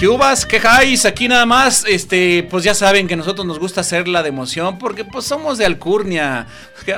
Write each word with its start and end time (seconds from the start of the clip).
¿Qué 0.00 0.08
uvas? 0.08 0.46
¿Quejáis? 0.46 1.04
Aquí 1.04 1.28
nada 1.28 1.44
más, 1.44 1.84
este, 1.86 2.42
pues 2.44 2.64
ya 2.64 2.72
saben 2.72 3.06
que 3.06 3.16
nosotros 3.16 3.46
nos 3.46 3.58
gusta 3.58 3.82
hacer 3.82 4.08
la 4.08 4.22
de 4.22 4.30
emoción 4.30 4.78
porque 4.78 5.04
pues 5.04 5.26
somos 5.26 5.58
de 5.58 5.66
Alcurnia. 5.66 6.46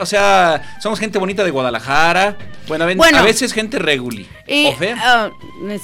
O 0.01 0.07
sea, 0.07 0.79
somos 0.81 1.01
gente 1.01 1.19
bonita 1.19 1.43
de 1.43 1.51
Guadalajara. 1.51 2.37
Bueno, 2.69 2.85
a 2.85 3.23
veces 3.23 3.53
gente 3.53 3.81
reguli. 3.81 4.29
o 4.47 4.77
fea. 4.77 4.97
Ah, 5.01 5.31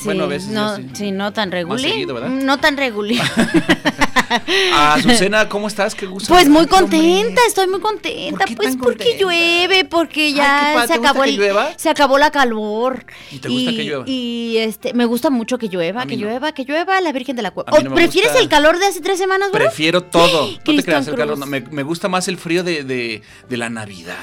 bueno, 0.04 0.22
a 0.22 0.26
veces. 0.28 0.50
No, 0.50 0.76
sí. 0.92 1.10
no 1.10 1.32
tan 1.32 1.50
reguli. 1.50 2.06
No 2.06 2.60
tan 2.60 2.76
reguli. 2.76 3.20
Azucena, 4.74 5.48
¿cómo 5.48 5.68
estás? 5.68 5.94
Qué 5.94 6.06
gusto. 6.06 6.32
Pues 6.32 6.48
muy 6.48 6.66
contenta, 6.66 7.40
estoy 7.46 7.66
muy 7.68 7.80
contenta. 7.80 8.44
pues 8.56 8.76
porque 8.76 9.18
llueve, 9.18 9.84
porque 9.84 10.32
ya 10.32 10.84
se 10.86 10.94
acabó 10.94 11.24
el, 11.24 11.40
se 11.76 11.88
acabó 11.88 12.18
la 12.18 12.30
calor. 12.30 13.04
¿Y 13.30 13.38
te 13.38 13.48
gusta 13.48 13.70
que 13.70 13.84
llueva? 13.84 14.04
Y 14.06 14.56
este, 14.58 14.94
me 14.94 15.04
gusta 15.04 15.30
mucho 15.30 15.58
que 15.58 15.68
llueva, 15.68 16.06
que 16.06 16.16
llueva, 16.16 16.52
que 16.52 16.64
llueva 16.64 17.00
la 17.00 17.12
Virgen 17.12 17.36
de 17.36 17.42
la 17.42 17.50
Cueva. 17.50 17.70
¿Prefieres 17.94 18.34
el 18.36 18.48
calor 18.48 18.78
de 18.78 18.86
hace 18.86 19.00
tres 19.00 19.18
semanas, 19.18 19.50
bro? 19.50 19.64
Prefiero 19.64 20.02
todo. 20.02 20.48
No 20.68 20.76
te 20.76 20.82
creas 20.82 21.08
el 21.08 21.14
calor. 21.14 21.46
me, 21.46 21.60
me, 21.60 21.82
gusta 21.82 22.08
más 22.08 22.28
el 22.28 22.36
frío 22.36 22.62
de, 22.62 22.84
de, 22.84 23.22
de 23.48 23.56
la 23.56 23.70
Navidad. 23.70 24.18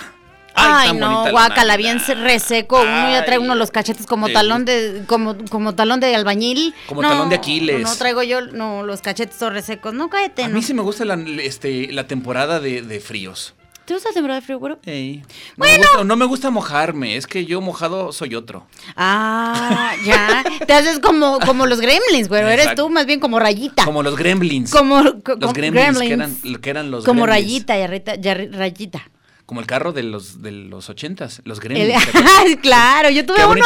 Ay, 0.56 0.94
no, 0.94 1.30
guácala, 1.32 1.78
bien 1.78 2.00
reseco. 2.00 2.82
Uno 2.82 3.12
ya 3.12 3.26
trae 3.26 3.40
uno 3.40 3.56
los 3.56 3.72
cachetes 3.72 4.06
como 4.06 4.30
talón 4.30 4.66
de, 4.66 5.04
como, 5.08 5.36
como 5.50 5.76
talón 5.76 6.00
de 6.00 6.16
albañil. 6.16 6.74
Como 6.88 7.02
talón 7.02 7.30
de 7.30 7.36
Aquiles. 7.36 7.82
No, 7.82 7.96
traigo 7.96 8.24
yo, 8.24 8.42
no, 8.42 8.84
los 8.84 9.02
cachetes 9.02 9.36
son 9.38 9.54
resecos. 9.54 9.94
No, 9.94 10.10
cállate, 10.10 10.44
A 10.44 10.50
mí 10.50 10.62
sí 10.62 10.74
me 10.74 10.82
gusta 10.82 11.06
la, 11.06 11.16
este, 11.42 11.92
la 11.92 12.08
temporada 12.08 12.60
de, 12.60 12.82
de 12.82 13.00
fríos. 13.00 13.54
¿Te 13.86 13.94
gusta 13.94 14.10
la 14.10 14.14
temporada 14.14 14.40
de 14.40 14.46
frío, 14.46 14.58
güero? 14.58 14.80
No, 14.84 14.92
bueno. 15.58 15.78
me 15.78 15.78
gusta, 15.78 16.04
no 16.04 16.16
me 16.16 16.26
gusta 16.26 16.50
mojarme, 16.50 17.18
es 17.18 17.28
que 17.28 17.46
yo 17.46 17.62
mojado 17.62 18.12
soy 18.12 18.34
otro. 18.34 18.66
Ah, 18.96 19.94
ya. 20.06 20.44
Te 20.66 20.74
haces 20.74 21.00
como, 21.00 21.40
como 21.42 21.68
los 21.68 21.80
gremlins, 21.80 22.28
güero. 22.28 22.50
Eres 22.50 22.74
tú 22.74 22.90
más 22.90 23.06
bien 23.06 23.20
como 23.20 23.40
rayita. 23.40 23.86
Como 23.86 24.02
los 24.02 24.16
gremlins. 24.16 24.72
Como, 24.72 25.02
los 25.04 25.54
gremlins, 25.54 26.00
Que, 26.00 26.14
eran, 26.14 26.36
que 26.62 26.70
eran 26.72 26.90
los 26.90 27.06
Como 27.06 27.28
rayita, 27.28 27.78
y 27.78 27.86
rayita. 27.86 29.08
Como 29.46 29.60
el 29.60 29.68
carro 29.68 29.94
de 29.94 30.02
los 30.02 30.42
de 30.42 30.52
los 30.52 30.90
ochentas, 30.90 31.42
los 31.46 31.60
gremlins. 31.60 32.04
claro, 32.64 33.12
yo 33.12 33.26
tuve 33.28 33.46
uno. 33.46 33.64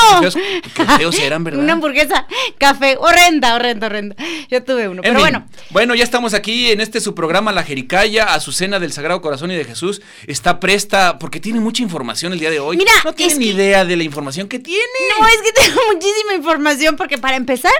Qué 0.75 0.85
feos 0.85 1.17
eran, 1.19 1.45
¿verdad? 1.45 1.63
Una 1.63 1.73
hamburguesa, 1.73 2.27
café, 2.57 2.97
horrenda, 2.99 3.55
horrenda, 3.55 3.87
horrenda. 3.87 4.15
Yo 4.49 4.61
tuve 4.61 4.89
uno, 4.89 5.01
pero 5.01 5.19
bueno. 5.19 5.47
Bueno, 5.69 5.95
ya 5.95 6.03
estamos 6.03 6.33
aquí 6.33 6.71
en 6.71 6.81
este 6.81 6.99
su 6.99 7.15
programa 7.15 7.53
La 7.53 7.63
Jericaya, 7.63 8.33
Azucena 8.33 8.79
del 8.79 8.91
Sagrado 8.91 9.21
Corazón 9.21 9.51
y 9.51 9.55
de 9.55 9.63
Jesús. 9.63 10.01
Está 10.27 10.59
presta 10.59 11.17
porque 11.17 11.39
tiene 11.39 11.61
mucha 11.61 11.81
información 11.81 12.33
el 12.33 12.39
día 12.39 12.49
de 12.49 12.59
hoy. 12.59 12.75
Mira, 12.75 12.91
no 13.05 13.13
tiene 13.13 13.35
ni 13.35 13.47
idea 13.47 13.85
de 13.85 13.95
la 13.95 14.03
información 14.03 14.49
que 14.49 14.59
tiene. 14.59 14.83
No, 15.17 15.27
es 15.27 15.41
que 15.41 15.51
tengo 15.61 15.79
muchísima 15.93 16.33
información 16.33 16.97
porque 16.97 17.17
para 17.17 17.37
empezar, 17.37 17.71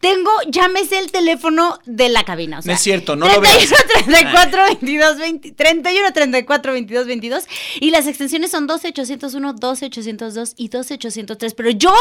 tengo, 0.00 0.30
llámese 0.48 0.98
el 0.98 1.12
teléfono 1.12 1.78
de 1.84 2.08
la 2.08 2.24
cabina. 2.24 2.58
O 2.58 2.62
sea, 2.62 2.72
no 2.72 2.76
es 2.76 2.82
cierto, 2.82 3.14
no 3.14 3.28
lo 3.28 3.40
veas. 3.40 3.72
34 3.92 4.64
22 4.64 5.18
20, 5.18 5.52
31 5.52 6.12
34 6.12 6.72
22 6.72 7.06
22 7.06 7.43
y 7.80 7.90
las 7.90 8.06
extensiones 8.06 8.50
son 8.50 8.66
12801, 8.66 9.54
12802 9.54 10.54
y 10.56 10.68
12803. 10.68 11.54
Pero 11.54 11.70
yo 11.70 11.94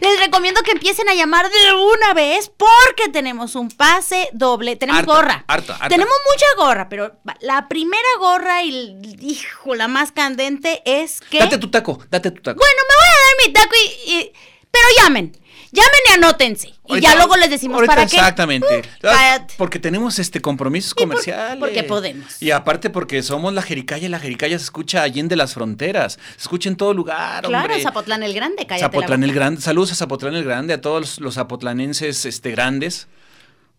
les 0.00 0.20
recomiendo 0.20 0.62
que 0.62 0.72
empiecen 0.72 1.08
a 1.08 1.14
llamar 1.14 1.48
de 1.48 1.72
una 1.74 2.14
vez 2.14 2.50
porque 2.56 3.08
tenemos 3.12 3.54
un 3.54 3.68
pase 3.68 4.28
doble. 4.32 4.76
Tenemos 4.76 5.04
gorra. 5.04 5.44
Tenemos 5.88 6.14
mucha 6.32 6.46
gorra, 6.56 6.88
pero 6.88 7.20
la 7.40 7.68
primera 7.68 8.02
gorra 8.18 8.62
y, 8.62 8.96
hijo, 9.20 9.74
la 9.74 9.88
más 9.88 10.12
candente 10.12 10.82
es 10.84 11.20
que... 11.20 11.38
Date 11.38 11.58
tu 11.58 11.70
taco, 11.70 11.98
date 12.10 12.30
tu 12.30 12.42
taco. 12.42 12.58
Bueno, 12.58 12.82
me 12.88 12.94
voy 12.94 13.08
a 13.08 13.20
dar 13.26 13.46
mi 13.46 13.52
taco 13.52 13.74
y 14.06 14.32
pero 14.72 14.86
llamen. 14.98 15.32
Llamen 15.70 16.00
y 16.08 16.12
anótense. 16.12 16.71
Y 16.88 17.00
ya 17.00 17.14
luego 17.14 17.36
les 17.36 17.50
decimos 17.50 17.82
para 17.86 18.06
qué. 18.06 18.16
Exactamente. 18.16 18.82
Uh, 19.02 19.42
porque 19.56 19.78
tenemos 19.78 20.18
este 20.18 20.40
compromisos 20.40 20.94
comerciales. 20.94 21.58
porque 21.58 21.84
podemos. 21.84 22.42
Y 22.42 22.50
aparte 22.50 22.90
porque 22.90 23.22
somos 23.22 23.52
la 23.52 23.62
Jericaya 23.62 24.06
y 24.06 24.08
la 24.10 24.18
Jericaya 24.18 24.58
se 24.58 24.64
escucha 24.64 25.02
allí 25.02 25.22
de 25.22 25.36
las 25.36 25.54
fronteras. 25.54 26.18
Se 26.36 26.42
escucha 26.42 26.68
en 26.68 26.76
todo 26.76 26.94
lugar. 26.94 27.44
Claro, 27.44 27.74
Zapotlán 27.80 28.22
el 28.22 28.34
Grande, 28.34 28.66
cállate 28.66 28.96
Zapotlán 28.96 29.22
el 29.22 29.32
Grande. 29.32 29.60
Saludos 29.60 29.92
a 29.92 29.94
Zapotlán 29.94 30.34
el 30.34 30.44
Grande, 30.44 30.74
a 30.74 30.80
todos 30.80 31.00
los, 31.00 31.20
los 31.20 31.34
zapotlanenses 31.34 32.24
este, 32.24 32.50
grandes. 32.50 33.06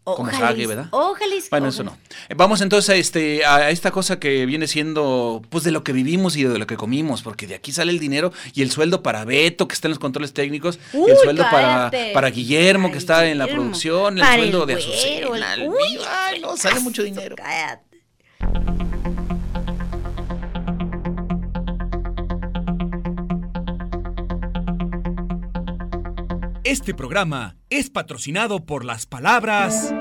Como 0.04 0.30
¿verdad? 0.68 0.88
Bueno, 1.50 1.70
eso 1.70 1.84
no. 1.84 1.98
Vamos 2.36 2.60
entonces 2.62 2.90
a, 2.90 2.96
este, 2.96 3.46
a 3.46 3.70
esta 3.70 3.92
cosa 3.92 4.20
que 4.20 4.46
viene 4.46 4.68
siendo, 4.68 5.42
pues, 5.50 5.64
de 5.64 5.72
lo 5.72 5.84
que 5.84 5.94
vivimos 5.94 6.36
y 6.36 6.44
de 6.44 6.60
lo 6.60 6.68
que 6.68 6.76
comimos, 6.76 7.22
porque 7.22 7.48
de 7.48 7.56
aquí 7.56 7.72
sale 7.72 7.92
el 7.92 8.00
dinero 8.00 8.34
y 8.54 8.64
el 8.64 8.72
sueldo 8.72 9.02
para 9.02 9.24
Beto, 9.24 9.68
que 9.68 9.76
está 9.76 9.88
en 9.88 9.92
los 9.92 10.00
controles 10.00 10.34
técnicos, 10.34 10.78
y 10.94 11.10
el 11.10 11.18
sueldo 11.18 11.44
para, 11.50 11.90
para 12.14 12.30
Guillermo, 12.30 12.92
que 12.92 12.98
está 12.98 13.26
en 13.28 13.38
la 13.38 13.48
producción, 13.48 14.18
el 14.18 14.26
sueldo 14.26 14.66
de 14.66 14.74
Azucena. 14.74 15.28
ay, 16.10 16.40
no, 16.42 16.58
sale 16.58 16.80
mucho 16.82 17.04
dinero. 17.04 17.36
Este 26.66 26.94
programa 26.94 27.58
es 27.70 27.90
patrocinado 27.90 28.66
por 28.66 28.86
las 28.86 29.06
palabras... 29.06 29.94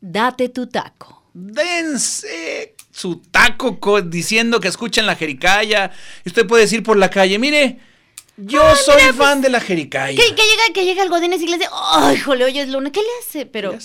Date 0.00 0.48
tu 0.48 0.68
taco. 0.68 1.28
Dense 1.34 2.76
su 2.92 3.16
taco 3.16 4.00
diciendo 4.00 4.60
que 4.60 4.68
escuchan 4.68 5.06
la 5.06 5.16
jericaya. 5.16 5.90
Usted 6.24 6.46
puede 6.46 6.62
decir 6.62 6.84
por 6.84 6.96
la 6.96 7.10
calle, 7.10 7.38
mire, 7.40 7.80
yo 8.36 8.76
soy 8.76 9.02
fan 9.12 9.14
pues, 9.14 9.42
de 9.42 9.48
la 9.50 9.60
jericaya. 9.60 10.16
Que, 10.16 10.28
llega, 10.28 10.72
que 10.72 10.84
llega 10.84 11.02
el 11.02 11.10
Godínez 11.10 11.42
y 11.42 11.46
le 11.48 11.58
dice, 11.58 11.68
¡ay, 11.72 12.16
jole, 12.16 12.44
hoy 12.44 12.60
es 12.60 12.68
lunes! 12.68 12.92
¿Qué 12.92 13.00
le 13.00 13.08
hace? 13.20 13.46
Pero... 13.46 13.76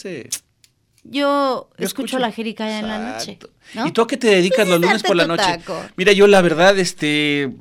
Yo, 1.08 1.70
escucho, 1.78 2.18
la 2.18 2.32
jericaya 2.32 2.80
en 2.80 2.88
la 2.88 2.98
noche. 2.98 3.38
¿Y 3.86 3.92
tú 3.92 4.02
a 4.02 4.08
qué 4.08 4.18
te 4.18 4.28
dedicas 4.28 4.68
los 4.68 4.82
lunes 4.82 5.04
por 5.04 5.16
la 5.16 5.28
noche? 5.28 5.60
Mira, 5.96 6.12
yo 6.14 6.28
la 6.28 6.42
verdad, 6.42 6.78
este, 6.80 7.52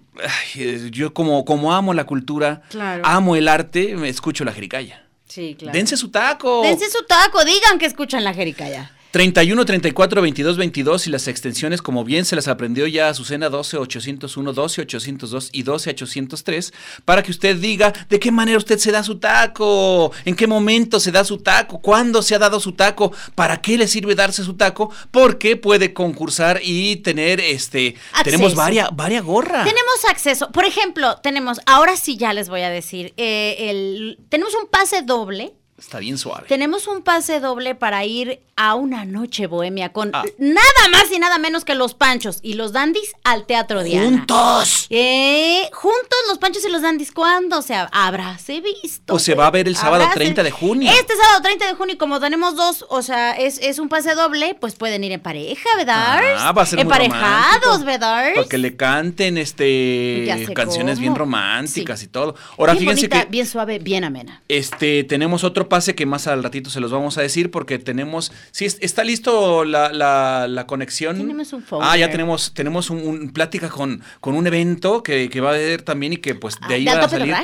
yo 0.91 1.13
como, 1.13 1.45
como 1.45 1.75
amo 1.75 1.93
la 1.93 2.05
cultura, 2.05 2.63
amo 3.03 3.37
el 3.37 3.49
arte, 3.49 3.97
me 3.97 4.09
escucho 4.09 4.45
la 4.45 4.53
jericaya. 4.53 5.05
Sí, 5.29 5.57
claro. 5.59 5.77
Dense 5.77 5.97
su 5.97 6.11
taco. 6.11 6.63
Dense 6.63 6.91
su 6.91 7.05
taco, 7.05 7.45
digan 7.45 7.79
que 7.79 7.87
escuchan 7.87 8.25
la 8.25 8.35
jericaya. 8.35 8.93
31 9.15 9.65
34 9.65 10.23
22 10.23 10.57
22 10.57 11.07
y 11.07 11.11
las 11.11 11.29
extensiones, 11.29 11.83
como 11.83 12.03
bien 12.03 12.25
se 12.25 12.35
las 12.35 12.49
aprendió 12.49 12.89
ya 12.89 13.09
Azucena 13.09 13.49
12 13.49 13.77
801, 13.77 14.53
12 14.53 14.81
802 14.81 15.51
y 15.53 15.63
12 15.63 15.91
803, 15.91 16.73
para 17.05 17.23
que 17.23 17.31
usted 17.31 17.55
diga 17.55 17.93
de 18.09 18.19
qué 18.19 18.33
manera 18.33 18.59
usted 18.59 18.77
se 18.77 18.91
da 18.91 19.05
su 19.05 19.21
taco, 19.21 20.11
en 20.25 20.35
qué 20.35 20.49
momento 20.49 20.99
se 20.99 21.13
da 21.13 21.23
su 21.23 21.39
taco, 21.39 21.81
cuándo 21.81 22.23
se 22.23 22.35
ha 22.35 22.41
dado 22.41 22.59
su 22.59 22.73
taco, 22.73 23.13
para 23.37 23.63
qué 23.63 23.79
le 23.79 23.87
sirve 23.87 24.17
darse 24.17 24.43
su 24.43 24.55
taco, 24.55 24.91
porque 25.13 25.57
puede 25.57 25.95
concursar 25.95 26.59
y 26.65 26.97
tener 26.97 27.39
este. 27.39 27.95
Tenemos 28.25 28.57
varias, 28.57 28.89
varias 28.97 29.23
gorras. 29.23 29.63
Tenemos 29.63 30.05
acceso. 30.11 30.51
Por 30.51 30.65
ejemplo, 30.65 31.19
tenemos, 31.23 31.61
ahora 31.67 31.97
sí 31.97 32.17
ya 32.17 32.33
les 32.33 32.49
voy 32.49 32.63
a 32.63 32.69
decir, 32.69 33.15
eh, 33.17 33.71
el, 33.71 34.19
tenemos 34.29 34.57
un 34.61 34.67
pase 34.67 35.03
doble 35.03 35.55
Está 35.85 35.99
bien 35.99 36.17
suave. 36.17 36.47
Tenemos 36.49 36.89
un 36.89 37.03
pase 37.03 37.41
doble 37.41 37.75
para 37.75 38.07
ir 38.07 38.41
a 38.57 38.75
una 38.75 39.05
noche 39.05 39.47
bohemia 39.47 39.93
con 39.93 40.11
ah. 40.15 40.25
nada 40.39 40.89
más 40.91 41.11
y 41.13 41.19
nada 41.19 41.37
menos 41.37 41.67
que 41.67 41.75
los 41.75 41.93
Panchos 41.93 42.39
y 42.41 42.55
los 42.55 42.73
Dandis 42.73 43.13
al 43.23 43.45
Teatro 43.45 43.83
Diana. 43.83 44.07
¡Juntos! 44.07 44.87
Eh, 44.89 45.69
juntos 45.73 46.19
los 46.29 46.39
Panchos 46.39 46.65
y 46.65 46.71
los 46.71 46.81
Dandis. 46.81 47.13
¿Cuándo 47.13 47.61
se 47.61 47.75
habráse 47.75 48.63
visto? 48.63 49.13
O 49.13 49.19
se 49.19 49.35
va 49.35 49.49
a 49.49 49.51
ver 49.51 49.69
el 49.69 49.77
sábado 49.77 50.07
30 50.15 50.43
de 50.43 50.51
junio. 50.51 50.91
Este 50.91 51.15
sábado 51.17 51.43
30 51.43 51.67
de 51.67 51.75
junio, 51.75 51.99
como 51.99 52.19
tenemos 52.19 52.57
dos, 52.57 52.87
o 52.89 53.03
sea, 53.03 53.33
es, 53.33 53.79
un 53.79 53.91
pase 53.91 54.15
doble, 54.15 54.57
pues 54.59 54.77
pueden 54.77 55.05
ir 55.05 55.13
en 55.13 55.21
pareja, 55.21 55.69
¿verdad? 55.77 56.23
Ah, 56.39 56.53
va 56.53 56.63
a 56.63 56.67
ser 56.67 56.81
Emparejados, 56.81 57.85
¿verdad? 57.85 58.33
Para 58.35 58.49
que 58.49 58.57
le 58.57 58.75
canten 58.75 59.37
este 59.37 60.49
canciones 60.55 60.99
bien 60.99 61.15
románticas 61.15 62.03
y 62.03 62.07
todo. 62.07 62.37
Ahora 62.57 62.75
fíjense 62.75 63.11
que 63.11 63.27
bien 63.27 63.47
suave, 63.47 63.81
bien 63.81 64.05
amena. 64.05 64.43
Este 64.49 65.05
tenemos 65.05 65.45
otro 65.45 65.69
pase 65.75 65.97
que 65.97 66.07
más 66.07 66.29
al 66.29 66.41
ratito 66.45 66.71
se 66.71 66.79
los 66.79 66.93
vamos 66.93 67.19
a 67.19 67.23
decir 67.23 67.51
porque 67.51 67.81
tenemos, 67.81 68.31
sí, 68.53 68.65
está 68.65 69.03
listo 69.03 69.65
la, 69.65 69.91
la, 69.93 70.67
conexión. 70.69 71.17
Tenemos 71.17 71.53
un 71.53 71.65
Ah, 71.81 71.97
ya 71.97 72.09
tenemos, 72.13 72.55
tenemos 72.55 72.91
un, 72.91 73.33
plática 73.33 73.69
con, 73.69 74.05
con 74.21 74.37
un 74.37 74.47
evento 74.47 75.03
que, 75.03 75.29
va 75.41 75.51
a 75.51 75.55
haber 75.55 75.83
también 75.83 76.13
y 76.13 76.19
que 76.19 76.37
pues 76.37 76.55
de 76.61 76.75
ah, 76.75 76.77
ahí 76.77 76.85
va 76.85 77.01
a 77.01 77.09
salir. 77.09 77.35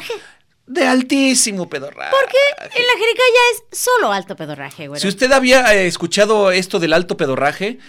De 0.64 0.86
altísimo 0.86 1.68
pedorraje. 1.68 2.12
Porque 2.12 2.38
en 2.78 2.86
la 2.86 2.92
Jerica 2.92 3.22
ya 3.34 3.66
es 3.72 3.80
solo 3.80 4.12
alto 4.12 4.36
pedorraje, 4.36 4.86
güey. 4.86 5.00
Si 5.00 5.08
usted 5.08 5.32
había 5.32 5.74
eh, 5.74 5.88
escuchado 5.88 6.52
esto 6.52 6.78
del 6.78 6.92
alto 6.92 7.16
pedorraje, 7.16 7.80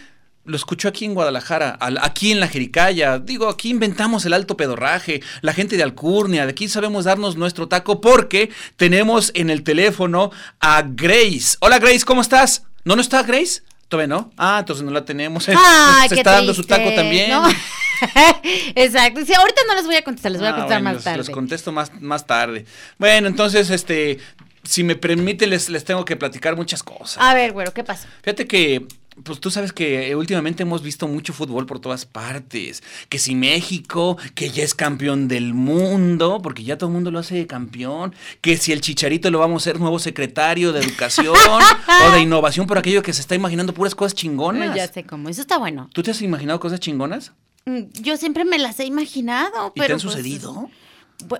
lo 0.44 0.56
escuchó 0.56 0.88
aquí 0.88 1.06
en 1.06 1.14
Guadalajara, 1.14 1.78
aquí 2.02 2.32
en 2.32 2.40
la 2.40 2.48
Jericaya. 2.48 3.20
Digo, 3.20 3.48
aquí 3.48 3.70
inventamos 3.70 4.26
el 4.26 4.34
alto 4.34 4.58
pedorraje. 4.58 5.22
La 5.42 5.54
gente 5.54 5.78
de 5.78 5.84
Alcurnia, 5.84 6.46
de 6.46 6.52
aquí 6.52 6.68
sabemos 6.68 7.06
darnos 7.06 7.36
nuestro 7.36 7.68
taco 7.68 8.02
porque 8.02 8.50
tenemos 8.76 9.32
en 9.36 9.50
el 9.50 9.64
teléfono 9.64 10.32
a 10.60 10.84
Grace. 10.84 11.58
Hola 11.60 11.80
Grace, 11.80 12.06
¿cómo 12.06 12.22
estás? 12.22 12.64
¿No, 12.84 12.96
no 12.96 13.02
está 13.02 13.22
Grace? 13.24 13.62
¿Todavía 13.88 14.08
no? 14.08 14.32
Ah, 14.38 14.58
entonces 14.60 14.84
no 14.84 14.92
la 14.92 15.06
tenemos. 15.06 15.48
Ay, 15.56 16.10
Se 16.10 16.16
está 16.16 16.32
dando 16.32 16.54
su 16.54 16.64
taco 16.64 16.92
también. 16.94 17.32
Exacto. 18.76 19.24
Sí, 19.26 19.34
ahorita 19.34 19.62
no 19.68 19.76
les 19.76 19.86
voy 19.86 19.96
a 19.96 20.04
contestar, 20.04 20.32
les 20.32 20.42
voy 20.42 20.48
a 20.48 20.52
ah, 20.52 20.56
contestar 20.56 20.82
más 20.82 21.04
tarde. 21.04 21.18
Los 21.18 21.30
contesto 21.30 21.72
más, 21.72 21.92
más 22.02 22.26
tarde. 22.26 22.66
Bueno, 22.98 23.28
entonces, 23.28 23.70
este, 23.70 24.18
si 24.64 24.84
me 24.84 24.96
permite, 24.96 25.46
les, 25.46 25.70
les 25.70 25.84
tengo 25.84 26.04
que 26.04 26.16
platicar 26.16 26.56
muchas 26.56 26.82
cosas. 26.82 27.18
A 27.20 27.34
ver, 27.36 27.52
güero, 27.52 27.74
¿qué 27.74 27.84
pasa? 27.84 28.08
Fíjate 28.24 28.48
que 28.48 28.88
pues 29.24 29.40
tú 29.40 29.52
sabes 29.52 29.74
que 29.74 30.10
eh, 30.10 30.16
últimamente 30.16 30.64
hemos 30.64 30.82
visto 30.82 31.08
mucho 31.08 31.34
fútbol 31.34 31.66
por 31.66 31.80
todas 31.80 32.06
partes. 32.06 32.82
Que 33.10 33.20
si 33.20 33.36
México, 33.36 34.18
que 34.36 34.50
ya 34.50 34.64
es 34.64 34.74
campeón 34.74 35.28
del 35.28 35.54
mundo, 35.54 36.40
porque 36.42 36.64
ya 36.64 36.78
todo 36.78 36.90
el 36.90 36.94
mundo 36.94 37.12
lo 37.12 37.20
hace 37.20 37.46
campeón. 37.48 38.16
Que 38.42 38.58
si 38.58 38.72
el 38.72 38.82
Chicharito 38.82 39.30
lo 39.30 39.40
vamos 39.40 39.64
a 39.64 39.66
ser 39.66 39.80
nuevo 39.80 40.00
secretario 40.00 40.72
de 40.72 40.80
Educación 40.80 41.36
o 41.36 42.12
de 42.12 42.22
Innovación, 42.22 42.68
por 42.68 42.78
aquello 42.78 43.04
que 43.04 43.14
se 43.14 43.22
está 43.22 43.36
imaginando 43.36 43.74
puras 43.74 43.96
cosas 43.96 44.16
chingonas. 44.16 44.76
Ya 44.76 44.88
sé 44.88 45.04
cómo, 45.04 45.30
eso 45.30 45.42
está 45.42 45.58
bueno. 45.58 45.90
¿Tú 45.94 46.04
te 46.04 46.12
has 46.12 46.22
imaginado 46.22 46.60
cosas 46.60 46.80
chingonas? 46.80 47.34
Mm, 47.66 47.92
yo 48.02 48.18
siempre 48.18 48.46
me 48.46 48.58
las 48.58 48.80
he 48.80 48.86
imaginado. 48.86 49.74
¿Y 49.76 49.80
te 49.80 49.86
han 49.86 49.92
pues, 49.92 50.02
sucedido? 50.02 50.70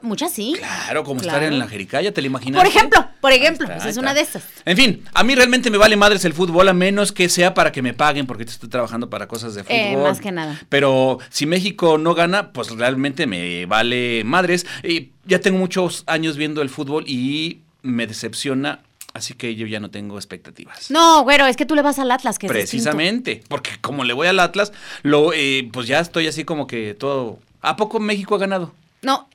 Muchas 0.02 0.34
sí. 0.34 0.56
Claro, 0.58 1.04
como 1.04 1.22
estar 1.22 1.44
en 1.44 1.60
la 1.60 1.68
Jericaya, 1.68 2.14
¿te 2.14 2.22
lo 2.22 2.28
imaginas? 2.28 2.62
Por 2.62 2.68
ejemplo, 2.68 3.08
por 3.20 3.32
ejemplo, 3.32 3.68
pues 3.68 3.86
es 3.86 3.98
una 3.98 4.14
de 4.14 4.22
esas. 4.22 4.44
En 4.66 4.78
fin, 4.78 5.04
a 5.14 5.24
mí 5.24 5.36
realmente 5.36 5.70
me 5.70 5.78
vale 5.78 5.96
madres 5.96 6.26
el 6.26 6.34
fútbol, 6.34 6.68
a 6.70 6.74
menos 6.74 7.12
que 7.12 7.30
sea 7.30 7.54
para 7.54 7.72
que 7.72 7.82
me 7.82 7.94
paguen, 7.94 8.28
porque 8.28 8.44
estoy 8.44 8.70
trabajando 8.70 9.10
para 9.10 9.28
cosas 9.28 9.56
de 9.56 9.62
eh, 9.68 9.92
fútbol. 9.94 10.10
más 10.10 10.22
que 10.22 10.32
nada. 10.32 10.60
Pero 10.70 11.20
si 11.30 11.46
México 11.46 11.98
no 11.98 12.14
gana, 12.14 12.52
pues 12.52 12.70
realmente 12.72 13.28
me 13.28 13.66
vale 13.66 14.24
madres. 14.24 14.66
Y 14.84 15.12
ya 15.26 15.40
tengo 15.40 15.58
muchos 15.58 16.04
años 16.08 16.38
viendo 16.38 16.62
el 16.62 16.70
fútbol 16.70 17.06
y 17.08 17.62
me 17.82 18.08
decepciona 18.08 18.82
Así 19.14 19.34
que 19.34 19.56
yo 19.56 19.68
ya 19.68 19.80
no 19.80 19.92
tengo 19.92 20.18
expectativas. 20.18 20.90
No, 20.90 21.24
güero, 21.24 21.46
es 21.46 21.58
que 21.58 21.66
tú 21.66 21.76
le 21.76 21.82
vas 21.82 22.00
al 22.00 22.12
Atlas, 22.12 22.40
que 22.40 22.48
Precisamente, 22.48 23.44
porque 23.50 23.72
como 23.82 24.04
le 24.04 24.14
voy 24.14 24.28
al 24.28 24.40
Atlas, 24.40 24.72
lo, 25.04 25.34
eh, 25.34 25.70
pues 25.74 25.88
ya 25.88 26.00
estoy 26.00 26.28
así 26.28 26.46
como 26.46 26.66
que 26.66 26.94
todo. 26.94 27.40
¿A 27.62 27.76
poco 27.76 28.00
México 28.00 28.36
ha 28.36 28.40
ganado? 28.40 28.74
No, 29.02 29.28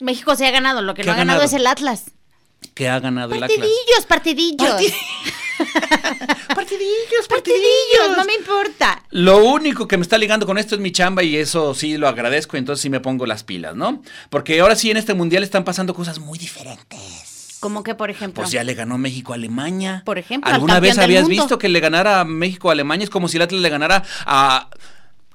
México 0.00 0.36
se 0.36 0.46
ha 0.46 0.50
ganado, 0.50 0.82
lo 0.82 0.94
que 0.94 1.04
no 1.04 1.12
ha 1.12 1.16
ganado? 1.16 1.42
es 1.42 1.52
el 1.52 1.66
Atlas. 1.66 2.12
¿Qué 2.74 2.88
ha 2.88 3.00
ganado 3.00 3.34
el 3.34 3.42
Atlas? 3.42 3.58
Partidillos, 3.58 4.06
partidillos. 4.08 4.92
partidillos, 6.54 7.28
partidillos. 7.28 8.16
No 8.16 8.24
me 8.24 8.34
importa. 8.34 9.02
Lo 9.10 9.44
único 9.44 9.88
que 9.88 9.96
me 9.96 10.02
está 10.02 10.18
ligando 10.18 10.46
con 10.46 10.58
esto 10.58 10.74
es 10.74 10.80
mi 10.80 10.92
chamba 10.92 11.22
y 11.22 11.36
eso 11.36 11.74
sí 11.74 11.96
lo 11.96 12.08
agradezco, 12.08 12.56
entonces 12.56 12.82
sí 12.82 12.90
me 12.90 13.00
pongo 13.00 13.26
las 13.26 13.44
pilas, 13.44 13.74
¿no? 13.74 14.02
Porque 14.30 14.60
ahora 14.60 14.76
sí 14.76 14.90
en 14.90 14.96
este 14.96 15.14
mundial 15.14 15.42
están 15.42 15.64
pasando 15.64 15.94
cosas 15.94 16.18
muy 16.18 16.38
diferentes. 16.38 17.56
Como 17.60 17.82
que, 17.82 17.94
por 17.94 18.10
ejemplo. 18.10 18.42
Pues 18.42 18.52
ya 18.52 18.62
le 18.62 18.74
ganó 18.74 18.98
México 18.98 19.32
a 19.32 19.36
Alemania. 19.36 20.02
Por 20.04 20.18
ejemplo. 20.18 20.52
¿Alguna 20.52 20.80
vez 20.80 20.98
habías 20.98 21.26
visto 21.26 21.58
que 21.58 21.68
le 21.68 21.80
ganara 21.80 22.24
México 22.24 22.68
a 22.68 22.72
Alemania? 22.72 23.04
Es 23.04 23.10
como 23.10 23.28
si 23.28 23.36
el 23.36 23.42
Atlas 23.42 23.60
le 23.60 23.68
ganara 23.68 24.04
a 24.26 24.68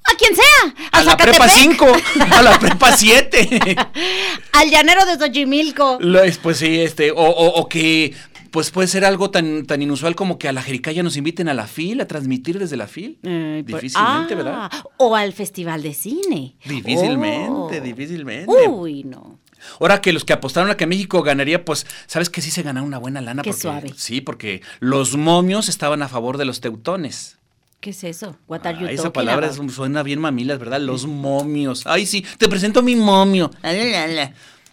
a 0.04 0.16
quien 0.16 0.34
sea. 0.34 0.88
A, 0.92 1.02
la 1.02 1.16
prepa 1.16 1.48
5, 1.48 1.86
a 2.30 2.42
la 2.42 2.58
prepa 2.58 2.96
7. 2.96 3.76
Al 4.52 4.70
llanero 4.70 5.04
de 5.06 5.18
Xochimilco. 5.18 5.98
Pues 6.42 6.58
sí, 6.58 6.80
este, 6.80 7.10
o, 7.10 7.16
o, 7.16 7.68
que 7.68 8.14
pues 8.50 8.70
puede 8.70 8.86
ser 8.86 9.04
algo 9.04 9.30
tan, 9.30 9.66
tan 9.66 9.82
inusual 9.82 10.14
como 10.14 10.38
que 10.38 10.46
a 10.46 10.52
la 10.52 10.62
Jericaya 10.62 11.02
nos 11.02 11.16
inviten 11.16 11.48
a 11.48 11.54
la 11.54 11.66
FIL, 11.66 12.00
a 12.00 12.06
transmitir 12.06 12.58
desde 12.58 12.76
la 12.76 12.86
FIL. 12.86 13.18
Eh, 13.24 13.64
pues, 13.68 13.82
difícilmente, 13.82 14.34
¿verdad? 14.36 14.68
Ah, 14.70 14.84
o 14.98 15.16
al 15.16 15.32
Festival 15.32 15.82
de 15.82 15.92
Cine. 15.92 16.56
Difícilmente, 16.64 17.80
oh. 17.80 17.82
difícilmente. 17.82 18.68
Uy, 18.68 19.02
no. 19.02 19.40
Ahora 19.80 20.00
que 20.00 20.12
los 20.12 20.24
que 20.24 20.34
apostaron 20.34 20.70
a 20.70 20.76
que 20.76 20.86
México 20.86 21.22
ganaría, 21.22 21.64
pues, 21.64 21.86
sabes 22.06 22.30
que 22.30 22.42
sí 22.42 22.50
se 22.50 22.62
ganaron 22.62 22.86
una 22.86 22.98
buena 22.98 23.20
lana. 23.20 23.42
Qué 23.42 23.50
porque, 23.50 23.60
suave. 23.62 23.92
Sí, 23.96 24.20
porque 24.20 24.62
los 24.78 25.16
momios 25.16 25.68
estaban 25.68 26.02
a 26.02 26.08
favor 26.08 26.38
de 26.38 26.44
los 26.44 26.60
teutones. 26.60 27.38
¿Qué 27.84 27.90
es 27.90 28.02
eso? 28.02 28.34
What 28.48 28.64
are 28.64 28.80
you 28.80 28.86
Esa 28.86 29.12
palabra 29.12 29.52
suena 29.52 30.02
bien 30.02 30.18
mamilas, 30.18 30.58
¿verdad? 30.58 30.80
Los 30.80 31.06
momios. 31.06 31.82
Ay, 31.86 32.06
sí, 32.06 32.24
te 32.38 32.48
presento 32.48 32.82
mi 32.82 32.96
momio. 32.96 33.50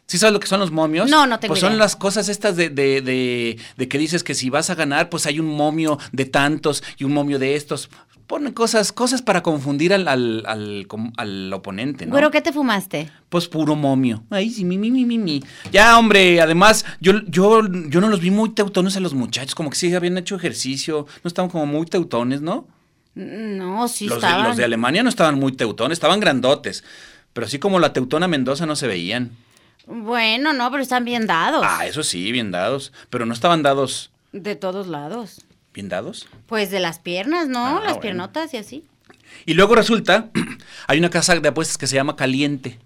¿Sí 0.05 0.17
sabes 0.17 0.31
lo 0.31 0.39
que 0.39 0.47
son 0.47 0.61
los 0.61 0.71
momios? 0.71 1.09
No, 1.09 1.27
no 1.27 1.37
tengo 1.37 1.51
Pues 1.51 1.59
son 1.59 1.77
las 1.77 1.97
cosas 1.97 2.29
estas 2.29 2.55
de, 2.55 2.69
de, 2.69 3.01
de, 3.01 3.57
de, 3.75 3.87
que 3.89 3.97
dices 3.97 4.23
que 4.23 4.33
si 4.33 4.49
vas 4.49 4.69
a 4.69 4.75
ganar, 4.75 5.09
pues 5.09 5.25
hay 5.25 5.41
un 5.41 5.47
momio 5.47 5.99
de 6.13 6.23
tantos 6.23 6.85
y 6.97 7.03
un 7.03 7.11
momio 7.11 7.37
de 7.37 7.55
estos. 7.55 7.89
Ponen 8.27 8.53
cosas, 8.53 8.93
cosas 8.93 9.21
para 9.21 9.43
confundir 9.43 9.93
al, 9.93 10.07
al, 10.07 10.45
al, 11.17 11.51
oponente, 11.51 12.05
¿no? 12.05 12.15
¿Pero 12.15 12.31
qué 12.31 12.39
te 12.39 12.53
fumaste? 12.53 13.11
Pues 13.27 13.49
puro 13.49 13.75
momio. 13.75 14.23
Ay, 14.29 14.51
sí, 14.51 14.63
mi, 14.63 14.77
mi, 14.77 14.89
mi, 14.89 15.03
mi, 15.03 15.17
mi. 15.17 15.43
Ya, 15.69 15.99
hombre, 15.99 16.39
además, 16.39 16.85
yo, 17.01 17.25
yo, 17.27 17.61
yo 17.89 17.99
no 17.99 18.07
los 18.07 18.21
vi 18.21 18.31
muy 18.31 18.51
teutones 18.51 18.95
a 18.95 19.01
los 19.01 19.13
muchachos, 19.13 19.53
como 19.53 19.69
que 19.69 19.75
sí 19.75 19.93
habían 19.93 20.17
hecho 20.17 20.37
ejercicio, 20.37 21.07
no 21.25 21.27
estaban 21.27 21.51
como 21.51 21.65
muy 21.65 21.85
teutones, 21.87 22.41
¿no? 22.41 22.67
No, 23.15 23.87
sí 23.87 24.07
los 24.07 24.17
estaban. 24.17 24.43
De, 24.43 24.47
los 24.49 24.57
de 24.57 24.63
Alemania 24.63 25.03
no 25.03 25.09
estaban 25.09 25.37
muy 25.39 25.51
teutones, 25.51 25.97
estaban 25.97 26.19
grandotes. 26.19 26.83
Pero 27.33 27.47
así 27.47 27.59
como 27.59 27.79
la 27.79 27.93
teutona 27.93 28.27
Mendoza 28.27 28.65
no 28.65 28.75
se 28.75 28.87
veían. 28.87 29.31
Bueno, 29.87 30.53
no, 30.53 30.69
pero 30.71 30.83
están 30.83 31.05
bien 31.05 31.27
dados. 31.27 31.65
Ah, 31.67 31.85
eso 31.85 32.03
sí, 32.03 32.31
bien 32.31 32.51
dados. 32.51 32.93
Pero 33.09 33.25
no 33.25 33.33
estaban 33.33 33.63
dados. 33.63 34.11
De 34.31 34.55
todos 34.55 34.87
lados. 34.87 35.41
¿Bien 35.73 35.89
dados? 35.89 36.27
Pues 36.47 36.71
de 36.71 36.79
las 36.79 36.99
piernas, 36.99 37.47
¿no? 37.47 37.77
Ah, 37.77 37.81
las 37.83 37.97
piernotas 37.97 38.53
y 38.53 38.57
así. 38.57 38.85
Y 39.45 39.53
luego 39.53 39.75
resulta, 39.75 40.29
hay 40.87 40.99
una 40.99 41.09
casa 41.09 41.37
de 41.39 41.47
apuestas 41.47 41.77
que 41.77 41.87
se 41.87 41.95
llama 41.95 42.15
Caliente. 42.15 42.79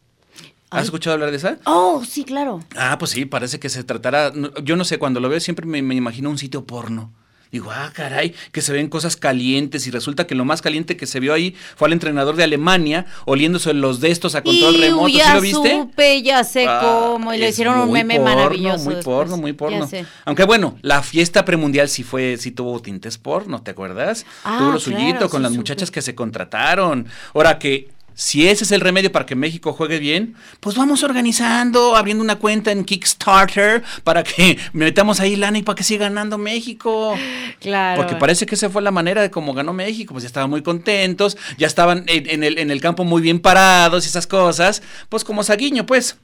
¿Has 0.69 0.85
escuchado 0.85 1.13
hablar 1.13 1.31
de 1.31 1.37
esa? 1.37 1.57
Oh, 1.65 2.03
sí, 2.03 2.25
claro. 2.25 2.59
Ah, 2.75 2.97
pues 2.97 3.11
sí, 3.11 3.25
parece 3.25 3.59
que 3.59 3.69
se 3.69 3.83
tratará. 3.83 4.33
Yo 4.61 4.75
no 4.75 4.83
sé, 4.83 4.97
cuando 4.97 5.19
lo 5.19 5.29
veo 5.29 5.39
siempre 5.39 5.65
me 5.65 5.95
imagino 5.95 6.29
un 6.29 6.37
sitio 6.37 6.65
porno 6.65 7.13
Digo, 7.51 7.71
ah, 7.71 7.91
caray, 7.93 8.33
que 8.51 8.61
se 8.61 8.73
ven 8.73 8.89
cosas 8.89 9.15
calientes 9.15 9.87
y 9.87 9.91
resulta 9.91 10.27
que 10.27 10.35
lo 10.35 10.45
más 10.45 10.61
caliente 10.61 10.97
que 10.97 11.05
se 11.05 11.19
vio 11.19 11.33
ahí 11.33 11.55
fue 11.75 11.87
al 11.87 11.93
entrenador 11.93 12.35
de 12.35 12.43
Alemania 12.43 13.05
oliéndose 13.25 13.73
los 13.73 14.01
de 14.01 14.11
estos 14.11 14.35
a 14.35 14.41
control 14.41 14.79
remoto. 14.79 15.07
Ya 15.09 15.27
¿Sí 15.27 15.33
lo 15.33 15.41
viste? 15.41 15.71
Supe, 15.71 16.21
ya 16.21 16.43
sé 16.43 16.65
ah, 16.67 16.81
cómo, 16.83 17.33
y 17.33 17.37
le 17.37 17.49
hicieron 17.49 17.79
un 17.79 17.91
meme 17.91 18.19
maravilloso. 18.19 18.85
Muy 18.85 19.01
porno, 19.01 19.37
muy 19.37 19.53
porno. 19.53 19.87
Aunque 20.25 20.43
bueno, 20.43 20.77
la 20.81 21.01
fiesta 21.01 21.45
premundial 21.45 21.89
sí 21.89 22.03
fue, 22.03 22.37
sí 22.37 22.51
tuvo 22.51 22.81
tintes 22.81 23.17
porno, 23.17 23.61
¿te 23.61 23.71
acuerdas? 23.71 24.25
Ah, 24.43 24.57
tuvo 24.59 24.71
lo 24.73 24.79
suyito 24.79 25.29
con 25.29 25.41
las 25.41 25.51
muchachas 25.51 25.91
que 25.91 26.01
se 26.01 26.15
contrataron. 26.15 27.07
Ahora 27.33 27.59
que 27.59 27.94
si 28.15 28.47
ese 28.47 28.63
es 28.63 28.71
el 28.71 28.81
remedio 28.81 29.11
para 29.11 29.25
que 29.25 29.35
México 29.35 29.73
juegue 29.73 29.99
bien, 29.99 30.35
pues 30.61 30.75
vamos 30.77 31.03
organizando, 31.03 31.95
abriendo 31.95 32.23
una 32.23 32.37
cuenta 32.37 32.71
en 32.71 32.85
Kickstarter 32.85 33.83
para 34.03 34.23
que 34.23 34.57
metamos 34.73 35.19
ahí 35.19 35.35
lana 35.35 35.57
y 35.57 35.63
para 35.63 35.75
que 35.75 35.83
siga 35.83 36.05
ganando 36.05 36.37
México. 36.37 37.15
Claro. 37.59 38.01
Porque 38.01 38.15
parece 38.15 38.45
que 38.45 38.55
esa 38.55 38.69
fue 38.69 38.81
la 38.81 38.91
manera 38.91 39.21
de 39.21 39.29
cómo 39.29 39.53
ganó 39.53 39.73
México. 39.73 40.13
Pues 40.13 40.23
ya 40.23 40.27
estaban 40.27 40.49
muy 40.49 40.63
contentos, 40.63 41.37
ya 41.57 41.67
estaban 41.67 42.05
en, 42.07 42.43
el, 42.43 42.57
en 42.57 42.71
el 42.71 42.81
campo 42.81 43.03
muy 43.03 43.21
bien 43.21 43.39
parados 43.39 44.05
y 44.05 44.07
esas 44.07 44.27
cosas. 44.27 44.81
Pues 45.09 45.23
como 45.23 45.43
Saguiño, 45.43 45.85
pues. 45.85 46.17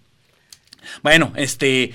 Bueno, 1.04 1.32
este, 1.36 1.94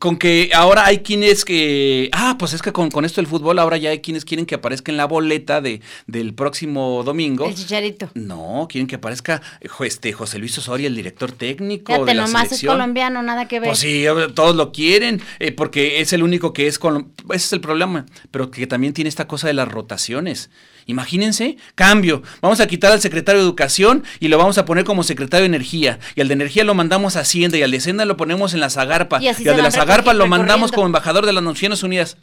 con 0.00 0.16
que 0.16 0.50
ahora 0.54 0.86
hay 0.86 1.00
quienes 1.00 1.44
que. 1.44 2.08
Ah, 2.12 2.36
pues 2.38 2.54
es 2.54 2.62
que 2.62 2.72
con, 2.72 3.04
esto 3.04 3.20
del 3.20 3.28
fútbol, 3.28 3.58
ahora 3.58 3.76
ya 3.76 3.90
hay 3.90 4.00
quienes 4.00 4.24
quieren 4.24 4.46
que 4.46 4.54
aparezca 4.54 4.90
en 4.90 4.96
la 4.96 5.04
boleta 5.04 5.60
de, 5.60 5.82
del 6.06 6.32
próximo 6.34 7.02
domingo. 7.04 7.46
El 7.46 7.54
chicharito. 7.54 8.10
No, 8.14 8.66
quieren 8.68 8.88
que 8.88 8.96
aparezca 8.96 9.42
este, 9.80 10.12
José 10.14 10.38
Luis 10.38 10.56
Osorio, 10.56 10.88
el 10.88 10.96
director 10.96 11.32
técnico. 11.32 11.92
Fíjate, 11.92 12.10
de 12.10 12.14
la 12.14 12.26
nomás 12.26 12.50
es 12.50 12.64
colombiano, 12.64 13.22
nada 13.22 13.46
que 13.46 13.60
ver. 13.60 13.68
Pues 13.68 13.78
sí, 13.78 14.06
todos 14.34 14.56
lo 14.56 14.72
quieren, 14.72 15.20
eh, 15.38 15.52
porque 15.52 16.00
es 16.00 16.14
el 16.14 16.22
único 16.22 16.54
que 16.54 16.66
es. 16.66 16.80
Ese 17.28 17.36
es 17.36 17.52
el 17.52 17.60
problema. 17.60 18.06
Pero 18.30 18.50
que 18.50 18.66
también 18.66 18.94
tiene 18.94 19.08
esta 19.08 19.28
cosa 19.28 19.48
de 19.48 19.54
las 19.54 19.68
rotaciones. 19.68 20.48
Imagínense, 20.86 21.56
cambio. 21.74 22.22
Vamos 22.40 22.60
a 22.60 22.66
quitar 22.66 22.92
al 22.92 23.00
secretario 23.00 23.40
de 23.40 23.46
Educación 23.46 24.04
y 24.18 24.28
lo 24.28 24.38
vamos 24.38 24.58
a 24.58 24.64
poner 24.64 24.84
como 24.84 25.02
secretario 25.02 25.42
de 25.42 25.54
Energía. 25.54 25.98
Y 26.14 26.20
al 26.20 26.28
de 26.28 26.34
Energía 26.34 26.64
lo 26.64 26.74
mandamos 26.74 27.16
a 27.16 27.20
Hacienda 27.20 27.58
y 27.58 27.62
al 27.62 27.70
de 27.70 27.78
Hacienda 27.78 28.04
lo 28.04 28.16
ponemos 28.16 28.54
en 28.54 28.60
la 28.60 28.70
Zagarpa. 28.70 29.22
Y, 29.22 29.28
al 29.28 29.36
de 29.36 29.62
la 29.62 29.70
Zagarpa 29.70 30.14
lo 30.14 30.26
mandamos 30.26 30.72
como 30.72 30.86
embajador 30.86 31.26
de 31.26 31.32
las 31.32 31.42
Naciones 31.42 31.82
Unidas. 31.82 32.16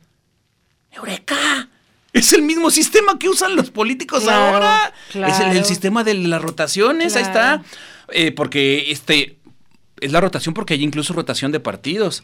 ¡Eureka! 0.92 1.70
Es 2.14 2.34
el 2.34 2.42
mismo 2.42 2.72
sistema 2.72 3.20
que 3.20 3.30
usan 3.30 3.56
los 3.56 3.70
políticos 3.70 4.28
ahora. 4.28 4.94
Es 5.14 5.40
el, 5.40 5.66
sistema 5.66 6.04
de 6.04 6.16
las 6.16 6.42
rotaciones, 6.42 7.16
ahí 7.16 7.24
está. 7.24 7.64
Eh, 8.10 8.32
porque 8.32 8.92
este 8.92 9.38
es 10.00 10.12
la 10.12 10.22
rotación 10.22 10.54
porque 10.54 10.74
hay 10.74 10.84
incluso 10.84 11.14
rotación 11.14 11.52
de 11.52 11.60
partidos. 11.60 12.24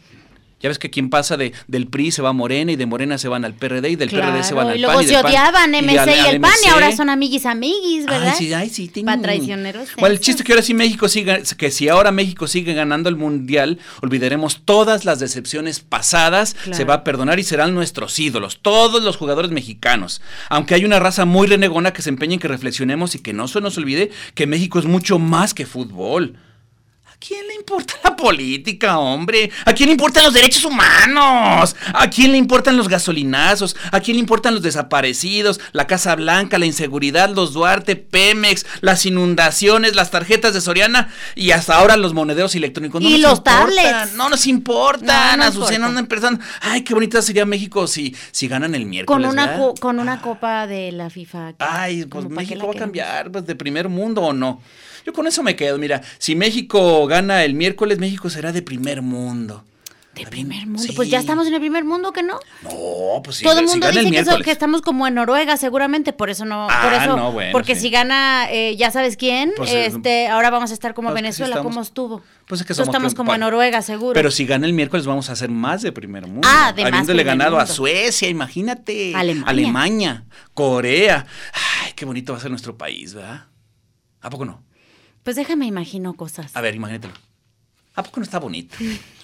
Ya 0.64 0.70
ves 0.70 0.80
que 0.80 0.90
quien 0.90 1.10
pasa 1.10 1.36
de, 1.36 1.52
del 1.68 1.88
PRI 1.88 2.12
se 2.12 2.22
va 2.22 2.30
a 2.30 2.34
Morena 2.34 2.72
y 2.72 2.78
de 2.78 2.86
Morena 2.86 3.18
se 3.18 3.28
van 3.28 3.44
al 3.44 3.54
PRD 3.54 3.90
y 3.90 3.96
del 3.98 4.10
PRD 4.10 4.46
se 4.46 4.54
van 4.54 4.68
al 4.68 4.74
PAN. 4.74 4.78
Y 4.78 4.82
luego 4.82 5.04
se 5.04 5.18
odiaban 5.18 5.72
MC 5.72 5.92
y, 5.92 6.30
el 6.30 6.40
PAN 6.40 6.54
y 6.66 6.70
ahora 6.70 6.96
son 6.96 7.10
amiguis 7.10 7.46
amiguis, 7.46 8.06
¿verdad? 8.06 8.30
Ay, 8.30 8.38
sí, 8.38 8.54
ay, 8.54 8.70
sí. 8.70 8.88
Tengo... 8.88 9.08
Para 9.08 9.22
traicioneros. 9.22 9.90
Bueno, 9.98 10.14
el 10.14 10.22
chiste 10.22 10.42
es 10.42 10.46
que 10.48 10.54
ahora 10.54 10.64
sí 10.64 10.74
México 10.74 11.10
sigue, 11.10 11.44
que 11.58 11.70
si 11.70 11.90
ahora 11.90 12.14
México 12.14 12.48
sigue 12.48 12.74
ganando 12.74 13.10
el 13.10 13.18
Mundial, 13.18 13.78
olvidaremos 14.02 14.62
todas 14.64 15.04
las 15.04 15.20
decepciones 15.20 15.82
pasadas, 15.82 16.56
se 16.72 16.86
va 16.86 16.94
a 16.94 17.04
perdonar 17.04 17.40
y 17.40 17.44
serán 17.44 17.76
nuestros 17.76 18.18
ídolos, 18.18 18.60
todos 18.62 19.04
los 19.04 19.18
jugadores 19.18 19.52
mexicanos. 19.52 20.22
Aunque 20.48 20.76
hay 20.76 20.86
una 20.86 21.00
raza 21.00 21.26
muy 21.26 21.48
renegona 21.48 21.92
que 21.92 22.02
se 22.02 22.08
empeña 22.08 22.36
en 22.36 22.40
que 22.40 22.48
reflexionemos 22.48 23.16
y 23.16 23.20
que 23.20 23.34
no 23.34 23.50
se 23.50 23.60
nos 23.60 23.78
olvide 23.78 24.12
que 24.34 24.48
México 24.48 24.80
es 24.80 24.86
mucho 24.86 25.20
más 25.20 25.54
que 25.54 25.66
fútbol 25.66 26.38
quién 27.26 27.48
le 27.48 27.56
importa 27.56 27.94
la 28.04 28.16
política, 28.16 29.00
hombre? 29.00 29.50
¿A 29.66 29.74
quién 29.74 29.88
le 29.88 29.94
importan 29.94 30.26
los 30.26 30.34
derechos 30.34 30.66
humanos? 30.66 31.76
¿A 31.94 32.10
quién 32.10 32.32
le 32.32 32.38
importan 32.38 32.76
los 32.76 32.90
gasolinazos? 32.90 33.76
¿A 33.92 34.02
quién 34.02 34.18
le 34.18 34.22
importan 34.22 34.54
los 34.54 34.64
desaparecidos? 34.64 35.62
La 35.72 35.88
Casa 35.88 36.16
Blanca, 36.16 36.58
la 36.58 36.66
inseguridad, 36.66 37.30
los 37.30 37.54
Duarte, 37.54 37.96
Pemex, 37.96 38.66
las 38.82 39.06
inundaciones, 39.06 39.96
las 39.96 40.12
tarjetas 40.12 40.54
de 40.54 40.62
Soriana 40.62 41.14
y 41.36 41.52
hasta 41.52 41.76
ahora 41.76 41.96
los 41.96 42.14
monederos 42.14 42.56
electrónicos. 42.56 43.02
y 43.02 43.20
los 43.20 43.44
tablets. 43.44 44.14
No 44.16 44.30
nos 44.30 44.46
importan, 44.46 45.40
no, 45.40 45.46
Azucena, 45.46 45.94
ay, 46.62 46.82
qué 46.84 46.94
bonita 46.94 47.22
sería 47.22 47.46
México 47.46 47.88
si, 47.88 48.16
si 48.32 48.48
ganan 48.48 48.76
el 48.76 48.86
miércoles. 48.86 49.28
Con 49.28 49.32
una, 49.32 49.58
con 49.80 50.00
una 50.00 50.22
copa 50.22 50.68
de 50.68 50.92
la 50.92 51.10
FIFA. 51.10 51.54
Ay, 51.60 52.06
pues 52.06 52.28
México 52.28 52.68
va 52.68 52.74
a 52.74 52.78
cambiar, 52.78 53.32
pues 53.32 53.46
de 53.46 53.56
primer 53.56 53.88
mundo 53.88 54.22
o 54.22 54.34
no. 54.34 54.62
Yo 55.06 55.14
con 55.14 55.28
eso 55.28 55.44
me 55.44 55.56
quedo. 55.56 55.78
Mira, 55.78 56.02
si 56.18 56.36
México 56.36 57.06
gana 57.08 57.44
el 57.44 57.54
miércoles, 57.54 58.00
México 58.00 58.30
será 58.30 58.52
de 58.52 58.62
primer 58.62 59.02
mundo. 59.02 59.64
De 60.16 60.28
primer 60.28 60.68
mundo. 60.68 60.94
Pues 60.96 61.10
ya 61.10 61.18
estamos 61.18 61.48
en 61.48 61.56
el 61.56 61.60
primer 61.60 61.84
mundo, 61.86 62.14
¿que 62.14 62.22
no? 62.22 62.40
No, 62.62 63.24
pues 63.24 63.38
sí. 63.38 63.44
Todo 63.44 63.60
el 63.60 63.66
mundo 63.66 63.90
dice 63.92 64.44
que, 64.44 64.52
estamos 64.52 64.84
como 64.84 65.08
en 65.08 65.16
Noruega, 65.16 65.58
seguramente. 65.58 66.14
Por 66.14 66.30
eso 66.30 66.46
no. 66.46 66.68
por 66.68 66.94
ah, 66.94 67.00
eso, 67.02 67.18
no, 67.18 67.32
bueno, 67.32 67.52
porque 67.52 67.76
si 67.76 67.90
gana, 67.90 68.46
eh, 68.52 68.76
ya 68.78 68.92
sabes 68.92 69.18
quién, 69.18 69.54
pues, 69.58 69.72
eh, 69.72 69.88
este, 69.88 70.28
ahora 70.28 70.52
vamos 70.52 70.70
a 70.70 70.76
estar 70.76 70.94
como 70.94 71.10
pues 71.10 71.16
Venezuela, 71.24 71.64
como 71.64 71.82
estuvo. 71.82 72.22
Pues 72.48 72.62
es 72.62 72.68
que 72.68 72.76
somos 72.76 72.90
estamos 72.90 73.16
como 73.16 73.34
en 73.34 73.40
Noruega, 73.40 73.82
seguro. 73.82 74.14
Pero 74.14 74.30
si 74.30 74.46
gana 74.46 74.68
el 74.68 74.74
miércoles, 74.74 75.08
vamos 75.08 75.32
a 75.32 75.34
hacer 75.34 75.50
más 75.50 75.82
de 75.82 75.92
primer 75.92 76.28
mundo. 76.28 76.48
Ah, 76.48 76.74
de 76.74 76.84
Habiéndole 76.84 77.24
ganado 77.24 77.58
a 77.58 77.66
Suecia, 77.66 78.30
imagínate. 78.30 79.16
Alemania. 79.16 79.50
Alemania, 79.50 80.24
Corea. 80.54 81.26
Ay, 81.82 81.94
qué 81.96 82.06
bonito 82.06 82.34
va 82.34 82.38
a 82.38 82.42
ser 82.42 82.52
nuestro 82.52 82.78
país, 82.78 83.16
¿verdad? 83.16 83.48
¿A 84.22 84.30
poco 84.30 84.46
no? 84.46 84.64
Pues 85.24 85.36
déjame 85.36 85.66
imagino 85.66 86.14
cosas. 86.14 86.52
A 86.54 86.62
ver, 86.62 86.76
imagínatelo. 86.76 87.14
¿A 87.96 88.04
poco 88.04 88.20
no 88.20 88.24
está 88.24 88.40
bonito? 88.40 88.76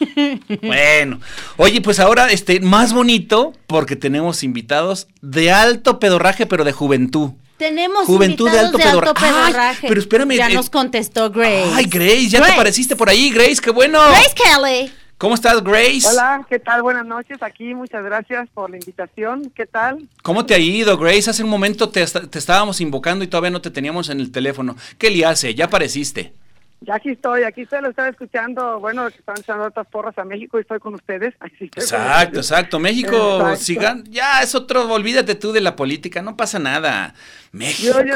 bueno, 0.61 1.19
oye, 1.57 1.81
pues 1.81 1.99
ahora 1.99 2.31
este 2.31 2.59
más 2.59 2.93
bonito 2.93 3.53
porque 3.65 3.95
tenemos 3.95 4.43
invitados 4.43 5.07
de 5.21 5.51
alto 5.51 5.99
pedorraje, 5.99 6.45
pero 6.45 6.63
de 6.63 6.71
juventud. 6.71 7.31
Tenemos 7.57 8.05
juventud 8.05 8.49
de 8.49 8.59
alto, 8.59 8.77
pedorraje. 8.77 9.87
pero 9.87 9.99
espérame. 9.99 10.37
Ya 10.37 10.49
eh, 10.49 10.53
nos 10.53 10.69
contestó 10.69 11.29
Grace. 11.29 11.71
Ay, 11.73 11.85
Grace, 11.85 12.29
ya 12.29 12.41
te 12.41 12.53
apareciste 12.53 12.95
por 12.95 13.09
ahí, 13.09 13.31
Grace, 13.31 13.57
qué 13.61 13.71
bueno. 13.71 13.99
Grace 13.99 14.35
Kelly. 14.35 14.93
¿Cómo 15.19 15.35
estás, 15.35 15.61
Grace? 15.61 16.07
Hola, 16.07 16.45
¿qué 16.47 16.59
tal? 16.59 16.81
Buenas 16.81 17.05
noches. 17.05 17.43
Aquí, 17.43 17.73
muchas 17.73 18.05
gracias 18.05 18.47
por 18.53 18.69
la 18.69 18.77
invitación. 18.77 19.51
¿Qué 19.53 19.65
tal? 19.65 20.07
¿Cómo 20.23 20.45
te 20.45 20.53
ha 20.53 20.59
ido, 20.59 20.97
Grace? 20.97 21.29
Hace 21.29 21.43
un 21.43 21.49
momento 21.49 21.89
te, 21.89 22.01
estábamos 22.01 22.79
invocando 22.79 23.25
y 23.25 23.27
todavía 23.27 23.49
no 23.49 23.59
te 23.59 23.69
teníamos 23.69 24.09
en 24.09 24.21
el 24.21 24.31
teléfono. 24.31 24.77
¿Qué 24.97 25.09
le 25.09 25.25
hace? 25.25 25.53
Ya 25.53 25.65
apareciste. 25.65 26.31
Ya 26.79 26.95
aquí 26.95 27.09
estoy, 27.09 27.43
aquí 27.43 27.63
estoy, 27.63 27.81
lo 27.81 27.89
estaba 27.89 28.07
escuchando. 28.07 28.79
Bueno, 28.79 29.07
están 29.07 29.35
echando 29.37 29.65
otras 29.65 29.87
porras 29.87 30.17
a 30.17 30.23
México 30.23 30.57
y 30.57 30.61
estoy 30.61 30.79
con 30.79 30.93
ustedes. 30.95 31.33
exacto, 31.59 32.39
exacto. 32.39 32.79
México, 32.79 33.57
sigan, 33.57 34.05
ya 34.05 34.41
es 34.41 34.55
otro, 34.55 34.89
olvídate 34.89 35.35
tú 35.35 35.51
de 35.51 35.59
la 35.59 35.75
política, 35.75 36.21
no 36.21 36.37
pasa 36.37 36.59
nada. 36.59 37.13
México. 37.51 38.01
Yo 38.05 38.15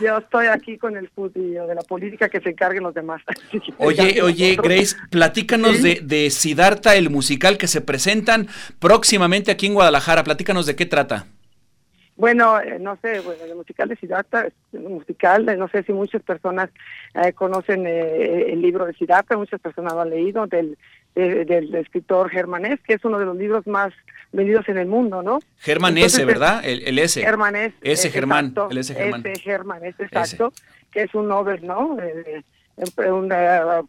estoy 0.00 0.46
aquí 0.46 0.78
con 0.78 0.96
el 0.96 1.08
fútbol 1.08 1.66
de 1.66 1.74
la 1.74 1.82
política 1.82 2.28
que 2.28 2.40
se 2.40 2.50
encarguen 2.50 2.82
los 2.82 2.94
demás. 2.94 3.22
Oye, 3.78 4.22
oye, 4.22 4.56
Grace, 4.56 4.96
platícanos 5.10 5.82
de, 5.82 6.00
de 6.02 6.30
Siddhartha, 6.30 6.94
el 6.96 7.10
musical 7.10 7.58
que 7.58 7.66
se 7.66 7.80
presentan 7.80 8.48
próximamente 8.78 9.50
aquí 9.50 9.66
en 9.66 9.74
Guadalajara. 9.74 10.24
Platícanos 10.24 10.66
de 10.66 10.76
qué 10.76 10.86
trata. 10.86 11.26
Bueno, 12.16 12.60
eh, 12.60 12.78
no 12.78 12.96
sé, 13.02 13.20
bueno, 13.20 13.42
el 13.44 13.56
musical 13.56 13.88
de 13.88 13.96
Siddhartha, 13.96 14.48
un 14.72 14.94
musical, 14.94 15.46
no 15.58 15.68
sé 15.68 15.82
si 15.82 15.92
muchas 15.92 16.22
personas 16.22 16.70
eh, 17.14 17.32
conocen 17.32 17.86
eh, 17.86 18.52
el 18.52 18.60
libro 18.60 18.84
de 18.86 18.92
Siddhartha, 18.92 19.36
muchas 19.36 19.60
personas 19.60 19.94
lo 19.94 20.02
han 20.02 20.10
leído, 20.10 20.46
del, 20.46 20.76
del 21.14 21.74
escritor 21.74 22.30
Germán 22.30 22.62
que 22.86 22.94
es 22.94 23.04
uno 23.04 23.18
de 23.18 23.26
los 23.26 23.36
libros 23.36 23.66
más 23.66 23.92
vendidos 24.32 24.68
en 24.68 24.78
el 24.78 24.86
mundo, 24.86 25.22
¿no? 25.22 25.40
Germán 25.58 25.98
S, 25.98 26.24
¿verdad? 26.24 26.64
El, 26.64 26.82
el 26.84 26.98
S. 26.98 27.20
Germán 27.20 27.54
S. 27.56 27.74
S. 27.82 28.10
Germán, 28.10 28.54
el 28.70 28.78
S. 28.78 28.94
Germán. 28.94 29.22
S. 29.26 29.40
Germán, 29.40 29.84
exacto, 29.84 30.52
que 30.90 31.02
es 31.02 31.14
un 31.14 31.28
novel, 31.28 31.66
¿no? 31.66 31.96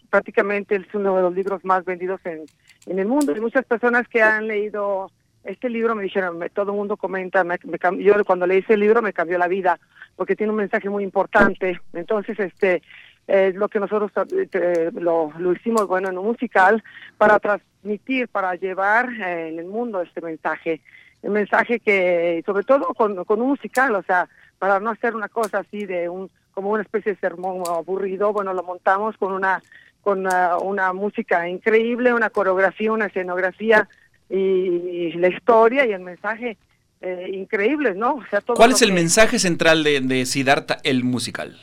prácticamente 0.09 0.75
es 0.75 0.93
uno 0.93 1.15
de 1.15 1.21
los 1.21 1.33
libros 1.33 1.63
más 1.63 1.85
vendidos 1.85 2.19
en, 2.25 2.43
en 2.85 2.99
el 2.99 3.07
mundo. 3.07 3.35
Y 3.35 3.39
muchas 3.39 3.65
personas 3.65 4.07
que 4.07 4.21
han 4.21 4.47
leído 4.47 5.09
este 5.43 5.69
libro 5.69 5.95
me 5.95 6.03
dijeron, 6.03 6.39
todo 6.53 6.71
el 6.71 6.77
mundo 6.77 6.97
comenta, 6.97 7.43
me, 7.43 7.57
yo 7.99 8.13
cuando 8.25 8.47
leí 8.47 8.59
ese 8.59 8.77
libro 8.77 9.01
me 9.01 9.13
cambió 9.13 9.37
la 9.37 9.47
vida, 9.47 9.79
porque 10.15 10.35
tiene 10.35 10.51
un 10.51 10.57
mensaje 10.57 10.89
muy 10.89 11.03
importante. 11.03 11.79
Entonces, 11.93 12.39
este, 12.39 12.81
es 13.27 13.55
lo 13.55 13.69
que 13.69 13.79
nosotros 13.79 14.11
eh, 14.31 14.91
lo, 14.93 15.31
lo, 15.37 15.53
hicimos, 15.53 15.87
bueno, 15.87 16.09
en 16.09 16.17
un 16.17 16.25
musical, 16.25 16.83
para 17.17 17.39
transmitir, 17.39 18.27
para 18.27 18.55
llevar 18.55 19.09
eh, 19.13 19.49
en 19.49 19.59
el 19.59 19.65
mundo 19.65 20.01
este 20.01 20.21
mensaje. 20.21 20.81
El 21.21 21.31
mensaje 21.31 21.79
que, 21.79 22.43
sobre 22.45 22.63
todo 22.63 22.93
con, 22.93 23.23
con 23.23 23.41
un 23.41 23.49
musical, 23.49 23.95
o 23.95 24.03
sea, 24.03 24.27
para 24.59 24.79
no 24.79 24.89
hacer 24.89 25.15
una 25.15 25.29
cosa 25.29 25.59
así 25.59 25.85
de 25.85 26.09
un, 26.09 26.29
como 26.53 26.71
una 26.71 26.83
especie 26.83 27.13
de 27.13 27.19
sermón 27.19 27.63
aburrido, 27.67 28.33
bueno, 28.33 28.53
lo 28.53 28.63
montamos 28.63 29.15
con 29.17 29.33
una, 29.33 29.61
con 30.01 30.19
una, 30.19 30.57
una 30.57 30.91
música 30.91 31.47
increíble, 31.47 32.13
una 32.13 32.29
coreografía, 32.29 32.91
una 32.91 33.05
escenografía 33.05 33.87
y, 34.29 35.13
la 35.13 35.29
historia 35.29 35.85
y 35.85 35.93
el 35.93 36.01
mensaje 36.01 36.57
eh, 37.01 37.29
increíbles, 37.33 37.95
¿no? 37.95 38.15
O 38.15 38.25
sea, 38.29 38.41
¿Cuál 38.41 38.71
es 38.71 38.81
el 38.81 38.91
mensaje 38.91 39.39
central 39.39 39.83
de, 39.83 40.01
de 40.01 40.25
Siddhartha, 40.25 40.77
el 40.83 41.03
musical? 41.03 41.57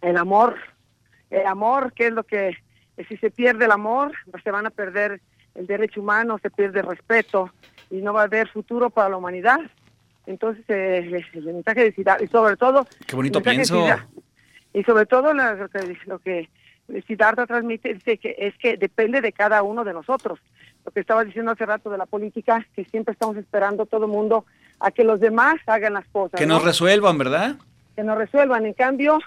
El 0.00 0.16
amor, 0.16 0.56
el 1.40 1.46
amor, 1.46 1.92
que 1.92 2.06
es 2.08 2.12
lo 2.12 2.24
que, 2.24 2.56
si 3.08 3.16
se 3.16 3.30
pierde 3.30 3.64
el 3.64 3.72
amor, 3.72 4.12
pues 4.30 4.42
se 4.42 4.50
van 4.50 4.66
a 4.66 4.70
perder 4.70 5.20
el 5.54 5.66
derecho 5.66 6.00
humano, 6.00 6.38
se 6.42 6.50
pierde 6.50 6.80
el 6.80 6.86
respeto, 6.86 7.50
y 7.90 7.96
no 7.96 8.12
va 8.12 8.22
a 8.22 8.24
haber 8.24 8.48
futuro 8.48 8.90
para 8.90 9.08
la 9.08 9.16
humanidad. 9.16 9.60
Entonces, 10.26 10.64
eh, 10.68 11.24
el 11.34 11.44
mensaje 11.44 11.84
de 11.84 11.92
Siddhartha, 11.92 12.24
y 12.24 12.28
sobre 12.28 12.56
todo... 12.56 12.86
Qué 13.06 13.14
bonito 13.14 13.42
pienso. 13.42 13.86
y 14.72 14.82
sobre 14.84 15.06
todo 15.06 15.34
lo 15.34 15.68
que, 15.68 15.98
lo 16.06 16.18
que 16.18 16.48
Siddhartha 17.06 17.46
transmite 17.46 17.90
es 17.90 18.02
que, 18.02 18.34
es 18.38 18.56
que 18.58 18.76
depende 18.76 19.20
de 19.20 19.32
cada 19.32 19.62
uno 19.62 19.84
de 19.84 19.92
nosotros. 19.92 20.38
Lo 20.84 20.92
que 20.92 21.00
estaba 21.00 21.24
diciendo 21.24 21.52
hace 21.52 21.66
rato 21.66 21.90
de 21.90 21.98
la 21.98 22.06
política, 22.06 22.66
que 22.74 22.84
siempre 22.84 23.12
estamos 23.12 23.36
esperando 23.36 23.86
todo 23.86 24.04
el 24.04 24.10
mundo 24.10 24.44
a 24.80 24.90
que 24.90 25.04
los 25.04 25.20
demás 25.20 25.56
hagan 25.66 25.94
las 25.94 26.06
cosas. 26.08 26.38
Que 26.38 26.46
nos 26.46 26.62
resuelvan, 26.62 27.16
¿verdad? 27.16 27.56
Que 27.96 28.02
nos 28.02 28.18
resuelvan. 28.18 28.66
En 28.66 28.74
cambio, 28.74 29.18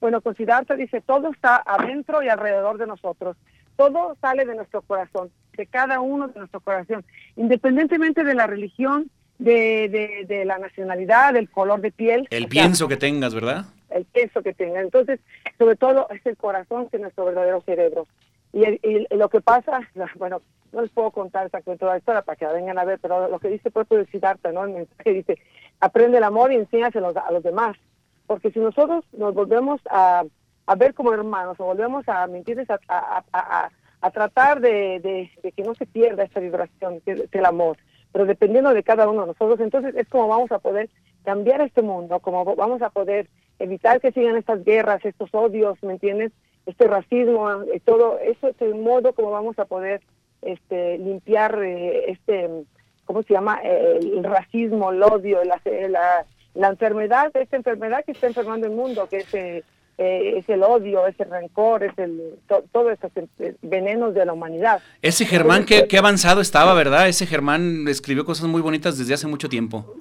bueno, 0.00 0.20
con 0.20 0.34
Siddhartha 0.34 0.74
dice, 0.74 1.00
todo 1.00 1.30
está 1.30 1.62
adentro 1.64 2.22
y 2.22 2.28
alrededor 2.28 2.78
de 2.78 2.86
nosotros. 2.86 3.36
Todo 3.76 4.16
sale 4.20 4.44
de 4.44 4.54
nuestro 4.54 4.82
corazón, 4.82 5.30
de 5.56 5.66
cada 5.66 6.00
uno 6.00 6.28
de 6.28 6.38
nuestro 6.38 6.60
corazón, 6.60 7.04
independientemente 7.36 8.24
de 8.24 8.34
la 8.34 8.46
religión, 8.46 9.10
de, 9.38 10.24
de, 10.26 10.44
la 10.44 10.58
nacionalidad, 10.58 11.34
del 11.34 11.50
color 11.50 11.80
de 11.80 11.92
piel. 11.92 12.26
El 12.30 12.48
pienso 12.48 12.88
que 12.88 12.96
tengas, 12.96 13.34
¿verdad? 13.34 13.66
El 13.90 14.04
pienso 14.06 14.42
que 14.42 14.54
tengas. 14.54 14.82
Entonces, 14.82 15.20
sobre 15.58 15.76
todo 15.76 16.08
es 16.10 16.24
el 16.24 16.36
corazón 16.36 16.88
que 16.88 16.96
es 16.96 17.02
nuestro 17.02 17.26
verdadero 17.26 17.60
cerebro. 17.62 18.06
Y, 18.52 19.06
lo 19.14 19.28
que 19.28 19.40
pasa, 19.40 19.80
bueno, 20.16 20.40
no 20.72 20.82
les 20.82 20.90
puedo 20.90 21.10
contar 21.10 21.46
exactamente 21.46 21.80
toda 21.80 21.92
la 21.92 21.98
historia 21.98 22.22
para 22.22 22.36
que 22.36 22.46
la 22.46 22.52
vengan 22.52 22.78
a 22.78 22.84
ver, 22.84 22.98
pero 23.00 23.28
lo 23.28 23.38
que 23.38 23.48
dice 23.48 23.68
el 23.68 23.72
propio 23.72 23.98
de 23.98 24.06
Siddhartha, 24.06 24.52
¿no? 24.52 24.64
El 24.64 24.70
mensaje 24.70 25.12
dice, 25.12 25.38
aprende 25.80 26.18
el 26.18 26.24
amor 26.24 26.52
y 26.52 26.56
enséñaselo 26.56 27.12
a 27.14 27.32
los 27.32 27.42
demás. 27.42 27.76
Porque 28.26 28.50
si 28.50 28.58
nosotros 28.58 29.04
nos 29.12 29.34
volvemos 29.34 29.80
a, 29.90 30.24
a 30.66 30.74
ver 30.74 30.94
como 30.94 31.12
hermanos, 31.12 31.58
o 31.60 31.64
volvemos 31.64 32.08
a, 32.08 32.26
mentir, 32.26 32.64
a, 32.68 33.24
a, 33.32 33.70
a, 34.00 34.10
tratar 34.10 34.60
de, 34.60 35.30
de, 35.42 35.52
que 35.52 35.62
no 35.62 35.74
se 35.74 35.86
pierda 35.86 36.24
esta 36.24 36.40
vibración, 36.40 37.00
que 37.00 37.12
es 37.12 37.28
el 37.30 37.44
amor, 37.44 37.76
pero 38.12 38.26
dependiendo 38.26 38.72
de 38.72 38.82
cada 38.82 39.08
uno 39.08 39.22
de 39.22 39.26
nosotros, 39.28 39.60
entonces 39.60 39.94
es 39.96 40.08
como 40.08 40.28
vamos 40.28 40.50
a 40.52 40.58
poder 40.58 40.88
cambiar 41.24 41.60
este 41.60 41.82
mundo, 41.82 42.20
como 42.20 42.44
vamos 42.56 42.82
a 42.82 42.90
poder 42.90 43.28
evitar 43.58 44.00
que 44.00 44.12
sigan 44.12 44.36
estas 44.36 44.64
guerras, 44.64 45.04
estos 45.04 45.30
odios, 45.32 45.82
¿me 45.82 45.92
entiendes? 45.92 46.32
Este 46.66 46.86
racismo, 46.86 47.50
eh, 47.62 47.80
todo 47.84 48.18
eso 48.18 48.48
es 48.48 48.60
el 48.60 48.74
modo 48.74 49.12
como 49.12 49.30
vamos 49.30 49.58
a 49.58 49.64
poder 49.64 50.02
este, 50.42 50.98
limpiar 50.98 51.62
eh, 51.62 52.10
este, 52.10 52.50
¿cómo 53.04 53.22
se 53.22 53.34
llama? 53.34 53.60
el 53.62 54.22
racismo, 54.24 54.90
el 54.90 55.02
odio, 55.02 55.42
la, 55.44 55.60
la 56.56 56.68
enfermedad, 56.68 57.30
esta 57.34 57.56
enfermedad 57.56 58.04
que 58.04 58.12
está 58.12 58.26
enfermando 58.26 58.66
el 58.66 58.72
mundo, 58.72 59.08
que 59.08 59.18
es, 59.18 59.34
eh, 59.34 59.62
es 59.98 60.48
el 60.48 60.62
odio, 60.62 61.06
es 61.06 61.18
el 61.20 61.30
rencor, 61.30 61.84
es 61.84 61.96
el 61.98 62.34
todo 62.72 62.90
estos 62.90 63.10
venenos 63.62 64.14
de 64.14 64.24
la 64.24 64.32
humanidad. 64.32 64.80
Ese 65.02 65.24
Germán, 65.24 65.64
qué, 65.64 65.86
qué 65.88 65.98
avanzado 65.98 66.40
estaba, 66.40 66.74
¿verdad? 66.74 67.08
Ese 67.08 67.26
Germán 67.26 67.86
escribió 67.88 68.24
cosas 68.24 68.46
muy 68.46 68.60
bonitas 68.60 68.98
desde 68.98 69.14
hace 69.14 69.26
mucho 69.26 69.48
tiempo. 69.48 69.94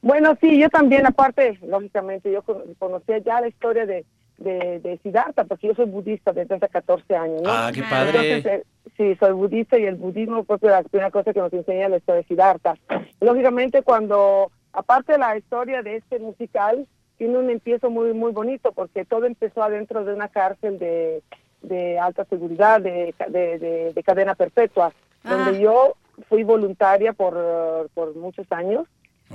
Bueno, 0.00 0.36
sí, 0.40 0.58
yo 0.58 0.68
también, 0.68 1.06
aparte, 1.06 1.58
lógicamente, 1.66 2.30
yo 2.30 2.42
conocía 2.78 3.18
ya 3.18 3.40
la 3.40 3.48
historia 3.48 3.84
de, 3.84 4.04
de, 4.38 4.80
de 4.80 4.98
Siddhartha, 5.02 5.44
porque 5.44 5.68
yo 5.68 5.74
soy 5.74 5.86
budista 5.86 6.32
desde 6.32 6.54
hace 6.54 6.68
14 6.68 7.16
años. 7.16 7.42
¿no? 7.42 7.50
Ah, 7.50 7.70
qué 7.74 7.82
padre. 7.82 8.38
Eh, 8.38 8.64
sí, 8.96 9.16
soy 9.18 9.32
budista 9.32 9.78
y 9.78 9.84
el 9.84 9.96
budismo 9.96 10.44
fue 10.44 10.58
la 10.62 10.82
primera 10.84 11.10
cosa 11.10 11.32
que 11.32 11.40
nos 11.40 11.52
enseña 11.52 11.88
la 11.88 11.96
historia 11.96 12.22
de 12.22 12.28
Siddhartha. 12.28 12.74
Lógicamente, 13.20 13.82
cuando 13.82 14.52
aparte 14.72 15.12
de 15.12 15.18
la 15.18 15.36
historia 15.36 15.82
de 15.82 15.96
este 15.96 16.18
musical, 16.18 16.86
tiene 17.16 17.38
un 17.38 17.50
empiezo 17.50 17.90
muy 17.90 18.12
muy 18.12 18.32
bonito 18.32 18.72
porque 18.72 19.04
todo 19.04 19.24
empezó 19.24 19.62
adentro 19.62 20.04
de 20.04 20.14
una 20.14 20.28
cárcel 20.28 20.78
de, 20.78 21.22
de 21.62 21.98
alta 21.98 22.24
seguridad, 22.24 22.80
de, 22.80 23.14
de, 23.28 23.92
de, 23.92 24.02
cadena 24.02 24.34
perpetua, 24.34 24.92
ah. 25.24 25.34
donde 25.34 25.60
yo 25.60 25.94
fui 26.28 26.44
voluntaria 26.44 27.12
por, 27.12 27.90
por 27.94 28.14
muchos 28.16 28.50
años. 28.50 28.86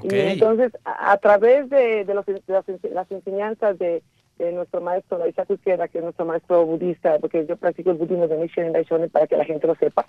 Y 0.01 0.15
entonces, 0.15 0.71
a, 0.85 1.17
través 1.17 1.69
de, 1.69 2.03
de, 2.03 2.13
los, 2.15 2.25
las, 2.47 2.65
las, 2.81 3.11
enseñanzas 3.11 3.77
de, 3.77 4.01
de 4.43 4.51
nuestro 4.51 4.81
maestro 4.81 5.25
Isaac 5.27 5.49
Izquierda, 5.49 5.87
que 5.87 5.99
es 5.99 6.03
nuestro 6.03 6.25
maestro 6.25 6.65
budista, 6.65 7.17
porque 7.19 7.45
yo 7.45 7.55
practico 7.55 7.91
el 7.91 7.97
budismo 7.97 8.27
de 8.27 8.37
Nichiren 8.37 8.73
Daishonin 8.73 9.09
para 9.09 9.27
que 9.27 9.37
la 9.37 9.45
gente 9.45 9.67
lo 9.67 9.75
sepa. 9.75 10.05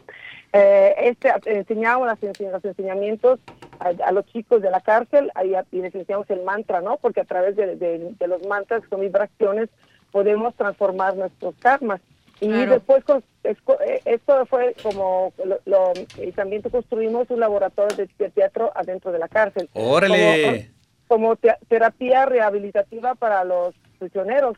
Eh, 0.53 0.95
este, 0.99 1.33
enseñamos 1.47 2.07
las, 2.07 2.19
los 2.23 2.65
enseñamientos 2.65 3.41
a, 3.79 4.13
los 4.13 4.27
chicos 4.27 4.63
de 4.63 4.71
la 4.71 4.81
cárcel 4.81 5.31
ahí, 5.35 5.55
y 5.73 5.81
les 5.81 5.95
enseñamos 5.95 6.29
el 6.31 6.43
mantra, 6.43 6.81
¿no? 6.81 6.97
Porque 6.97 7.21
a 7.21 7.25
través 7.25 7.57
de, 7.57 7.77
de, 7.77 8.27
los 8.27 8.47
mantras, 8.47 8.83
con 8.89 9.01
vibraciones, 9.01 9.69
podemos 10.11 10.55
transformar 10.55 11.17
nuestros 11.17 11.55
karmas. 11.57 12.01
Y 12.41 12.49
después 12.67 13.05
con, 13.05 13.23
eh, 13.45 14.01
esto 14.05 14.45
fue 14.47 14.75
como 14.83 15.33
lo, 15.65 15.93
y 16.21 16.33
también 16.33 16.63
construimos 16.63 17.31
un 17.31 17.41
laboratorio 17.41 17.97
de, 17.97 18.31
teatro 18.31 18.73
adentro 18.75 19.13
de 19.13 19.19
la 19.19 19.29
cárcel. 19.29 19.69
¡Órale! 19.73 20.71
Como, 21.07 21.37
como 21.37 21.57
terapia 21.69 22.27
rehabilitativa 22.27 23.15
para 23.15 23.45
los 23.45 23.75
prisioneros. 24.05 24.57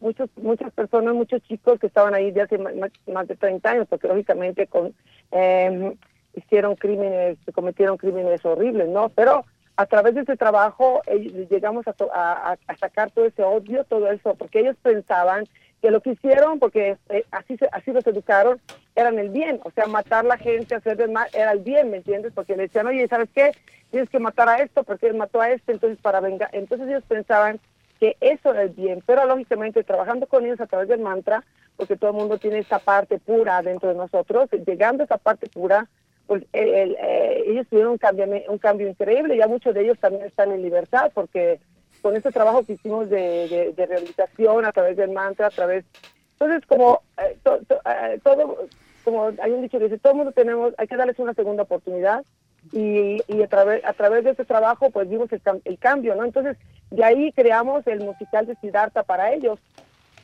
Muchos, 0.00 0.30
muchas 0.36 0.72
personas, 0.72 1.14
muchos 1.14 1.42
chicos 1.42 1.80
que 1.80 1.88
estaban 1.88 2.14
ahí 2.14 2.30
de 2.30 2.42
hace 2.42 2.58
más, 2.58 3.28
de 3.28 3.36
30 3.36 3.70
años, 3.70 3.86
porque 3.88 4.06
lógicamente 4.06 4.66
con, 4.68 4.94
eh, 5.32 5.96
hicieron 6.34 6.76
crímenes, 6.76 7.36
cometieron 7.54 7.96
crímenes 7.96 8.44
horribles, 8.44 8.88
¿no? 8.88 9.08
Pero 9.08 9.44
a 9.76 9.86
través 9.86 10.14
de 10.14 10.22
ese 10.22 10.36
trabajo 10.36 11.02
llegamos 11.50 11.86
a, 11.86 12.56
sacar 12.78 13.10
todo 13.10 13.26
ese 13.26 13.42
odio, 13.42 13.84
todo 13.84 14.10
eso, 14.10 14.34
porque 14.34 14.60
ellos 14.60 14.76
pensaban 14.82 15.44
que 15.80 15.90
lo 15.90 16.00
que 16.00 16.10
hicieron, 16.10 16.58
porque 16.58 16.96
eh, 17.08 17.24
así 17.30 17.56
así 17.70 17.92
los 17.92 18.06
educaron, 18.06 18.60
eran 18.96 19.18
el 19.18 19.30
bien, 19.30 19.60
o 19.62 19.70
sea, 19.70 19.86
matar 19.86 20.24
a 20.24 20.28
la 20.28 20.36
gente, 20.36 20.74
hacer 20.74 21.08
mal, 21.08 21.28
era 21.32 21.52
el 21.52 21.60
bien, 21.60 21.90
¿me 21.90 21.98
entiendes? 21.98 22.32
Porque 22.34 22.56
le 22.56 22.64
decían, 22.64 22.88
oye, 22.88 23.06
¿sabes 23.06 23.28
qué? 23.34 23.52
Tienes 23.90 24.10
que 24.10 24.18
matar 24.18 24.48
a 24.48 24.58
esto 24.58 24.82
porque 24.82 25.06
él 25.06 25.14
mató 25.14 25.40
a 25.40 25.50
este, 25.50 25.72
entonces 25.72 25.98
para 26.00 26.20
vengar. 26.20 26.50
Entonces 26.52 26.88
ellos 26.88 27.04
pensaban 27.06 27.60
que 27.98 28.16
eso 28.20 28.52
el 28.52 28.70
bien, 28.70 29.02
pero 29.06 29.26
lógicamente 29.26 29.84
trabajando 29.84 30.26
con 30.26 30.44
ellos 30.44 30.60
a 30.60 30.66
través 30.66 30.88
del 30.88 31.00
mantra, 31.00 31.44
porque 31.76 31.96
todo 31.96 32.10
el 32.10 32.16
mundo 32.16 32.38
tiene 32.38 32.58
esa 32.58 32.78
parte 32.78 33.18
pura 33.18 33.62
dentro 33.62 33.88
de 33.88 33.94
nosotros, 33.94 34.48
llegando 34.66 35.02
a 35.02 35.06
esa 35.06 35.18
parte 35.18 35.48
pura, 35.48 35.88
pues 36.26 36.44
eh, 36.52 37.44
ellos 37.46 37.66
tuvieron 37.68 37.92
un 37.92 37.98
cambio, 37.98 38.26
un 38.48 38.58
cambio 38.58 38.88
increíble, 38.88 39.36
ya 39.36 39.48
muchos 39.48 39.74
de 39.74 39.82
ellos 39.82 39.98
también 39.98 40.24
están 40.24 40.52
en 40.52 40.62
libertad, 40.62 41.10
porque 41.14 41.60
con 42.02 42.16
ese 42.16 42.30
trabajo 42.30 42.64
que 42.64 42.74
hicimos 42.74 43.08
de, 43.08 43.72
de, 43.74 43.86
rehabilitación 43.86 44.64
a 44.64 44.72
través 44.72 44.96
del 44.96 45.10
mantra, 45.10 45.46
a 45.46 45.50
través... 45.50 45.84
Entonces, 46.32 46.64
como 46.66 47.02
eh, 47.16 47.36
eh, 47.44 48.20
todo, 48.22 48.68
como 49.04 49.32
hay 49.42 49.50
un 49.50 49.62
dicho 49.62 49.78
que 49.78 49.84
dice, 49.84 49.98
todo 49.98 50.12
el 50.12 50.18
mundo 50.18 50.32
tenemos, 50.32 50.74
hay 50.78 50.86
que 50.86 50.96
darles 50.96 51.18
una 51.18 51.34
segunda 51.34 51.64
oportunidad, 51.64 52.24
y, 52.72 53.22
y 53.26 53.42
a, 53.42 53.46
través, 53.48 53.84
a 53.84 53.92
través 53.92 54.24
de 54.24 54.30
ese 54.30 54.44
trabajo 54.44 54.90
pues 54.90 55.08
vimos 55.08 55.30
el, 55.32 55.40
el, 55.64 55.78
cambio, 55.78 56.14
¿no? 56.14 56.24
Entonces 56.24 56.56
de 56.90 57.04
ahí 57.04 57.32
creamos 57.32 57.86
el 57.86 58.00
musical 58.00 58.46
de 58.46 58.56
Siddhartha 58.56 59.02
para 59.02 59.32
ellos, 59.32 59.58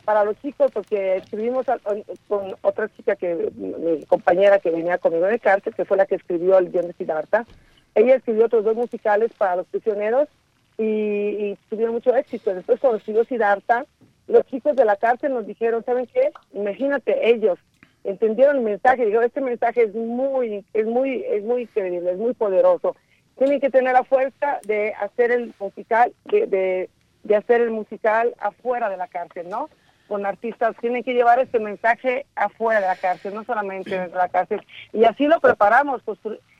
para 0.04 0.24
los 0.24 0.38
chicos, 0.40 0.70
porque 0.72 1.16
escribimos 1.16 1.66
con 2.28 2.54
otra 2.62 2.88
chica, 2.94 3.16
que 3.16 3.50
mi 3.56 4.04
compañera 4.04 4.58
que 4.58 4.70
venía 4.70 4.98
conmigo 4.98 5.26
de 5.26 5.38
cárcel, 5.38 5.74
que 5.74 5.84
fue 5.84 5.96
la 5.96 6.06
que 6.06 6.16
escribió 6.16 6.58
el 6.58 6.70
guion 6.70 6.88
de 6.88 6.92
Siddhartha. 6.92 7.46
Ella 7.94 8.16
escribió 8.16 8.46
otros 8.46 8.64
dos 8.64 8.76
musicales 8.76 9.32
para 9.38 9.56
los 9.56 9.66
prisioneros 9.66 10.28
y, 10.76 10.84
y 10.84 11.58
tuvieron 11.70 11.94
mucho 11.94 12.14
éxito. 12.14 12.54
Después 12.54 12.80
cuando 12.80 12.98
escribió 12.98 13.24
Siddhartha, 13.24 13.86
los 14.26 14.44
chicos 14.46 14.76
de 14.76 14.84
la 14.84 14.96
cárcel 14.96 15.32
nos 15.32 15.46
dijeron, 15.46 15.84
¿saben 15.84 16.06
qué? 16.06 16.32
Imagínate 16.52 17.30
ellos, 17.30 17.58
entendieron 18.04 18.56
el 18.58 18.62
mensaje, 18.62 19.06
digo, 19.06 19.22
este 19.22 19.40
mensaje 19.40 19.82
es 19.82 19.94
muy, 19.94 20.64
es 20.74 20.86
muy, 20.86 21.24
es 21.26 21.42
muy 21.42 21.62
increíble, 21.62 22.12
es 22.12 22.18
muy 22.18 22.34
poderoso. 22.34 22.94
Tienen 23.38 23.60
que 23.60 23.70
tener 23.70 23.94
la 23.94 24.04
fuerza 24.04 24.60
de 24.64 24.94
hacer 24.94 25.32
el 25.32 25.52
musical, 25.58 26.12
de, 26.26 26.88
de, 27.22 27.36
hacer 27.36 27.62
el 27.62 27.70
musical 27.70 28.34
afuera 28.38 28.88
de 28.88 28.96
la 28.96 29.08
cárcel, 29.08 29.48
¿no? 29.48 29.70
Con 30.06 30.26
artistas, 30.26 30.76
tienen 30.80 31.02
que 31.02 31.14
llevar 31.14 31.40
este 31.40 31.58
mensaje 31.58 32.26
afuera 32.36 32.80
de 32.80 32.86
la 32.86 32.96
cárcel, 32.96 33.34
no 33.34 33.42
solamente 33.44 33.90
dentro 33.90 34.12
de 34.12 34.24
la 34.24 34.28
cárcel. 34.28 34.60
Y 34.92 35.04
así 35.04 35.26
lo 35.26 35.40
preparamos, 35.40 36.02
pues 36.04 36.18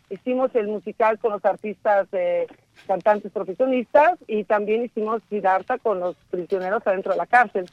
hicimos 0.09 0.54
el 0.54 0.68
musical 0.68 1.18
con 1.18 1.33
los 1.33 1.44
artistas 1.44 2.09
eh, 2.12 2.46
cantantes 2.87 3.32
profesionistas 3.32 4.18
y 4.26 4.44
también 4.44 4.84
hicimos 4.84 5.22
Siddhartha 5.28 5.78
con 5.78 6.00
los 6.00 6.16
prisioneros 6.30 6.87
adentro 6.87 7.12
de 7.12 7.18
la 7.18 7.26
cárcel. 7.26 7.66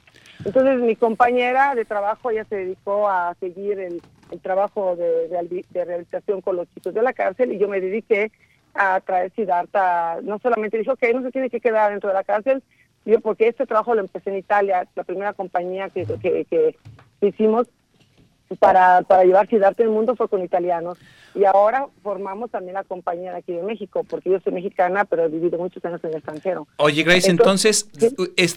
Entonces 0.45 0.79
mi 0.79 0.95
compañera 0.95 1.75
de 1.75 1.85
trabajo 1.85 2.31
ya 2.31 2.45
se 2.45 2.55
dedicó 2.55 3.09
a 3.09 3.35
seguir 3.39 3.79
el, 3.79 4.01
trabajo 4.41 4.95
de, 4.95 5.27
de, 5.27 5.85
rehabilitación 5.85 6.41
con 6.41 6.55
los 6.55 6.67
chicos 6.73 6.93
de 6.93 7.01
la 7.01 7.13
cárcel 7.13 7.51
y 7.51 7.57
yo 7.59 7.67
me 7.67 7.81
dediqué 7.81 8.31
a 8.73 8.99
traer 9.01 9.31
Siddhartha. 9.35 10.19
No 10.23 10.39
solamente 10.39 10.77
dijo 10.77 10.95
que 10.95 11.13
no 11.13 11.21
se 11.21 11.31
tiene 11.31 11.49
que 11.49 11.59
quedar 11.59 11.91
dentro 11.91 12.09
de 12.09 12.15
la 12.15 12.23
cárcel, 12.23 12.63
yo 13.05 13.19
porque 13.19 13.47
este 13.47 13.65
trabajo 13.65 13.93
lo 13.93 14.01
empecé 14.01 14.29
en 14.29 14.37
Italia, 14.37 14.87
la 14.95 15.03
primera 15.03 15.33
compañía 15.33 15.89
que, 15.89 16.05
que, 16.05 16.45
que 16.45 16.75
hicimos 17.21 17.67
para, 18.59 19.01
para 19.03 19.23
llevar 19.23 19.47
Siddhartha 19.47 19.83
al 19.83 19.89
mundo 19.89 20.15
fue 20.15 20.27
con 20.27 20.43
italianos. 20.43 20.97
Y 21.33 21.45
ahora 21.45 21.87
formamos 22.03 22.51
también 22.51 22.73
la 22.73 22.83
compañía 22.83 23.31
de 23.31 23.37
aquí 23.37 23.53
de 23.53 23.63
México, 23.63 24.05
porque 24.09 24.29
yo 24.29 24.39
soy 24.41 24.53
mexicana, 24.53 25.05
pero 25.05 25.25
he 25.25 25.29
vivido 25.29 25.57
muchos 25.57 25.83
años 25.85 26.03
en 26.03 26.09
el 26.09 26.17
extranjero. 26.17 26.67
Oye, 26.77 27.03
Grace, 27.03 27.29
entonces, 27.29 27.89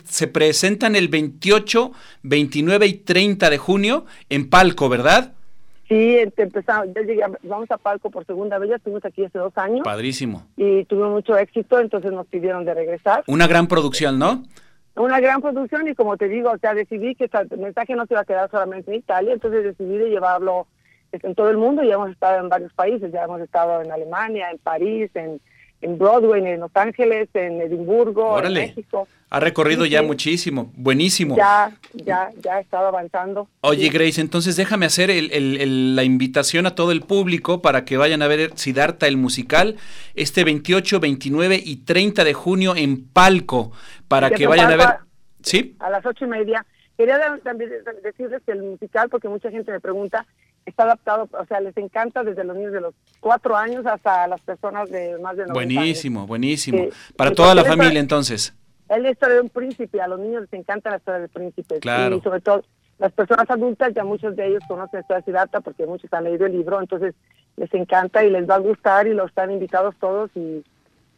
se 0.05 0.29
presentan 0.29 0.97
el 0.97 1.09
28, 1.09 1.93
29 2.23 2.87
y 2.87 2.95
30 2.95 3.51
de 3.51 3.59
junio 3.59 4.07
en 4.29 4.51
Palco, 4.51 4.89
¿verdad? 4.89 5.33
Sí, 5.89 6.17
empezamos, 6.37 6.89
ya 6.95 7.03
llegué, 7.03 7.23
vamos 7.43 7.71
a 7.71 7.77
Palco 7.77 8.11
por 8.11 8.25
segunda 8.25 8.59
vez, 8.59 8.71
ya 8.71 8.77
estuvimos 8.77 9.05
aquí 9.05 9.25
hace 9.25 9.39
dos 9.39 9.53
años. 9.57 9.83
Padrísimo. 9.85 10.47
Y 10.57 10.85
tuvimos 10.87 11.11
mucho 11.11 11.37
éxito, 11.37 11.79
entonces 11.79 12.11
nos 12.11 12.27
pidieron 12.27 12.65
de 12.65 12.73
regresar. 12.73 13.23
Una 13.27 13.47
gran 13.47 13.69
producción, 13.69 14.19
¿no? 14.19 14.43
Una 14.97 15.21
gran 15.21 15.41
producción 15.41 15.89
y 15.89 15.95
como 15.95 16.17
te 16.17 16.29
digo, 16.29 16.51
o 16.53 16.59
sea, 16.59 16.75
decidí 16.75 17.15
que 17.17 17.29
el 17.33 17.59
mensaje 17.59 17.97
no 17.97 18.07
se 18.07 18.15
iba 18.15 18.21
a 18.21 18.25
quedar 18.25 18.51
solamente 18.51 18.91
en 18.91 18.99
Italia, 18.99 19.33
entonces 19.33 19.65
decidí 19.65 19.99
de 19.99 20.11
llevarlo 20.11 20.69
en 21.11 21.35
todo 21.35 21.51
el 21.51 21.57
mundo 21.57 21.83
y 21.83 21.91
hemos 21.91 22.11
estado 22.11 22.41
en 22.41 22.49
varios 22.49 22.73
países, 22.73 23.13
ya 23.13 23.25
hemos 23.25 23.41
estado 23.41 23.83
en 23.83 23.91
Alemania, 23.91 24.51
en 24.51 24.59
París, 24.59 25.11
en, 25.15 25.41
en 25.85 25.99
Broadway, 25.99 26.45
en 26.47 26.61
Los 26.61 26.75
Ángeles, 26.75 27.29
en 27.35 27.61
Edimburgo, 27.61 28.43
en 28.43 28.53
México. 28.53 29.07
Ha 29.29 29.41
recorrido 29.41 29.85
ya 29.85 30.03
muchísimo, 30.03 30.73
buenísimo. 30.77 31.37
Ya, 31.37 31.73
ya, 31.93 32.31
ya 32.41 32.55
ha 32.55 32.61
estado 32.61 32.87
avanzando. 32.87 33.49
Oye, 33.61 33.89
Grace, 33.91 34.21
entonces 34.21 34.57
déjame 34.57 34.87
hacer 34.87 35.11
la 35.11 36.05
invitación 36.05 36.67
a 36.67 36.75
todo 36.75 36.93
el 36.93 37.03
público 37.03 37.61
para 37.61 37.85
que 37.85 37.97
vayan 37.97 38.23
a 38.23 38.29
ver 38.29 38.57
Siddhartha 38.57 39.07
el 39.09 39.17
musical 39.17 39.77
este 40.15 40.45
28, 40.45 41.01
29 41.01 41.61
y 41.63 41.77
30 41.85 42.25
de 42.25 42.33
junio 42.33 42.77
en 42.77 43.07
Palco, 43.07 43.73
para 44.09 44.31
que 44.31 44.47
vayan 44.47 44.73
a 44.73 44.77
ver. 44.77 44.89
¿Sí? 45.43 45.77
A 45.81 45.91
las 45.91 46.07
ocho 46.07 46.25
y 46.25 46.29
media. 46.29 46.65
Quería 46.97 47.19
también 47.43 47.71
decirles 48.03 48.41
que 48.47 48.53
el 48.53 48.63
musical, 48.63 49.09
porque 49.11 49.29
mucha 49.29 49.51
gente 49.51 49.71
me 49.73 49.81
pregunta, 49.81 50.25
está 50.67 50.85
adaptado, 50.85 51.29
o 51.33 51.47
sea, 51.47 51.61
les 51.61 51.77
encanta 51.77 52.23
desde 52.23 52.45
los 52.45 52.57
niños 52.57 52.73
de 52.73 52.81
los 52.81 52.95
cuatro 53.21 53.57
años 53.57 53.87
hasta 53.87 54.27
las 54.27 54.41
personas 54.41 54.91
de 54.91 55.19
más 55.19 55.37
de 55.37 55.47
90 55.47 55.53
Buenísimo, 55.53 56.27
buenísimo. 56.27 56.87
Para 57.17 57.33
toda 57.33 57.55
la 57.55 57.65
familia, 57.65 58.01
entonces. 58.01 58.55
Es 58.89 59.03
la 59.03 59.11
historia 59.11 59.37
de 59.37 59.41
un 59.43 59.51
príncipe, 59.51 60.01
a 60.01 60.09
los 60.09 60.21
niños 60.21 60.43
les 60.43 60.53
encanta 60.53 60.91
la 60.91 60.97
historia 60.97 61.21
del 61.21 61.31
príncipe. 61.31 61.79
Claro. 61.81 62.17
Y 62.17 62.21
sobre 62.21 62.41
todo 62.41 62.63
las 62.99 63.13
personas 63.13 63.51
adultas, 63.51 63.93
ya 63.95 64.05
muchos 64.05 64.37
de 64.37 64.47
ellos 64.47 64.63
conocen 64.69 64.99
la 64.99 65.01
historia 65.01 65.21
de 65.21 65.25
Siddhartha 65.25 65.61
porque 65.61 65.87
muchos 65.87 66.13
han 66.13 66.25
leído 66.25 66.47
el 66.47 66.53
libro, 66.53 66.81
entonces 66.81 67.15
les 67.57 67.73
encanta 67.75 68.25
y 68.25 68.31
les 68.31 68.49
va 68.49 68.57
a 68.57 68.59
gustar 68.59 69.07
y 69.07 69.15
los 69.15 69.29
están 69.29 69.51
invitados 69.51 69.95
todos 69.99 70.31
y 70.35 70.65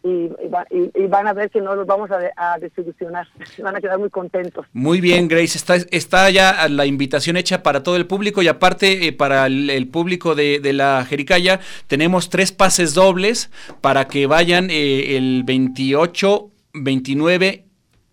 y, 0.07 1.07
van 1.09 1.27
a 1.27 1.33
ver 1.33 1.51
que 1.51 1.61
no 1.61 1.75
los 1.75 1.87
vamos 1.87 2.11
a, 2.11 2.59
desilusionar, 2.59 3.27
van 3.63 3.77
a 3.77 3.81
quedar 3.81 3.99
muy 3.99 4.11
contentos. 4.11 4.67
Muy 4.73 5.01
bien, 5.01 5.29
Grace, 5.29 5.59
está, 5.59 5.77
está 5.91 6.31
ya 6.31 6.69
la 6.69 6.87
invitación 6.87 7.37
hecha 7.37 7.63
para 7.63 7.83
todo 7.83 7.97
el 7.97 8.07
público 8.07 8.43
y 8.43 8.49
aparte 8.49 9.07
eh, 9.07 9.13
para 9.13 9.47
el, 9.47 9.89
público 9.89 10.35
de, 10.35 10.61
la 10.73 11.05
Jericaya 11.09 11.61
tenemos 11.87 12.29
tres 12.31 12.53
pases 12.53 12.95
dobles 12.95 13.51
para 13.81 14.07
que 14.09 14.27
vayan 14.27 14.69
eh, 14.71 15.17
el 15.17 15.43
28, 15.45 16.51
29 16.75 17.65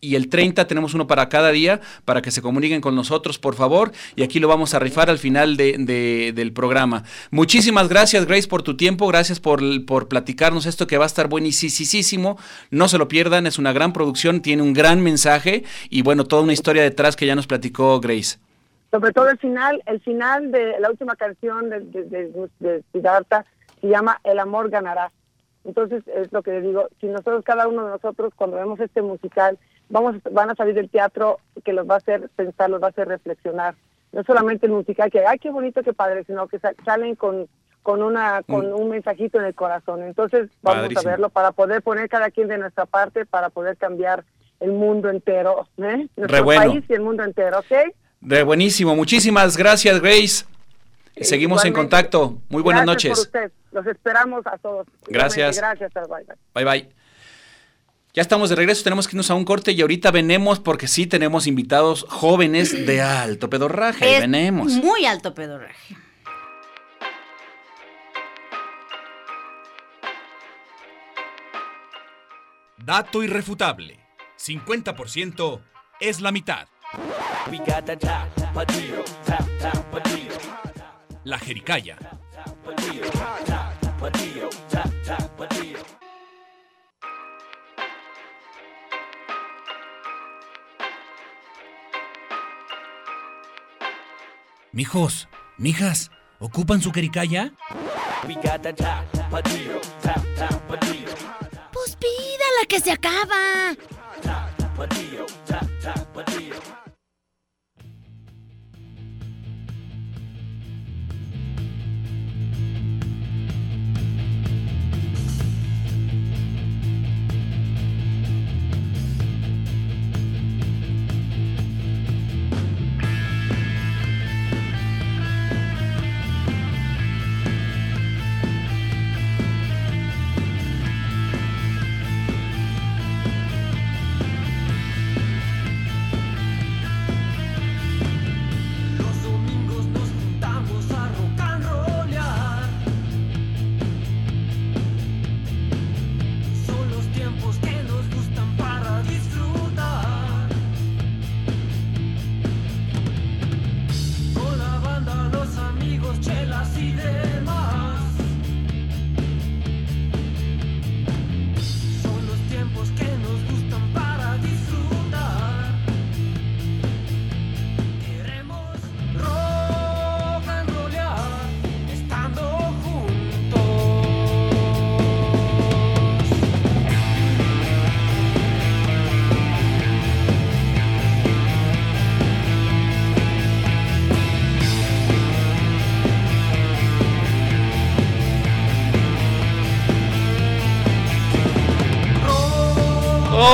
y 0.03 0.15
el 0.15 0.29
30 0.29 0.67
tenemos 0.67 0.93
uno 0.93 1.07
para 1.07 1.29
cada 1.29 1.51
día 1.51 1.79
para 2.05 2.21
que 2.21 2.31
se 2.31 2.41
comuniquen 2.41 2.81
con 2.81 2.95
nosotros, 2.95 3.39
por 3.39 3.55
favor. 3.55 3.91
Y 4.15 4.23
aquí 4.23 4.39
lo 4.39 4.47
vamos 4.47 4.73
a 4.73 4.79
rifar 4.79 5.09
al 5.09 5.17
final 5.17 5.55
de, 5.57 6.31
del 6.35 6.51
programa. 6.51 7.03
Muchísimas 7.31 7.87
gracias, 7.87 8.25
Grace, 8.25 8.47
por 8.47 8.63
tu 8.63 8.75
tiempo. 8.75 9.07
Gracias 9.07 9.39
por, 9.39 9.61
por 9.85 10.07
platicarnos 10.07 10.65
esto 10.65 10.87
que 10.87 10.97
va 10.97 11.05
a 11.05 11.07
estar 11.07 11.29
buenísimo. 11.29 12.37
No 12.69 12.87
se 12.87 12.97
lo 12.97 13.07
pierdan, 13.07 13.47
es 13.47 13.57
una 13.57 13.71
gran 13.71 13.93
producción, 13.93 14.41
tiene 14.41 14.61
un 14.61 14.73
gran 14.73 15.01
mensaje 15.01 15.63
y 15.89 16.01
bueno, 16.01 16.25
toda 16.25 16.43
una 16.43 16.53
historia 16.53 16.83
detrás 16.83 17.15
que 17.15 17.25
ya 17.25 17.35
nos 17.35 17.47
platicó 17.47 17.99
Grace. 17.99 18.37
Sobre 18.91 19.11
todo 19.11 19.29
el 19.29 19.39
final, 19.39 19.81
el 19.85 20.01
final 20.01 20.51
de 20.51 20.79
la 20.79 20.89
última 20.89 21.15
canción 21.15 21.69
de, 21.69 21.79
de, 21.79 22.83
Siddhartha 22.91 23.45
se 23.81 23.87
llama 23.87 24.19
El 24.23 24.39
amor 24.39 24.69
ganará. 24.69 25.11
Entonces, 25.65 26.03
es 26.07 26.31
lo 26.31 26.43
que 26.43 26.59
digo, 26.61 26.89
si 26.99 27.07
nosotros, 27.07 27.43
cada 27.45 27.67
uno 27.67 27.85
de 27.85 27.91
nosotros, 27.91 28.33
cuando 28.35 28.57
vemos 28.57 28.79
este 28.79 29.01
musical, 29.01 29.57
vamos 29.93 30.15
van 30.31 30.49
a 30.49 30.55
salir 30.55 30.73
del 30.73 30.89
teatro 30.89 31.39
que 31.63 31.71
los 31.71 31.87
va 31.87 31.95
a 31.95 31.97
hacer 31.97 32.29
pensar, 32.35 32.69
los 32.69 32.81
va 32.81 32.87
a 32.87 32.89
hacer 32.89 33.07
reflexionar. 33.07 33.75
No 34.11 34.23
solamente 34.23 34.65
el 34.65 34.73
musical 34.73 35.09
que, 35.09 35.25
ay, 35.25 35.39
qué 35.39 35.49
bonito, 35.49 35.83
qué 35.83 35.93
padre, 35.93 36.23
sino 36.25 36.47
que 36.47 36.59
salen 36.83 37.15
con 37.15 37.47
con 37.83 38.01
una 38.01 38.41
con 38.43 38.71
mm. 38.71 38.75
un 38.75 38.89
mensajito 38.89 39.37
en 39.39 39.45
el 39.45 39.53
corazón. 39.53 40.03
Entonces, 40.03 40.49
vamos 40.61 40.89
a 40.95 41.01
verlo 41.07 41.29
para 41.29 41.51
poder 41.51 41.81
poner 41.81 42.09
cada 42.09 42.31
quien 42.31 42.47
de 42.47 42.57
nuestra 42.57 42.85
parte 42.85 43.25
para 43.25 43.49
poder 43.49 43.77
cambiar 43.77 44.23
el 44.59 44.71
mundo 44.71 45.09
entero, 45.09 45.67
¿eh? 45.77 46.07
Nuestro 46.15 46.45
país 46.45 46.83
y 46.87 46.93
el 46.93 47.01
mundo 47.01 47.23
entero, 47.23 47.59
¿ok? 47.59 47.93
De 48.21 48.43
buenísimo. 48.43 48.95
Muchísimas 48.95 49.57
gracias, 49.57 49.99
Grace. 50.01 50.45
Seguimos 51.17 51.63
en 51.65 51.73
contacto. 51.73 52.37
Muy 52.49 52.63
buenas 52.63 52.85
noches. 52.85 53.29
Los 53.71 53.85
esperamos 53.85 54.45
a 54.47 54.57
todos. 54.57 54.87
Gracias. 55.07 55.57
Gracias. 55.57 55.91
Bye 55.93 56.03
bye. 56.07 56.35
Bye 56.55 56.65
bye. 56.65 57.02
Ya 58.15 58.21
estamos 58.21 58.51
de 58.51 58.55
regreso, 58.55 58.83
tenemos 58.83 59.07
que 59.07 59.15
irnos 59.15 59.31
a 59.31 59.33
un 59.33 59.43
corte 59.43 59.71
y 59.71 59.81
ahorita 59.81 60.11
venemos 60.11 60.59
porque 60.59 60.87
sí 60.87 61.07
tenemos 61.07 61.47
invitados 61.47 62.05
jóvenes 62.07 62.85
de 62.85 63.01
alto 63.01 63.49
pedorraje. 63.49 64.19
venemos. 64.19 64.73
Muy 64.73 65.07
alto 65.07 65.33
pedorraje. 65.33 65.97
Dato 72.77 73.23
irrefutable. 73.23 73.99
50% 74.37 75.61
es 75.99 76.21
la 76.21 76.31
mitad. 76.31 76.67
La 81.23 81.39
Jericaya. 81.39 81.97
Mijos, 94.73 95.29
mijas, 95.59 96.09
¿ocupan 96.39 96.81
su 96.81 96.91
quericaya? 96.91 97.53
Pues 101.71 101.95
pídala 101.95 102.65
que 102.67 102.79
se 102.79 102.91
acaba. 102.91 103.75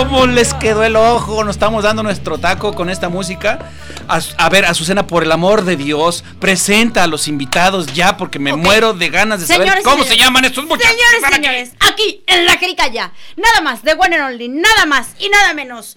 ¿Cómo 0.10 0.26
les 0.26 0.56
quedó 0.56 0.84
el 0.84 0.95
ojo? 0.95 1.43
Nos 1.43 1.56
estamos 1.56 1.84
dando 1.84 2.02
nuestro 2.02 2.39
taco 2.39 2.74
con 2.74 2.89
esta 2.89 3.10
música. 3.10 3.60
A, 4.08 4.50
ver, 4.50 4.65
Azucena, 4.65 5.06
por 5.06 5.22
el 5.22 5.32
amor 5.32 5.65
de 5.65 5.76
Dios, 5.76 6.24
presenta 6.39 7.04
a 7.04 7.08
los 7.08 7.28
invitados 7.28 7.93
ya, 7.93 8.17
porque 8.17 8.39
me 8.39 8.56
muero 8.56 8.93
de 8.93 9.10
ganas 9.10 9.39
de 9.39 9.45
saber 9.45 9.84
cómo 9.84 10.04
se 10.04 10.17
llaman 10.17 10.45
estos 10.45 10.65
muchachos. 10.65 10.98
Señores, 10.98 11.36
señores, 11.36 11.74
aquí 11.80 12.24
en 12.26 12.48
la 12.48 12.58
Jericaya, 12.58 13.12
nada 13.36 13.62
más, 13.62 13.84
de 13.84 13.93
One 13.93 14.15
and 14.15 14.34
Only, 14.34 14.50
nada 14.50 14.88
más 14.88 15.10
y 15.19 15.30
nada 15.30 15.54
menos 15.54 15.95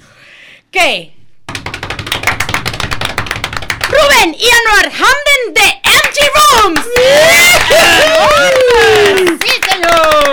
que. 0.70 1.16
Rubén 3.88 4.36
y 4.38 4.44
Anuar 4.44 4.92
Hamden 4.92 5.54
de 5.54 5.80
Archie 5.84 6.30
Rooms. 6.34 6.86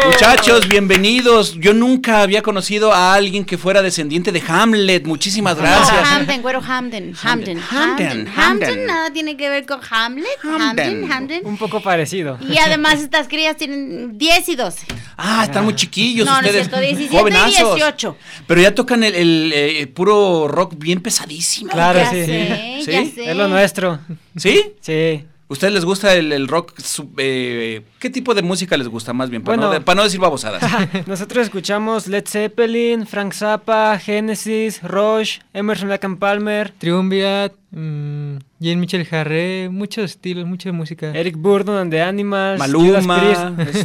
Muchachos, 0.05 0.67
bienvenidos. 0.67 1.55
Yo 1.59 1.73
nunca 1.73 2.21
había 2.21 2.41
conocido 2.41 2.93
a 2.93 3.13
alguien 3.13 3.45
que 3.45 3.57
fuera 3.57 3.81
descendiente 3.81 4.31
de 4.31 4.41
Hamlet. 4.47 5.05
Muchísimas 5.05 5.57
gracias. 5.57 5.97
Hamden, 6.03 6.41
güero 6.41 6.61
Hamden. 6.61 7.13
Hamden. 7.15 7.59
Hamden. 7.59 8.27
Hamden. 8.27 8.85
Nada 8.85 9.11
tiene 9.11 9.37
que 9.37 9.49
ver 9.49 9.65
con 9.65 9.79
Hamlet. 9.89 10.27
Hamden. 10.41 11.11
Hamden. 11.11 11.41
Un 11.45 11.57
poco 11.57 11.81
parecido. 11.81 12.37
Y 12.49 12.57
además 12.57 12.99
estas 13.01 13.27
crías 13.27 13.55
tienen 13.57 14.17
10 14.17 14.49
y 14.49 14.55
12. 14.55 14.87
Ah, 15.17 15.43
están 15.45 15.63
muy 15.65 15.75
chiquillos 15.75 16.25
No, 16.25 16.41
no 16.41 16.47
es 16.47 16.55
ustedes. 16.67 16.67
cierto, 16.67 16.79
17 16.79 17.29
y 17.29 17.51
18. 17.51 18.17
Pero 18.47 18.61
ya 18.61 18.73
tocan 18.73 19.03
el, 19.03 19.15
el, 19.15 19.51
eh, 19.53 19.87
puro 19.87 20.47
rock 20.47 20.73
bien 20.77 21.01
pesadísimo. 21.01 21.71
Claro, 21.71 21.99
ya 21.99 22.09
sí. 22.11 22.25
sé, 22.25 22.81
¿Sí? 22.85 22.91
ya 22.91 23.05
sé. 23.05 23.31
Es 23.31 23.35
lo 23.37 23.47
nuestro. 23.47 23.99
¿Sí? 24.35 24.63
Sí. 24.81 25.23
¿Ustedes 25.49 25.73
les 25.73 25.83
gusta 25.83 26.13
el, 26.13 26.31
el 26.31 26.47
rock? 26.47 26.79
sub- 26.79 27.13
eh, 27.17 27.81
¿Qué 27.97 28.09
tipo 28.11 28.35
de 28.35 28.43
música 28.43 28.77
les 28.77 28.87
gusta 28.87 29.13
más 29.13 29.29
bien? 29.31 29.41
Para, 29.43 29.57
Bueno. 29.57 29.67
no, 29.69 29.73
de- 29.73 29.81
para 29.81 29.95
no 29.97 30.03
decir 30.03 30.19
babosadas. 30.19 30.61
Nosotros 31.07 31.43
escuchamos 31.45 32.07
Led 32.07 32.23
Zeppelin, 32.27 33.07
Frank 33.07 33.33
Zappa, 33.33 33.97
Genesis, 33.97 34.81
Rush, 34.83 35.39
Emerson 35.53 35.89
Lake 35.89 36.05
and 36.05 36.19
Palmer, 36.19 36.71
Triumvirat, 36.77 37.53
mm, 37.71 38.37
Jean 38.59 38.79
Michel 38.79 39.05
Jarre, 39.07 39.69
muchos 39.71 40.05
estilos, 40.11 40.45
mucha 40.45 40.71
música. 40.71 41.11
Eric 41.15 41.35
Burdon 41.37 41.77
and 41.77 41.91
the 41.91 42.01
Animals, 42.01 42.59
Maluma, 42.59 43.33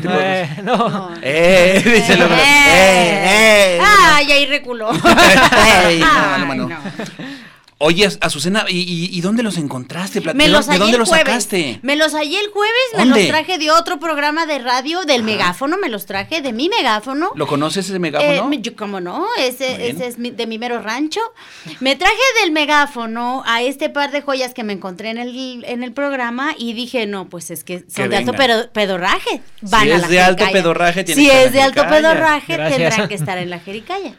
Eh, 0.04 0.48
no. 0.64 1.10
¡Eh! 1.22 1.80
Dice 1.82 2.12
el 2.12 2.22
hombre. 2.22 2.38
¡Eh! 2.42 3.76
¡Eh! 3.76 3.80
Ay, 3.82 4.30
ahí 4.32 4.46
reculó. 4.46 4.90
No, 5.02 5.08
Maluma, 6.46 6.54
no. 6.54 6.68
no. 6.68 6.76
Oye, 7.86 8.08
Azucena, 8.22 8.64
¿y, 8.66 8.78
y, 8.78 9.10
y 9.16 9.20
dónde 9.20 9.42
los 9.42 9.58
encontraste? 9.58 10.22
Me 10.22 10.44
¿De, 10.44 10.48
los 10.48 10.66
dónde 10.66 10.96
los 10.96 11.10
sacaste? 11.10 11.80
Me 11.82 11.96
los 11.96 12.14
hallé 12.14 12.40
el 12.40 12.48
jueves, 12.50 12.72
me 12.94 12.98
¿Dónde? 13.00 13.20
los 13.20 13.28
traje 13.28 13.58
de 13.58 13.70
otro 13.70 14.00
programa 14.00 14.46
de 14.46 14.58
radio, 14.58 15.04
del 15.04 15.22
megáfono, 15.22 15.76
me 15.76 15.90
los 15.90 16.06
traje 16.06 16.40
de 16.40 16.54
mi 16.54 16.70
megáfono. 16.70 17.32
¿Lo 17.34 17.46
conoces 17.46 17.84
ese 17.84 17.96
Eh, 17.96 17.98
megáfono? 17.98 18.48
me- 18.48 18.62
yo, 18.62 18.74
¿Cómo 18.74 19.00
no? 19.00 19.26
Ese, 19.38 19.90
ese 19.90 20.06
es 20.06 20.18
mi- 20.18 20.30
de 20.30 20.46
mi 20.46 20.58
mero 20.58 20.80
rancho. 20.80 21.20
Me 21.80 21.94
traje 21.94 22.14
del 22.40 22.52
megáfono 22.52 23.42
a 23.44 23.60
este 23.60 23.90
par 23.90 24.12
de 24.12 24.22
joyas 24.22 24.54
que 24.54 24.64
me 24.64 24.72
encontré 24.72 25.10
en 25.10 25.18
el, 25.18 25.64
en 25.66 25.82
el 25.84 25.92
programa 25.92 26.54
y 26.56 26.72
dije, 26.72 27.06
no, 27.06 27.28
pues 27.28 27.50
es 27.50 27.64
que 27.64 27.80
son 27.80 27.86
Que 28.04 28.08
de 28.08 28.16
alto 28.16 28.32
pedo- 28.32 28.70
pedorraje. 28.72 29.42
Van 29.60 29.82
Si 29.84 29.90
a 29.90 29.96
es 29.96 30.00
la 30.02 30.08
de 30.08 30.20
alto 30.20 30.44
pedorraje, 30.50 31.04
tiene 31.04 31.20
Si 31.20 31.26
que 31.28 31.32
estar 31.34 31.46
es 31.48 31.52
de 31.52 31.60
alto 31.60 31.82
pedorraje, 31.86 32.54
Gracias. 32.56 32.78
tendrán 32.78 33.08
que 33.08 33.14
estar 33.14 33.36
en 33.36 33.50
la 33.50 33.58
jericaya. 33.60 34.14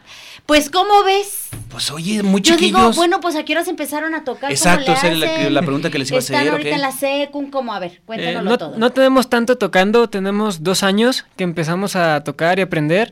Pues, 0.45 0.69
¿cómo 0.69 1.03
ves? 1.03 1.49
Pues 1.69 1.89
oye, 1.91 2.21
muy 2.21 2.41
Yo 2.41 2.53
chiquillos. 2.53 2.79
digo, 2.81 2.91
bueno, 2.93 3.19
pues 3.19 3.35
a 3.35 3.43
qué 3.43 3.53
horas 3.53 3.67
empezaron 3.67 4.13
a 4.13 4.23
tocar. 4.23 4.51
Exacto, 4.51 4.93
¿Cómo 4.93 5.13
le 5.15 5.25
esa 5.25 5.39
era 5.41 5.49
la- 5.49 5.61
pregunta 5.61 5.89
que 5.89 5.97
les 5.97 6.09
iba 6.09 6.17
a 6.17 6.19
Están 6.19 6.35
hacer, 6.37 6.49
¿o 6.49 6.51
ahorita 6.53 6.75
en 6.75 6.81
la 6.81 6.91
secund, 6.91 7.49
¿cómo? 7.51 7.73
A 7.73 7.79
ver, 7.79 7.91
Eh, 7.93 8.01
cuéntanoslo 8.05 8.49
no, 8.51 8.57
todo. 8.57 8.77
no 8.77 8.91
tenemos 8.91 9.29
tanto 9.29 9.57
tocando, 9.57 10.07
tenemos 10.09 10.63
dos 10.63 10.83
años 10.83 11.25
que 11.35 11.43
empezamos 11.43 11.95
a 11.95 12.23
tocar 12.23 12.59
y 12.59 12.61
aprender. 12.61 13.11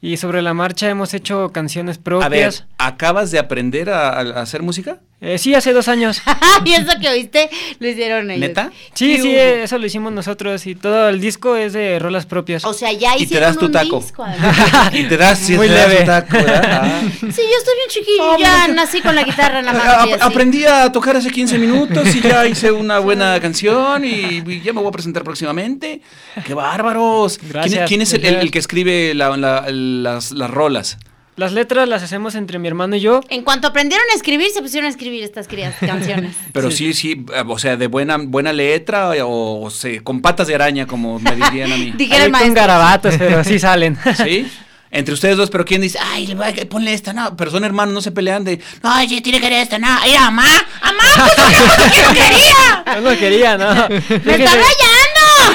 Y 0.00 0.16
sobre 0.16 0.42
la 0.42 0.52
marcha 0.54 0.88
hemos 0.88 1.14
hecho 1.14 1.50
canciones 1.52 1.96
a 1.96 1.98
ver, 1.98 2.02
propias. 2.04 2.64
¿acabas 2.78 3.30
de 3.30 3.38
aprender 3.38 3.88
a, 3.90 4.08
a 4.18 4.40
hacer 4.42 4.62
música? 4.62 4.98
Eh, 5.24 5.38
sí, 5.38 5.54
hace 5.54 5.72
dos 5.72 5.86
años. 5.86 6.20
y 6.64 6.72
eso 6.72 6.90
que 7.00 7.08
oíste 7.08 7.48
lo 7.78 7.86
hicieron 7.88 8.28
ellos. 8.30 8.40
¿Neta? 8.48 8.72
Sí, 8.92 9.14
¿Qué 9.16 9.22
sí, 9.22 9.28
hubo? 9.28 9.38
eso 9.38 9.78
lo 9.78 9.86
hicimos 9.86 10.12
nosotros 10.12 10.66
y 10.66 10.74
todo 10.74 11.08
el 11.08 11.20
disco 11.20 11.54
es 11.56 11.72
de 11.72 12.00
rolas 12.00 12.26
propias. 12.26 12.64
O 12.64 12.74
sea, 12.74 12.90
ya 12.92 13.14
Y 13.14 13.18
te 13.18 13.22
hicieron 13.24 13.50
das 13.50 13.58
tu 13.58 13.66
un 13.66 13.72
taco. 13.72 14.00
disco. 14.00 14.24
además. 14.26 14.92
y 14.94 15.04
te 15.04 15.16
das, 15.16 15.38
sí, 15.38 15.54
Muy 15.56 15.68
te 15.68 15.74
das 15.74 15.88
leve. 15.88 16.00
un 16.00 16.06
taco, 16.06 16.32
¿verdad? 16.38 16.72
Ah. 16.82 17.00
Sí, 17.20 17.20
yo 17.20 17.58
estoy 17.58 17.74
bien 17.76 17.88
chiquillo. 17.88 18.38
ya 18.38 18.66
nací 18.68 19.00
con 19.00 19.14
la 19.14 19.22
guitarra 19.22 19.60
en 19.60 19.66
la 19.66 19.72
mano. 19.72 19.90
A- 20.02 20.06
y 20.08 20.12
así. 20.12 20.22
aprendí 20.22 20.64
a 20.64 20.90
tocar 20.90 21.16
hace 21.16 21.30
15 21.30 21.56
minutos 21.58 22.14
y 22.16 22.20
ya 22.20 22.44
hice 22.46 22.72
una 22.72 22.98
buena 22.98 23.38
canción 23.40 24.04
y, 24.04 24.42
y 24.44 24.60
ya 24.60 24.72
me 24.72 24.80
voy 24.80 24.88
a 24.88 24.92
presentar 24.92 25.22
próximamente. 25.22 26.00
¡Qué 26.44 26.52
bárbaros! 26.54 27.38
¿Quién, 27.38 27.52
Gracias, 27.52 27.88
quién 27.88 28.02
es 28.02 28.12
el, 28.12 28.16
el- 28.16 28.22
gracias. 28.22 28.42
el 28.42 28.50
que 28.50 28.58
escribe 28.58 29.14
la- 29.14 29.36
la- 29.36 29.66
las, 29.70 30.32
las 30.32 30.50
rolas? 30.50 30.98
Las 31.36 31.52
letras 31.52 31.88
las 31.88 32.02
hacemos 32.02 32.34
entre 32.34 32.58
mi 32.58 32.68
hermano 32.68 32.94
y 32.94 33.00
yo. 33.00 33.20
En 33.30 33.42
cuanto 33.42 33.66
aprendieron 33.66 34.04
a 34.12 34.14
escribir, 34.16 34.48
se 34.52 34.60
pusieron 34.60 34.86
a 34.86 34.90
escribir 34.90 35.22
estas 35.24 35.48
queridas 35.48 35.74
canciones. 35.80 36.36
Pero 36.52 36.70
sí, 36.70 36.92
sí, 36.92 37.24
eh, 37.34 37.42
o 37.46 37.58
sea, 37.58 37.76
de 37.76 37.86
buena, 37.86 38.18
buena 38.18 38.52
letra 38.52 39.10
o, 39.24 39.62
o 39.64 39.70
se- 39.70 40.02
con 40.02 40.20
patas 40.20 40.46
de 40.46 40.54
araña, 40.54 40.86
como 40.86 41.18
me 41.18 41.34
dirían 41.34 41.72
a 41.72 41.76
mí. 41.78 41.94
El 42.10 42.30
con 42.32 42.52
garabatos, 42.54 43.14
pero 43.18 43.42
sí 43.44 43.58
salen. 43.58 43.96
¿Sí? 44.22 44.46
Entre 44.94 45.14
ustedes 45.14 45.38
dos, 45.38 45.48
pero 45.48 45.64
¿quién 45.64 45.80
dice, 45.80 45.98
ay, 46.02 46.26
le 46.26 46.34
voy 46.34 46.46
a- 46.48 46.68
ponle 46.68 46.92
esta? 46.92 47.14
No, 47.14 47.34
pero 47.34 47.50
son 47.50 47.64
hermanos, 47.64 47.94
no 47.94 48.02
se 48.02 48.10
pelean 48.12 48.44
de, 48.44 48.58
no, 48.82 48.92
ay, 48.92 49.08
sí, 49.08 49.22
tiene 49.22 49.38
que 49.38 49.44
querer 49.46 49.62
esta, 49.62 49.78
no, 49.78 49.86
ay, 49.88 50.12
mamá, 50.18 50.44
mamá, 50.82 51.02
pues 51.34 51.78
no 51.78 51.90
quiero 51.90 52.08
quería. 52.10 53.00
No 53.00 53.18
quería, 53.18 53.56
¿no? 53.56 53.88
¡Me 53.88 54.34
está 54.34 54.50
rayando! 54.50 55.11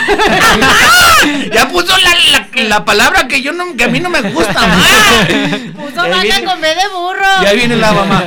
Ya 1.54 1.68
puso 1.70 1.96
la, 1.98 2.10
la, 2.32 2.64
la 2.64 2.86
palabra 2.86 3.28
que 3.28 3.42
yo 3.42 3.52
no, 3.54 3.76
que 3.76 3.84
a 3.86 3.88
mí 3.88 4.00
no 4.00 4.10
me 4.10 4.22
gusta, 4.22 4.54
mamá. 4.54 4.86
Puso 5.76 5.96
vaca 5.96 6.46
con 6.46 6.62
B 6.62 6.68
de 6.68 6.88
burro. 6.94 7.44
Y 7.44 7.46
ahí 7.46 7.58
viene 7.58 7.76
la 7.76 7.92
mamá. 7.94 8.24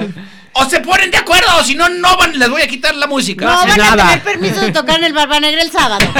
O 0.53 0.65
se 0.65 0.81
ponen 0.81 1.11
de 1.11 1.17
acuerdo, 1.17 1.47
o 1.59 1.63
si 1.65 1.75
no, 1.77 1.89
no 1.89 2.17
van, 2.17 2.37
les 2.39 2.49
voy 2.51 2.61
a 2.63 2.67
quitar 2.67 2.95
la 2.97 3.07
música. 3.07 3.47
No 3.47 3.55
van 3.57 3.71
a 3.71 3.77
nada. 3.77 4.07
tener 4.09 4.23
permiso 4.23 4.61
de 4.61 4.73
tocar 4.73 4.99
en 4.99 5.05
el 5.05 5.13
Barba 5.13 5.39
Negra 5.41 5.63
el 5.63 5.71
sábado. 5.71 6.05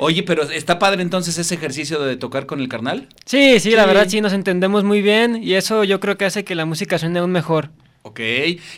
Oye, 0.00 0.22
pero 0.22 0.44
está 0.44 0.78
padre 0.78 1.02
entonces 1.02 1.36
ese 1.38 1.54
ejercicio 1.56 1.98
de 2.00 2.16
tocar 2.16 2.46
con 2.46 2.60
el 2.60 2.68
carnal. 2.68 3.08
Sí, 3.24 3.58
sí, 3.58 3.70
la 3.72 3.82
Sí. 3.82 3.88
verdad 3.88 4.06
sí 4.08 4.20
nos 4.20 4.32
entendemos 4.32 4.84
muy 4.84 5.02
bien 5.02 5.42
y 5.42 5.54
eso 5.54 5.82
yo 5.84 5.98
creo 5.98 6.16
que 6.16 6.24
hace 6.24 6.44
que 6.44 6.54
la 6.54 6.64
música 6.66 6.98
suene 6.98 7.18
aún 7.18 7.32
mejor. 7.32 7.70
Ok. 8.02 8.20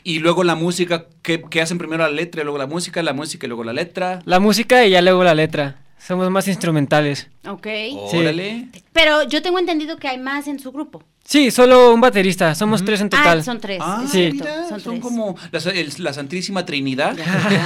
Y 0.05 0.19
luego 0.21 0.43
la 0.45 0.55
música, 0.55 1.07
¿qué, 1.23 1.43
qué 1.51 1.61
hacen 1.63 1.79
primero 1.79 2.03
la 2.03 2.11
letra 2.11 2.41
y 2.41 2.45
luego 2.45 2.59
la 2.59 2.67
música? 2.67 3.03
La 3.03 3.13
música 3.13 3.47
y 3.47 3.49
luego 3.49 3.65
la 3.65 3.73
letra. 3.73 4.21
La 4.25 4.41
música 4.41 4.85
y 4.87 4.91
ya 4.91 5.03
luego 5.03 5.23
la 5.25 5.35
letra. 5.35 5.77
Somos 5.99 6.31
más 6.31 6.49
instrumentales. 6.49 7.29
ok. 7.47 7.67
Sí. 8.11 8.17
Órale. 8.17 8.69
Pero 8.93 9.23
yo 9.29 9.43
tengo 9.43 9.59
entendido 9.59 9.99
que 9.99 10.09
hay 10.09 10.19
más 10.19 10.49
en 10.49 10.59
su 10.59 10.73
grupo. 10.73 11.03
Sí, 11.25 11.51
solo 11.51 11.93
un 11.95 12.01
baterista, 12.01 12.55
somos 12.55 12.85
tres 12.85 13.03
en 13.03 13.11
total. 13.11 13.39
Ah, 13.41 13.43
son 13.43 13.61
tres. 13.61 13.79
Ah, 13.81 14.05
Sí. 14.11 14.31
mira, 14.33 14.67
son, 14.69 14.81
son 14.81 14.93
tres. 14.95 15.03
como 15.03 15.37
la, 15.53 15.59
el- 15.73 15.93
la 15.99 16.13
Santísima 16.13 16.65
Trinidad. 16.65 17.17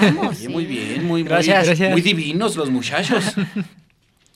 Vamos, 0.03 0.27
Oye, 0.37 0.37
sí. 0.37 0.49
Muy 0.49 0.67
bien, 0.67 0.95
muy, 1.07 1.23
muy- 1.23 1.23
Gracias, 1.23 1.65
gracias. 1.65 1.93
muy 1.93 2.03
divinos 2.03 2.57
los 2.57 2.69
muchachos. 2.71 3.25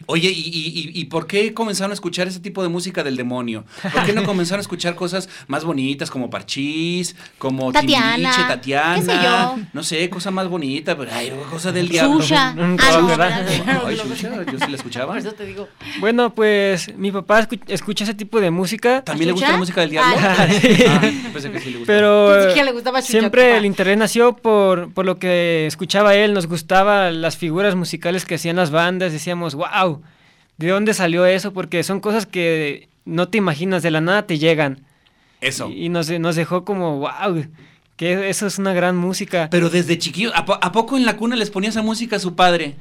Oye, 0.07 0.31
¿y, 0.31 0.41
y, 0.41 1.01
y- 1.01 1.05
por 1.07 1.27
qué 1.27 1.53
comenzaron 1.53 1.91
a 1.91 1.95
escuchar 1.95 2.29
ese 2.29 2.39
tipo 2.41 2.63
de 2.63 2.69
música 2.69 3.03
del 3.03 3.17
demonio? 3.17 3.65
¿Por 3.93 4.05
qué 4.05 4.13
no 4.13 4.23
comenzaron 4.25 4.61
a 4.61 4.63
escuchar 4.63 4.95
cosas 4.95 5.29
más 5.49 5.65
bonitas 5.65 6.11
como 6.11 6.31
Parchís, 6.31 7.17
como 7.37 7.73
Tatiana, 7.73 8.15
Timbiriche, 8.15 8.43
Tatiana? 8.49 8.95
qué 8.95 9.03
sé 9.03 9.13
yo. 9.23 9.57
No 9.73 9.83
sé, 9.83 10.09
cosa 10.09 10.31
más 10.31 10.49
bonita, 10.49 10.97
pero 10.97 11.11
ay, 11.13 11.33
cosa 11.51 11.73
del 11.73 11.89
diablo. 11.89 12.21
Xuxa. 12.21 12.55
Un 12.57 12.77
Ah. 12.81 13.45
Ay, 13.87 13.97
yo 13.97 14.05
sí 14.15 14.71
la 14.71 14.77
escuchaba. 14.77 15.07
Por 15.09 15.19
eso 15.19 15.33
te 15.33 15.45
digo. 15.47 15.69
Bueno, 16.01 16.35
pues 16.35 16.97
mi 16.97 17.11
papá 17.11 17.43
escu- 17.49 17.61
escucha 17.69 18.05
ese 18.05 18.15
tipo 18.15 18.41
de 18.41 18.51
música, 18.51 19.03
¿También 19.03 19.29
le 19.29 19.33
gusta 19.33 19.53
la 19.53 19.57
música 19.59 19.81
del 19.81 19.91
diablo? 19.91 20.17
Ah, 20.21 20.37
Ah, 20.89 21.01
pensé 21.33 21.51
que 21.51 21.61
sí 21.61 21.71
le 21.71 21.79
gustaba. 21.79 21.87
pero 21.87 22.33
Pensé 22.41 22.55
que 22.55 22.65
le 22.65 22.73
gustaba 22.73 23.01
Chucho, 23.01 23.11
siempre 23.13 23.57
el 23.57 23.65
interés 23.67 23.99
nació 23.99 24.35
por, 24.37 24.93
por 24.93 25.05
lo 25.05 25.19
que 25.19 25.67
escuchaba 25.67 26.15
él, 26.15 26.35
nos 26.35 26.47
gustaba 26.47 27.11
las 27.11 27.37
figuras 27.37 27.75
musicales 27.75 28.25
que 28.25 28.37
hacían 28.37 28.57
las 28.57 28.71
bandas, 28.71 29.13
decíamos, 29.13 29.55
wow, 29.55 29.88
¿de 30.57 30.69
dónde 30.69 30.95
salió 30.95 31.27
eso? 31.27 31.53
Porque 31.53 31.83
son 31.83 32.01
cosas 32.01 32.27
que 32.27 32.89
no 33.05 33.29
te 33.29 33.39
imaginas, 33.39 33.83
de 33.83 33.91
la 33.91 34.01
nada 34.01 34.27
te 34.27 34.39
llegan. 34.39 34.81
Eso. 35.41 35.71
Y 35.71 35.89
nos, 35.89 36.11
nos 36.11 36.35
dejó 36.37 36.65
como, 36.65 36.99
wow, 37.01 37.45
que 37.97 38.29
eso 38.29 38.47
es 38.47 38.59
una 38.59 38.73
gran 38.73 38.97
música. 38.97 39.49
Pero 39.51 39.71
desde 39.71 39.97
chiquillo, 39.99 40.35
¿a, 40.35 40.45
po- 40.45 40.59
a 40.61 40.73
poco 40.73 40.97
en 40.97 41.05
la 41.07 41.17
cuna 41.17 41.37
les 41.37 41.51
ponía 41.51 41.71
esa 41.71 41.83
música 41.83 42.17
a 42.17 42.19
su 42.21 42.35
padre? 42.35 42.75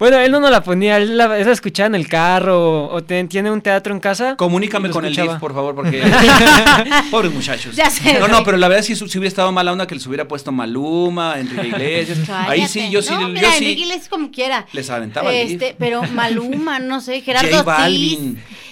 Bueno, 0.00 0.16
él 0.18 0.32
no 0.32 0.40
nos 0.40 0.50
la 0.50 0.62
ponía, 0.64 0.96
él 0.96 1.16
la, 1.16 1.38
él 1.38 1.46
la 1.46 1.52
escuchaba 1.52 1.86
en 1.88 1.94
el 1.94 2.08
carro 2.08 2.86
o, 2.86 2.94
o 2.94 3.02
te- 3.04 3.22
tiene 3.24 3.50
un 3.52 3.60
teatro 3.60 3.94
en 3.94 4.00
casa. 4.00 4.34
Comunícame 4.36 4.90
con 4.90 5.04
el 5.04 5.12
escuchaba. 5.12 5.34
DIF, 5.34 5.40
por 5.40 5.54
favor, 5.54 5.74
porque... 5.76 6.02
Pobres 7.10 7.32
muchachos. 7.32 7.76
Ya 7.76 7.90
sé, 7.90 8.18
No, 8.18 8.26
no, 8.26 8.42
pero 8.42 8.56
la 8.56 8.66
verdad 8.68 8.82
sí, 8.82 8.96
si 8.96 9.04
hubiera 9.04 9.28
estado 9.28 9.52
mala 9.52 9.70
onda 9.72 9.86
que 9.86 9.94
les 9.94 10.06
hubiera 10.06 10.26
puesto 10.26 10.50
Maluma, 10.52 11.38
Enrique 11.38 11.68
Iglesias. 11.68 12.18
Ahí 12.30 12.66
sí, 12.66 12.90
yo 12.90 13.02
sí, 13.02 13.12
No, 13.14 13.20
yo 13.22 13.28
mira, 13.28 13.50
sí 13.52 13.58
Enrique 13.64 13.82
Iglesias 13.82 14.08
como 14.08 14.30
quiera. 14.30 14.66
les 14.72 14.88
aventaba 14.90 15.32
el 15.32 15.52
Este, 15.52 15.66
DIF. 15.66 15.74
pero 15.78 16.02
Maluma, 16.14 16.78
no 16.78 17.00
sé, 17.00 17.20
Gerardo 17.20 17.58
J 17.58 17.82
Ortiz. 17.84 18.18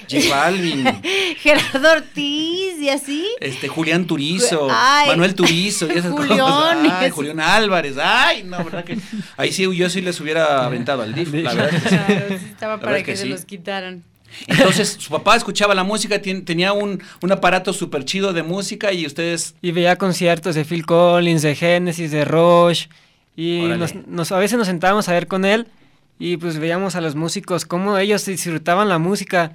Balvin, 0.08 0.22
J 0.22 0.34
Balvin, 0.36 1.02
Gerardo 1.40 1.92
Ortiz 1.92 2.78
y 2.80 2.88
así. 2.88 3.26
este, 3.40 3.68
Julián 3.68 4.06
Turizo, 4.06 4.68
Ay. 4.70 5.08
Manuel 5.08 5.34
Turizo 5.34 5.86
y 5.86 5.98
esas 5.98 6.12
Julián, 6.12 6.38
cosas. 6.38 6.76
y 6.84 6.86
Ay, 6.88 6.92
así. 7.02 7.10
Julián 7.10 7.40
Álvarez, 7.40 7.96
ay, 8.02 8.42
no, 8.44 8.58
verdad 8.64 8.84
que... 8.84 8.98
Ahí 9.36 9.52
sí, 9.52 9.62
yo 9.76 9.90
sí 9.90 10.00
les 10.00 10.20
hubiera 10.20 10.64
aventado 10.64 11.02
al 11.02 11.14
DIF, 11.14 11.32
la 11.34 11.54
verdad 11.54 11.70
que 11.70 11.80
sí. 11.80 11.96
Claro, 11.96 12.24
sí 12.28 12.46
estaba 12.50 12.76
La 12.76 12.80
para 12.82 13.02
que, 13.02 13.16
se 13.16 13.26
los 13.26 13.44
quitaran. 13.44 14.02
Entonces, 14.46 14.96
su 14.98 15.10
papá 15.10 15.36
escuchaba 15.36 15.74
la 15.74 15.84
música, 15.84 16.20
tenía 16.20 16.72
un, 16.72 17.02
un 17.22 17.32
aparato 17.32 17.72
súper 17.72 18.04
chido 18.04 18.32
de 18.32 18.42
música 18.42 18.92
y 18.92 19.06
ustedes 19.06 19.54
Y 19.62 19.72
veía 19.72 19.96
conciertos 19.96 20.54
de 20.54 20.64
Phil 20.64 20.84
Collins, 20.84 21.42
de 21.42 21.54
Genesis, 21.54 22.10
de 22.10 22.24
Rush. 22.24 22.86
Y 23.36 23.60
nos, 23.78 23.94
nos- 23.94 24.32
a 24.32 24.38
veces 24.38 24.58
nos 24.58 24.66
sentábamos 24.66 25.08
a 25.08 25.12
ver 25.12 25.28
con 25.28 25.44
él 25.44 25.66
y 26.18 26.36
pues 26.36 26.58
veíamos 26.58 26.94
a 26.96 27.00
los 27.00 27.14
músicos, 27.14 27.64
cómo 27.64 27.96
ellos 27.96 28.26
disfrutaban 28.26 28.88
la 28.88 28.98
música. 28.98 29.52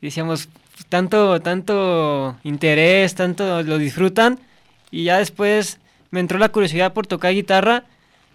Decíamos, 0.00 0.48
tanto, 0.88 1.40
tanto 1.40 2.36
interés, 2.42 3.14
tanto 3.14 3.62
lo 3.62 3.78
disfrutan. 3.78 4.38
Y 4.90 5.04
ya 5.04 5.18
después 5.18 5.78
me 6.10 6.20
entró 6.20 6.38
la 6.38 6.48
curiosidad 6.48 6.92
por 6.92 7.06
tocar 7.06 7.32
guitarra. 7.32 7.84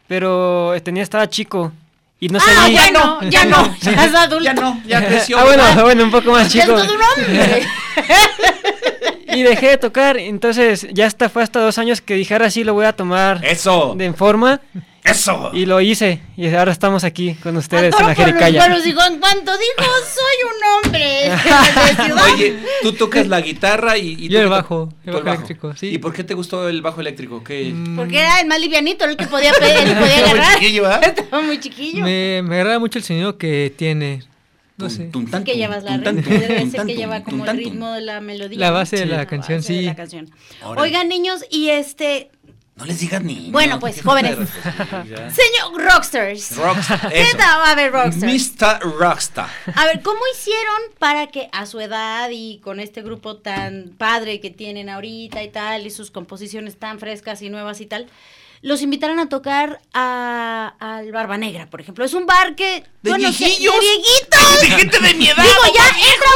pero 0.08 0.74
tenía 0.84 1.02
estaba 1.04 1.28
chico 1.30 1.72
y 2.20 2.30
no 2.30 2.38
ah, 2.40 2.42
salí. 2.46 2.74
ya 2.76 2.92
no, 2.92 3.22
ya 3.30 3.46
no, 3.46 3.76
ya 3.82 4.06
es 4.06 4.16
adulto. 4.16 4.44
Ya 4.46 4.54
no, 4.54 4.82
ya 4.86 5.06
creció. 5.08 5.38
Ah, 5.40 5.44
bueno, 5.46 5.64
bueno, 5.84 6.04
un 6.04 6.12
poco 6.12 6.32
más 6.32 6.52
Ya 6.54 6.62
chico. 6.64 6.76
todo 6.76 6.94
un 6.94 7.02
hombre. 7.02 7.64
Y 9.28 9.44
dejé 9.44 9.70
de 9.72 9.78
tocar, 9.78 10.16
entonces 10.18 10.88
ya 10.94 11.08
hasta 11.08 11.28
fue 11.28 11.44
hasta 11.44 11.60
dos 11.60 11.78
años 11.78 12.00
que 12.00 12.14
dije, 12.14 12.34
ahora 12.34 12.50
sí 12.50 12.64
lo 12.64 12.74
voy 12.74 12.86
a 12.86 12.94
tomar 12.94 13.44
Eso. 13.44 13.94
de 13.98 14.06
en 14.06 14.16
forma 14.16 14.62
Eso. 15.06 15.52
y 15.54 15.66
lo 15.68 15.80
hice 15.82 16.20
y 16.36 16.48
ahora 16.54 16.72
estamos 16.72 17.04
aquí 17.04 17.36
con 17.36 17.56
ustedes 17.58 17.94
en 17.94 18.02
la 18.02 18.08
los 18.10 18.18
Jericaya. 18.18 18.60
buenos, 18.60 18.84
dijo, 18.84 19.00
en 19.06 19.20
cuanto 19.20 19.52
dijo, 19.52 19.92
soy 20.04 20.50
un 20.50 20.86
hombre 20.86 21.06
de 21.06 21.38
ciudad. 22.06 22.34
Oye, 22.34 22.60
tú 22.82 22.94
tocas 22.94 23.28
la 23.28 23.40
guitarra 23.42 23.98
y, 23.98 24.16
y 24.20 24.28
Yo 24.30 24.42
el 24.42 24.48
bajo, 24.50 24.92
el 25.06 25.14
bajo 25.14 25.28
eléctrico, 25.28 25.76
sí. 25.76 25.88
¿Y 25.90 25.98
por 26.00 26.12
qué 26.12 26.24
te 26.24 26.34
gustó 26.34 26.68
el 26.68 26.82
bajo 26.82 27.02
eléctrico? 27.02 27.44
¿Qué? 27.44 27.72
Mm, 27.74 27.96
Porque 27.96 28.20
era 28.20 28.40
el 28.40 28.48
más 28.48 28.60
livianito, 28.60 29.06
el 29.06 29.16
que 29.16 29.28
podía, 29.28 29.52
pe- 29.54 29.84
el 29.84 29.96
podía 29.96 30.00
Muy 30.00 30.10
agarrar. 30.32 30.54
chiquillo, 30.60 30.82
¿verdad? 30.84 31.04
Estaba 31.18 31.42
muy 31.44 31.60
chiquillo. 31.60 32.04
me, 32.04 32.42
me 32.44 32.56
agrada 32.56 32.80
mucho 32.80 32.98
el 32.98 33.04
sonido 33.06 33.38
que 33.38 33.72
tiene. 33.78 34.24
No 34.78 34.90
sé. 34.90 35.10
Que 35.46 35.56
llevas 35.56 35.86
la 35.86 36.02
que 36.02 36.96
lleva 36.96 37.24
como 37.24 37.46
el 37.46 37.56
ritmo 37.56 37.94
de 37.94 38.02
la 38.02 38.20
melodía. 38.20 38.60
La 38.60 38.72
base 38.72 38.98
de 38.98 39.04
Sí, 39.04 39.08
la 39.10 39.26
canción, 39.26 39.64
sí. 39.64 39.84
la 39.84 39.96
canción. 39.96 40.30
Órale. 40.66 40.82
Oigan, 40.82 41.08
niños, 41.08 41.46
y 41.50 41.70
este, 41.70 42.30
No 42.76 42.84
les 42.84 43.00
digas 43.00 43.24
ni. 43.24 43.52
Bueno, 43.52 43.80
pues, 43.80 44.02
jóvenes. 44.02 44.36
señor 44.36 45.82
Rockstars. 45.82 46.58
Rockstar. 46.58 47.10
¿Qué 47.10 47.26
tal? 47.38 47.62
A 47.64 47.74
ver, 47.74 47.92
Rockstars. 47.92 48.34
Mr. 48.34 48.80
Rockstar. 49.00 49.50
A 49.76 49.86
ver, 49.86 50.02
¿cómo 50.02 50.20
hicieron 50.34 50.76
para 51.00 51.28
que 51.28 51.48
a 51.54 51.66
su 51.68 51.80
edad 51.80 52.30
y 52.34 52.60
con 52.60 52.82
este 52.82 53.02
grupo 53.02 53.38
tan 53.38 53.94
padre 53.98 54.42
que 54.42 54.50
tienen 54.50 54.90
ahorita 54.90 55.42
y 55.42 55.50
tal, 55.50 55.88
y 55.88 55.90
sus 55.90 56.12
composiciones 56.12 56.78
tan 56.78 57.00
frescas 57.00 57.42
y 57.42 57.50
nuevas 57.50 57.80
y 57.80 57.86
tal, 57.86 58.08
los 58.66 58.82
invitaran 58.82 59.20
a 59.20 59.30
tocar 59.30 59.80
a- 59.94 60.74
al 60.80 61.12
Barba 61.12 61.38
Negra, 61.38 61.68
por 61.70 61.82
ejemplo? 61.82 62.04
Es 62.04 62.16
un 62.16 62.26
bar 62.26 62.56
que... 62.56 62.84
¿De 63.04 63.12
bueno, 63.12 63.30
que-? 63.38 63.46
¡De 63.46 63.50
viejitos! 63.60 64.62
De 64.62 64.68
gente 64.72 65.00
de 65.00 65.14
mi 65.14 65.28
edad. 65.28 65.44
Digo, 65.44 65.62
ya 65.78 65.88
entra 65.88 66.30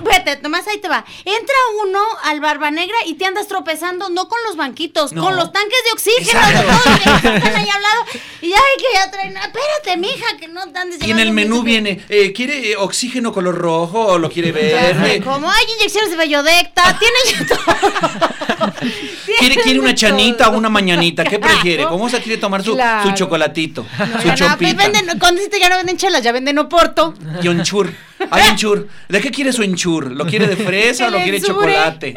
uno, 0.00 0.02
vete, 0.10 0.38
nomás 0.42 0.66
ahí 0.66 0.78
te 0.78 0.88
va. 0.88 1.04
Entra 1.26 1.54
uno 1.86 2.00
al 2.22 2.40
Barba 2.40 2.70
Negra 2.70 2.96
y 3.04 3.14
te 3.16 3.26
andas 3.26 3.48
tropezando, 3.48 4.08
no 4.08 4.28
con 4.28 4.38
los 4.46 4.56
banquitos, 4.56 5.12
No. 5.12 5.24
con 5.24 5.36
los 5.36 5.52
tanques 5.52 5.78
de 5.84 5.92
oxígeno, 5.92 6.40
todos 6.40 6.82
que 7.00 7.10
están 7.10 7.54
ahí 7.54 7.68
al 7.68 7.82
lado. 7.82 8.04
Y 8.40 8.48
ya 8.48 8.56
hay 8.56 8.76
que 8.78 8.84
ya 8.94 9.10
traen, 9.10 9.36
espérate, 9.36 9.96
mija, 9.98 10.36
que 10.38 10.48
no 10.48 10.66
te 10.72 10.78
andes 10.78 11.06
Y 11.06 11.10
en 11.10 11.18
el 11.18 11.32
menú 11.32 11.62
viene, 11.62 12.02
eh, 12.08 12.32
¿quiere 12.32 12.70
eh, 12.72 12.76
oxígeno 12.78 13.30
color 13.30 13.56
rojo 13.56 14.00
o 14.06 14.18
lo 14.18 14.30
quiere 14.30 14.52
verde? 14.52 15.20
Como 15.22 15.50
hay 15.50 15.64
inyecciones 15.76 16.10
de 16.12 16.16
bellodecta, 16.16 16.98
tiene. 16.98 17.48
¿Quiere, 19.38 19.56
quiere 19.56 19.80
una 19.80 19.94
chanita 19.94 20.48
o 20.48 20.56
una 20.56 20.68
mañanita? 20.70 21.24
¿Qué 21.24 21.38
prefiere? 21.40 21.73
Claro. 21.76 21.90
¿Cómo 21.90 22.08
se 22.08 22.20
quiere 22.20 22.38
tomar 22.40 22.62
su, 22.62 22.74
Claro. 22.74 23.08
su 23.10 23.14
chocolatito? 23.14 23.86
No, 23.98 24.20
su 24.20 24.28
ya 24.34 24.48
no, 24.48 24.58
pues 24.58 24.76
venden, 24.76 25.18
cuando 25.18 25.40
dices 25.40 25.60
ya 25.60 25.68
no 25.68 25.76
venden 25.76 25.96
chelas, 25.96 26.22
ya 26.22 26.32
venden 26.32 26.58
oporto. 26.58 27.14
Y 27.42 27.48
un 27.48 27.62
chur. 27.62 27.92
Hay 28.30 28.50
un 28.50 28.56
chur. 28.56 28.88
¿De 29.08 29.20
qué 29.20 29.30
quiere 29.30 29.52
su 29.52 29.62
enchur? 29.62 30.10
¿Lo 30.12 30.26
quiere 30.26 30.46
de 30.46 30.56
fresa 30.56 31.08
o 31.08 31.10
lo 31.10 31.18
quiere 31.18 31.40
de 31.40 31.46
chocolate? 31.46 32.14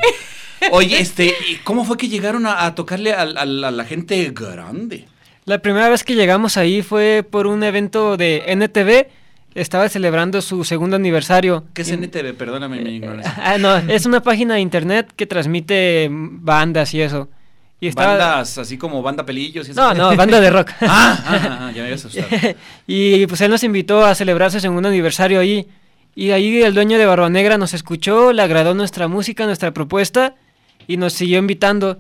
Oye, 0.72 1.00
este, 1.00 1.26
¿y 1.50 1.56
¿cómo 1.64 1.86
fue 1.86 1.98
que 1.98 2.08
llegaron 2.10 2.46
a, 2.46 2.66
a 2.66 2.76
tocarle 2.76 3.14
a, 3.14 3.26
la 3.26 3.84
gente 3.86 4.32
grande? 4.34 5.06
La 5.46 5.60
primera 5.60 5.88
vez 5.90 6.04
que 6.04 6.16
llegamos 6.16 6.58
ahí 6.58 6.82
fue 6.82 7.26
por 7.30 7.48
un 7.48 7.64
evento 7.64 8.18
de 8.18 8.44
NTV. 8.48 9.08
Estaba 9.56 9.90
celebrando 9.90 10.42
su 10.42 10.64
segundo 10.64 10.98
aniversario. 10.98 11.64
¿Qué 11.74 11.82
es 11.82 11.90
NTV? 11.92 12.34
Perdóname 12.38 12.82
mi 12.82 12.96
ignorancia. 12.98 13.34
Ah, 13.42 13.58
no, 13.58 13.76
es 13.78 14.06
una 14.06 14.22
página 14.22 14.56
de 14.56 14.60
internet 14.62 15.12
que 15.16 15.26
transmite 15.26 16.10
bandas 16.12 16.94
y 16.94 17.02
eso. 17.02 17.30
Y 17.80 17.88
estaba... 17.88 18.18
Bandas 18.18 18.58
así 18.58 18.78
como 18.78 19.02
banda 19.02 19.26
pelillos 19.26 19.70
y. 19.70 19.74
No, 19.74 19.94
no, 19.94 20.16
banda 20.16 20.40
de 20.40 20.50
rock. 20.50 20.72
Ah, 20.82 21.24
ah, 21.26 21.58
ah, 21.62 21.72
ya 21.72 21.78
me 21.78 21.84
había 21.84 21.96
asustado. 21.96 22.28
y 22.88 23.28
pues 23.28 23.42
él 23.42 23.52
nos 23.52 23.64
invitó 23.64 24.04
a 24.04 24.16
celebrar 24.16 24.52
su 24.52 24.60
segundo 24.60 24.90
aniversario 24.90 25.40
ahí. 25.40 25.68
Y 26.16 26.32
ahí 26.32 26.64
el 26.64 26.74
dueño 26.74 26.98
de 26.98 27.06
Barba 27.06 27.30
Negra 27.30 27.60
nos 27.60 27.76
escuchó, 27.76 28.34
le 28.34 28.42
agradó 28.42 28.74
nuestra 28.74 29.08
música, 29.08 29.46
nuestra 29.46 29.72
propuesta 29.72 30.34
y 30.88 30.98
nos 30.98 31.14
siguió 31.14 31.38
invitando. 31.38 32.00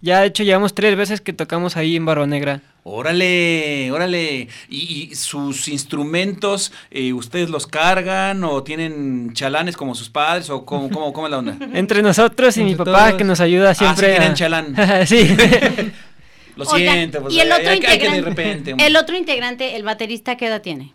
Ya 0.00 0.20
de 0.20 0.28
hecho 0.28 0.44
llevamos 0.44 0.74
tres 0.74 0.96
veces 0.96 1.20
que 1.20 1.32
tocamos 1.32 1.76
ahí 1.76 1.96
en 1.96 2.06
Barba 2.06 2.26
Negra. 2.26 2.60
Órale, 2.84 3.90
órale. 3.90 4.48
¿Y, 4.68 5.08
y 5.10 5.14
sus 5.16 5.66
instrumentos, 5.68 6.72
eh, 6.92 7.12
ustedes 7.12 7.50
los 7.50 7.66
cargan 7.66 8.44
o 8.44 8.62
tienen 8.62 9.32
chalanes 9.34 9.76
como 9.76 9.94
sus 9.96 10.08
padres 10.08 10.50
o 10.50 10.64
cómo, 10.64 10.88
cómo, 10.92 11.12
cómo 11.12 11.26
es 11.26 11.30
la 11.32 11.38
onda? 11.38 11.56
Entre 11.74 12.00
nosotros 12.02 12.56
y 12.58 12.64
mi 12.64 12.76
papá 12.76 13.06
todos. 13.06 13.14
que 13.18 13.24
nos 13.24 13.40
ayuda 13.40 13.70
Ah, 13.70 13.74
sí 13.74 13.84
siempre. 13.84 14.10
tienen 14.10 14.30
a- 14.30 14.34
chalán. 14.34 14.76
sí. 15.06 15.36
Lo 16.56 16.64
siento, 16.64 17.22
pues 17.22 17.34
y 17.34 17.40
el 17.40 17.52
otro 17.52 17.68
hay, 17.70 17.78
que- 17.80 17.86
hay 17.86 17.98
que 17.98 18.08
de 18.10 18.16
integrante, 18.18 18.42
repente. 18.70 18.86
el 18.86 18.96
otro 18.96 19.16
integrante, 19.16 19.76
el 19.76 19.82
baterista, 19.84 20.36
¿qué 20.36 20.46
edad 20.46 20.60
tiene? 20.62 20.92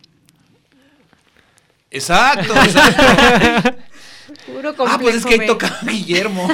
Exacto, 1.92 2.54
exacto. 2.56 3.76
Puro 4.48 4.74
ah, 4.88 4.98
pues 5.00 5.16
es 5.18 5.26
que 5.26 5.36
ahí 5.40 5.46
toca 5.48 5.80
Guillermo. 5.84 6.50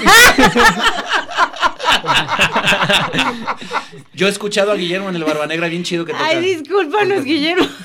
Yo 4.13 4.27
he 4.27 4.29
escuchado 4.29 4.71
a 4.71 4.75
Guillermo 4.75 5.09
en 5.09 5.15
el 5.15 5.23
Barba 5.23 5.47
Negra, 5.47 5.67
bien 5.67 5.83
chido 5.83 6.05
que 6.05 6.11
toca. 6.13 6.25
Ay, 6.25 6.41
discúlpanos, 6.55 7.23
Guillermo. 7.23 7.67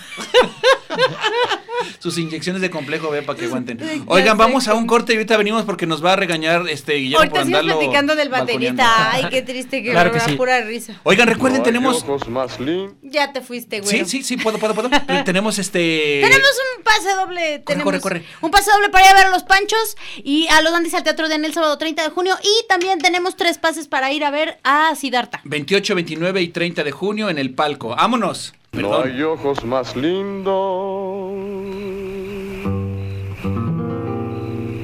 Sus 1.99 2.19
inyecciones 2.19 2.63
de 2.63 2.71
complejo 2.71 3.11
B 3.11 3.23
para 3.23 3.39
que 3.39 3.47
aguanten. 3.47 3.79
Oigan, 4.07 4.37
vamos 4.39 4.69
a 4.69 4.75
un 4.75 4.87
corte 4.87 5.13
y 5.13 5.17
ahorita 5.17 5.37
venimos 5.37 5.65
porque 5.65 5.87
nos 5.87 6.05
va 6.05 6.13
a 6.13 6.17
regañar 6.17 6.69
este 6.69 6.95
Guillermo 6.95 7.19
Ahorita 7.19 7.33
por 7.35 7.41
andarlo 7.43 7.79
platicando 7.79 8.15
del 8.17 8.29
baterista. 8.29 9.11
Ay, 9.13 9.27
qué 9.31 9.43
triste 9.43 9.83
que 9.83 9.91
Claro 9.91 10.11
me 10.11 10.15
que 10.19 10.21
da 10.21 10.31
sí. 10.31 10.37
pura 10.37 10.61
risa. 10.63 11.01
Oigan, 11.03 11.29
recuerden, 11.29 11.59
No 11.61 11.65
tenemos 11.65 12.03
ojos 12.05 12.29
más 12.29 12.59
lim- 12.61 12.95
Ya 13.03 13.33
te 13.33 13.41
fuiste, 13.41 13.81
güey. 13.81 13.91
Sí, 13.91 14.05
sí, 14.05 14.23
sí, 14.23 14.37
puedo, 14.37 14.59
puedo, 14.59 14.75
puedo. 14.75 14.89
tenemos 15.25 15.59
este 15.59 16.21
Tenemos 16.23 16.51
un 16.79 16.85
pase 16.85 17.11
doble. 17.15 17.59
tenemos 17.61 17.85
corre, 17.85 18.01
corre. 18.01 18.25
Un 18.41 18.51
pase 18.51 18.71
doble 18.71 18.89
para 18.91 19.05
ir 19.07 19.11
a 19.11 19.15
ver 19.15 19.27
a 19.27 19.31
los 19.31 19.43
Panchos 19.43 19.97
y 20.23 20.47
a 20.49 20.61
los 20.63 20.73
Dandis 20.73 20.95
al 20.95 21.03
Teatro 21.03 21.29
de 21.29 21.35
Anel 21.35 21.53
sábado 21.55 21.77
30 21.77 22.03
de 22.03 22.11
junio. 22.11 22.37
Y 22.43 22.67
también 22.69 22.99
tenemos 23.01 23.35
tres 23.45 23.59
pases 23.59 23.89
para 23.89 24.11
ir 24.11 24.25
a 24.25 24.31
ver 24.31 24.59
a 24.65 24.95
Siddhartha. 24.95 25.43
28, 25.45 25.95
29 25.97 26.41
y 26.41 26.49
30 26.49 26.83
de 26.83 26.93
junio 26.93 27.29
en 27.29 27.37
el 27.37 27.53
palco. 27.55 27.91
Vámonos. 27.91 28.55
No 28.73 29.03
hay 29.03 29.21
ojos 29.21 29.63
más 29.67 29.95
lindos 29.95 30.55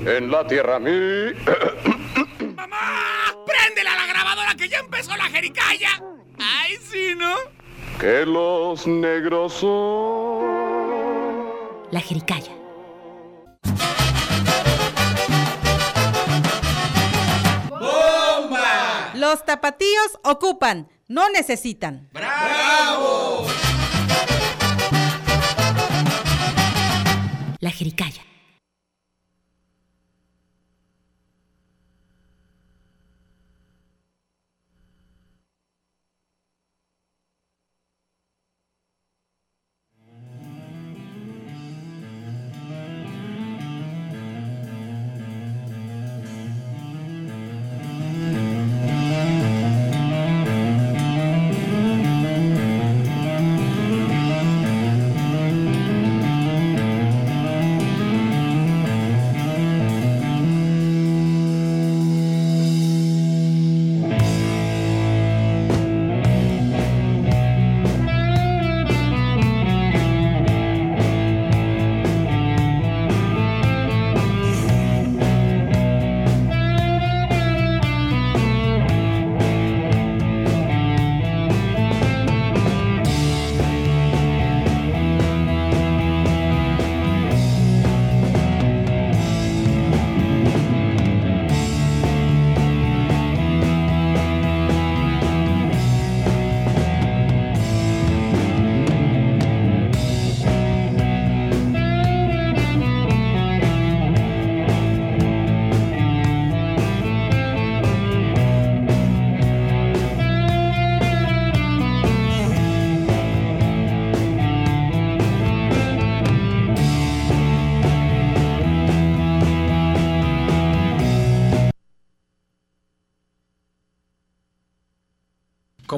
en 0.06 0.30
la 0.30 0.46
tierra 0.46 0.78
mí. 0.78 0.90
¡Préndela 3.46 3.96
la 3.96 4.06
grabadora 4.06 4.54
que 4.54 4.68
ya 4.68 4.80
empezó 4.80 5.16
la 5.16 5.24
jericaya! 5.24 6.02
¡Ay, 6.38 6.76
sí, 6.82 7.14
¿no? 7.16 7.34
que 7.98 8.26
los 8.26 8.86
negros 8.86 9.54
son. 9.54 10.60
La 11.92 12.00
Jericaya. 12.00 12.59
Los 19.30 19.44
tapatíos 19.44 20.18
ocupan, 20.24 20.88
no 21.06 21.30
necesitan. 21.30 22.10
La 27.60 27.70
Jericaya. 27.70 28.29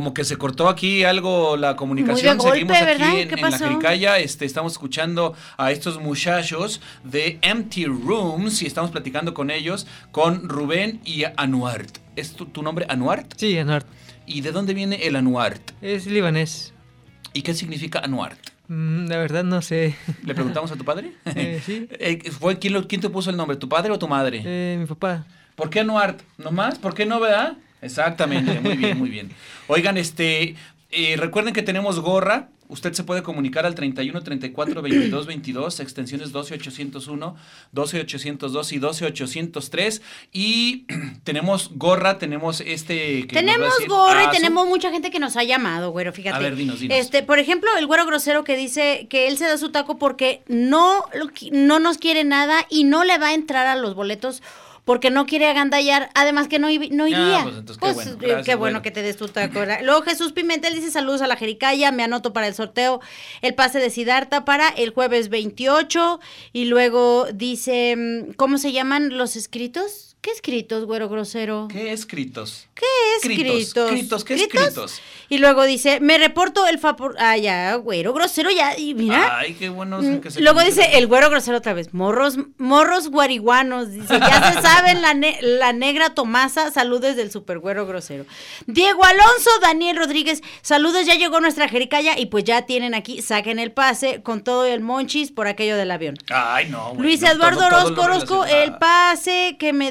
Como 0.03 0.15
que 0.15 0.25
se 0.25 0.37
cortó 0.37 0.69
aquí 0.69 1.05
algo 1.05 1.57
la 1.57 1.77
comunicación. 1.77 2.37
Muy 2.37 2.45
de 2.47 2.51
Seguimos 2.51 2.77
golpe, 2.77 2.91
aquí 2.91 3.01
¿verdad? 3.03 3.21
en, 3.21 3.29
¿Qué 3.29 3.35
en 3.37 3.51
la? 3.53 3.57
Jericaya. 3.57 4.19
Este, 4.19 4.45
estamos 4.45 4.73
escuchando 4.73 5.33
a 5.57 5.71
estos 5.71 6.01
muchachos 6.01 6.81
de 7.05 7.39
Empty 7.41 7.85
Rooms 7.85 8.63
y 8.63 8.67
estamos 8.67 8.91
platicando 8.91 9.33
con 9.33 9.49
ellos, 9.53 9.87
con 10.11 10.49
Rubén 10.49 11.01
y 11.05 11.23
Anuart. 11.37 11.99
¿Es 12.17 12.33
tu, 12.33 12.47
tu 12.47 12.65
nombre 12.65 12.85
Anuart? 12.89 13.35
Sí, 13.37 13.57
Anuart. 13.57 13.87
¿Y 14.27 14.41
de 14.41 14.51
dónde 14.51 14.75
viene 14.75 15.07
el 15.07 15.15
Anuart? 15.15 15.71
Es 15.81 16.07
libanés. 16.09 16.75
¿Y 17.33 17.43
qué 17.43 17.55
significa 17.55 18.01
Anuart? 18.01 18.41
Mm, 18.67 19.07
la 19.07 19.19
verdad 19.19 19.45
no 19.45 19.63
sé. 19.63 19.95
¿Le 20.25 20.35
preguntamos 20.35 20.73
a 20.73 20.75
tu 20.75 20.85
padre? 20.85 21.13
Eh, 21.27 21.63
sí. 21.65 21.87
Eh, 21.93 22.29
¿Fue 22.41 22.59
quién, 22.59 22.73
lo- 22.73 22.89
quién 22.89 23.01
te 23.01 23.09
puso 23.09 23.31
el 23.31 23.37
nombre, 23.37 23.57
tu 23.57 23.69
padre 23.69 23.93
o 23.93 24.01
tu 24.01 24.09
madre? 24.09 24.43
Eh, 24.45 24.79
mi 24.81 24.87
papá. 24.87 25.27
¿Por 25.55 25.71
qué 25.71 25.79
Anuart? 25.79 26.23
¿Nomás? 26.39 26.81
¿Por 26.81 26.93
qué 26.93 27.07
no, 27.07 27.21
verdad? 27.21 27.53
Exactamente, 27.83 28.61
muy 28.61 28.77
bien, 28.77 28.97
muy 28.97 29.11
bien. 29.11 29.31
Oigan, 29.67 29.99
este, 29.99 30.57
eh, 30.93 31.17
recuerden 31.17 31.53
que 31.53 31.63
tenemos 31.63 32.01
gorra. 32.01 32.49
Usted 32.69 32.95
se 32.95 33.05
puede 33.05 33.23
comunicar 33.23 33.67
al 33.67 33.75
31 33.75 34.23
34 34.23 34.81
22 34.81 35.27
22, 35.27 35.81
extensiones 35.81 36.33
12 36.33 36.55
801, 36.55 37.37
12 37.73 38.01
802 38.01 38.73
y 38.73 38.79
12 38.79 39.05
803. 39.07 40.03
Y 40.33 40.87
tenemos 41.25 41.71
gorra, 41.75 42.19
tenemos 42.19 42.63
este. 42.63 43.27
que 43.27 43.35
Tenemos 43.35 43.75
decir 43.75 43.89
gorra 43.89 44.25
y 44.25 44.31
tenemos 44.31 44.67
mucha 44.67 44.91
gente 44.91 45.11
que 45.11 45.19
nos 45.19 45.37
ha 45.37 45.43
llamado, 45.43 45.91
güero, 45.91 46.13
fíjate. 46.15 46.37
A 46.37 46.39
ver, 46.39 46.57
dinos, 46.57 46.81
dinos. 46.81 46.97
Este, 46.97 47.23
por 47.23 47.39
ejemplo, 47.39 47.69
el 47.77 47.87
güero 47.87 48.07
grosero 48.07 48.45
que 48.45 48.57
dice 48.57 49.07
que 49.11 49.29
él 49.29 49.37
se 49.37 49.45
da 49.45 49.59
su 49.59 49.71
taco 49.71 49.99
porque 49.99 50.43
no, 50.49 51.05
no 51.51 51.79
nos 51.79 51.99
quiere 51.99 52.25
nada 52.25 52.67
y 52.71 52.85
no 52.85 53.05
le 53.05 53.19
va 53.19 53.29
a 53.29 53.35
entrar 53.35 53.67
a 53.67 53.77
los 53.77 53.95
boletos 53.95 54.43
porque 54.85 55.11
no 55.11 55.27
quiere 55.27 55.47
agandallar, 55.47 56.11
además 56.15 56.49
que 56.49 56.59
no, 56.59 56.69
no 56.69 57.07
iría. 57.07 57.45
pues, 57.45 57.57
entonces, 57.57 57.79
qué 57.79 57.93
bueno, 57.93 58.11
eh, 58.11 58.17
gracias, 58.19 58.47
qué 58.47 58.55
bueno 58.57 58.83
que 58.83 58.91
te 58.91 59.03
des 59.03 59.17
tu. 59.17 59.31
Luego 59.83 60.03
Jesús 60.03 60.33
Pimentel 60.33 60.75
dice 60.75 60.91
saludos 60.91 61.23
a 61.23 61.27
la 61.27 61.37
Jericaya, 61.37 61.93
me 61.93 62.03
anoto 62.03 62.33
para 62.33 62.49
el 62.49 62.55
sorteo 62.55 63.01
el 63.43 63.55
pase 63.55 63.79
de 63.79 63.91
Sidarta 63.91 64.45
para 64.45 64.69
el 64.69 64.91
jueves 64.91 65.29
28 65.29 66.21
y 66.53 66.65
luego 66.65 67.27
dice, 67.33 67.95
mm, 67.97 68.33
¿cómo 68.35 68.59
se 68.59 68.73
llaman 68.73 69.17
los 69.17 69.37
escritos? 69.37 70.12
¿Qué 70.23 70.31
escritos, 70.31 70.85
güero 70.85 71.09
grosero? 71.09 71.67
¿Qué 71.69 71.93
escritos? 71.93 72.69
¿Qué 72.75 72.87
Escritos, 73.17 73.57
escritos? 73.57 74.25
¿qué 74.25 74.35
¿Escritos? 74.35 74.63
escritos? 74.69 75.03
Y 75.29 75.39
luego 75.39 75.65
dice, 75.65 75.99
me 75.99 76.17
reporto 76.17 76.65
el 76.69 76.79
favor. 76.79 77.17
Ah, 77.19 77.37
ya, 77.37 77.75
güero 77.75 78.13
grosero, 78.13 78.49
ya. 78.53 78.79
Y 78.79 78.95
mira. 78.95 79.39
Ay, 79.39 79.55
qué 79.55 79.69
bueno 79.69 79.99
Mm, 80.01 80.21
que 80.21 80.31
se 80.31 80.41
Luego 80.41 80.61
dice 80.63 80.97
el 80.99 81.09
güero 81.09 81.29
grosero 81.29 81.57
otra 81.59 81.75
vez, 81.75 81.93
morros, 81.93 82.37
morros 82.57 83.09
guariguanos, 83.09 83.91
dice, 83.91 84.17
ya 84.21 84.53
se 84.53 84.63
saben 84.63 85.03
la, 85.03 85.13
ne- 85.15 85.39
la 85.43 85.73
negra 85.73 86.15
Tomasa, 86.15 86.71
saludos 86.71 87.17
del 87.17 87.33
super 87.33 87.59
güero 87.59 87.85
grosero. 87.87 88.25
Diego 88.67 89.05
Alonso, 89.05 89.51
Daniel 89.61 89.97
Rodríguez, 89.97 90.41
saludos, 90.63 91.05
ya 91.05 91.17
llegó 91.17 91.41
nuestra 91.41 91.69
jericaya 91.69 92.17
y 92.17 92.27
pues 92.27 92.45
ya 92.45 92.63
tienen 92.63 92.95
aquí, 92.95 93.23
saquen 93.23 93.59
el 93.59 93.73
pase 93.73 94.23
con 94.23 94.45
todo 94.45 94.67
el 94.67 94.83
monchis 94.83 95.33
por 95.33 95.49
aquello 95.49 95.77
del 95.77 95.91
avión. 95.91 96.15
Ay, 96.31 96.69
no. 96.69 96.91
güey, 96.91 97.03
Luis 97.03 97.23
no, 97.23 97.29
Eduardo 97.33 97.59
todo- 97.69 97.69
todo 97.95 98.05
Orozco, 98.05 98.35
Orozco, 98.39 98.45
el 98.45 98.77
pase 98.79 99.57
que 99.59 99.73
me 99.73 99.91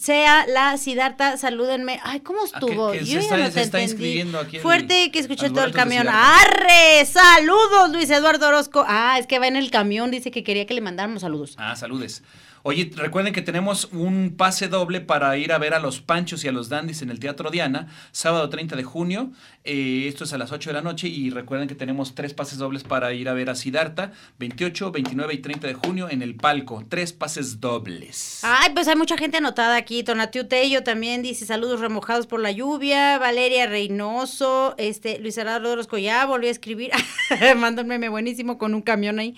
sea 0.00 0.46
la 0.48 0.76
Sidarta, 0.78 1.36
salúdenme. 1.36 2.00
Ay, 2.02 2.20
¿cómo 2.20 2.44
estuvo? 2.44 2.88
Ah, 2.88 2.92
que 2.92 3.00
se 3.00 3.12
Yo 3.12 3.20
está- 3.20 3.38
ya 3.38 3.44
no 3.46 3.50
te 3.52 3.62
está 3.62 3.80
inscribiendo 3.82 4.38
aquí 4.40 4.56
el- 4.56 4.62
Fuerte 4.62 5.10
que 5.12 5.18
escuché 5.20 5.48
todo 5.50 5.64
el 5.64 5.72
camión. 5.72 6.08
¡Arre! 6.08 7.04
¡Saludos, 7.06 7.90
Luis 7.92 8.10
Eduardo 8.10 8.48
Orozco! 8.48 8.84
Ah, 8.86 9.16
es 9.18 9.26
que 9.26 9.38
va 9.38 9.46
en 9.46 9.56
el 9.56 9.70
camión, 9.70 10.10
dice 10.10 10.30
que 10.30 10.42
quería 10.42 10.66
que 10.66 10.74
le 10.74 10.80
mandáramos 10.80 11.22
saludos. 11.22 11.54
Ah, 11.58 11.76
saludes. 11.76 12.22
Oye, 12.68 12.90
recuerden 12.96 13.32
que 13.32 13.42
tenemos 13.42 13.84
un 13.92 14.34
pase 14.36 14.66
doble 14.66 15.00
para 15.00 15.36
ir 15.36 15.52
a 15.52 15.58
ver 15.58 15.72
a 15.72 15.78
los 15.78 16.00
Panchos 16.00 16.44
y 16.44 16.48
a 16.48 16.52
los 16.52 16.68
Dandys 16.68 17.00
en 17.00 17.10
el 17.10 17.20
Teatro 17.20 17.52
Diana, 17.52 17.86
sábado 18.10 18.48
30 18.48 18.74
de 18.74 18.82
junio. 18.82 19.30
Eh, 19.62 20.06
esto 20.08 20.24
es 20.24 20.32
a 20.32 20.38
las 20.38 20.50
8 20.50 20.70
de 20.70 20.74
la 20.74 20.82
noche. 20.82 21.06
Y 21.06 21.30
recuerden 21.30 21.68
que 21.68 21.76
tenemos 21.76 22.16
tres 22.16 22.34
pases 22.34 22.58
dobles 22.58 22.82
para 22.82 23.12
ir 23.12 23.28
a 23.28 23.34
ver 23.34 23.50
a 23.50 23.54
Sidarta, 23.54 24.10
28, 24.40 24.90
29 24.90 25.34
y 25.34 25.38
30 25.38 25.64
de 25.68 25.74
junio 25.74 26.10
en 26.10 26.22
el 26.22 26.34
palco. 26.34 26.84
Tres 26.88 27.12
pases 27.12 27.60
dobles. 27.60 28.40
Ay, 28.42 28.72
pues 28.74 28.88
hay 28.88 28.96
mucha 28.96 29.16
gente 29.16 29.36
anotada 29.36 29.76
aquí. 29.76 30.02
Tonatiu 30.02 30.48
Tello 30.48 30.82
también 30.82 31.22
dice 31.22 31.46
saludos 31.46 31.78
remojados 31.78 32.26
por 32.26 32.40
la 32.40 32.50
lluvia. 32.50 33.16
Valeria 33.20 33.68
Reynoso, 33.68 34.74
este, 34.76 35.20
Luis 35.20 35.38
Eduardo 35.38 35.70
Orozco 35.70 35.98
ya 35.98 36.26
volvió 36.26 36.48
a 36.48 36.52
escribir. 36.52 36.90
Manda 37.58 37.84
meme 37.84 38.08
buenísimo 38.08 38.58
con 38.58 38.74
un 38.74 38.82
camión 38.82 39.20
ahí. 39.20 39.36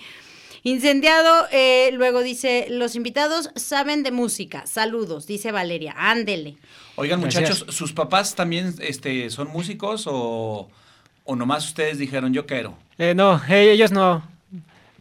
Incendiado, 0.69 1.47
eh, 1.51 1.89
luego 1.95 2.23
dice, 2.23 2.67
los 2.69 2.95
invitados 2.95 3.49
saben 3.57 4.03
de 4.03 4.11
música. 4.11 4.67
Saludos, 4.67 5.27
dice 5.27 5.51
Valeria. 5.51 5.95
Ándele. 5.97 6.59
Oigan, 6.97 7.23
Gracias. 7.23 7.43
muchachos, 7.43 7.75
¿sus 7.75 7.95
papás 7.95 8.35
también 8.35 8.75
este, 8.81 9.31
son 9.31 9.49
músicos 9.49 10.05
o, 10.07 10.69
o 11.25 11.37
nomás 11.37 11.67
ustedes 11.67 11.97
dijeron 11.97 12.35
yo 12.35 12.45
quiero? 12.45 12.77
Eh, 12.99 13.15
no, 13.15 13.41
eh, 13.49 13.73
ellos 13.73 13.93
no. 13.93 14.23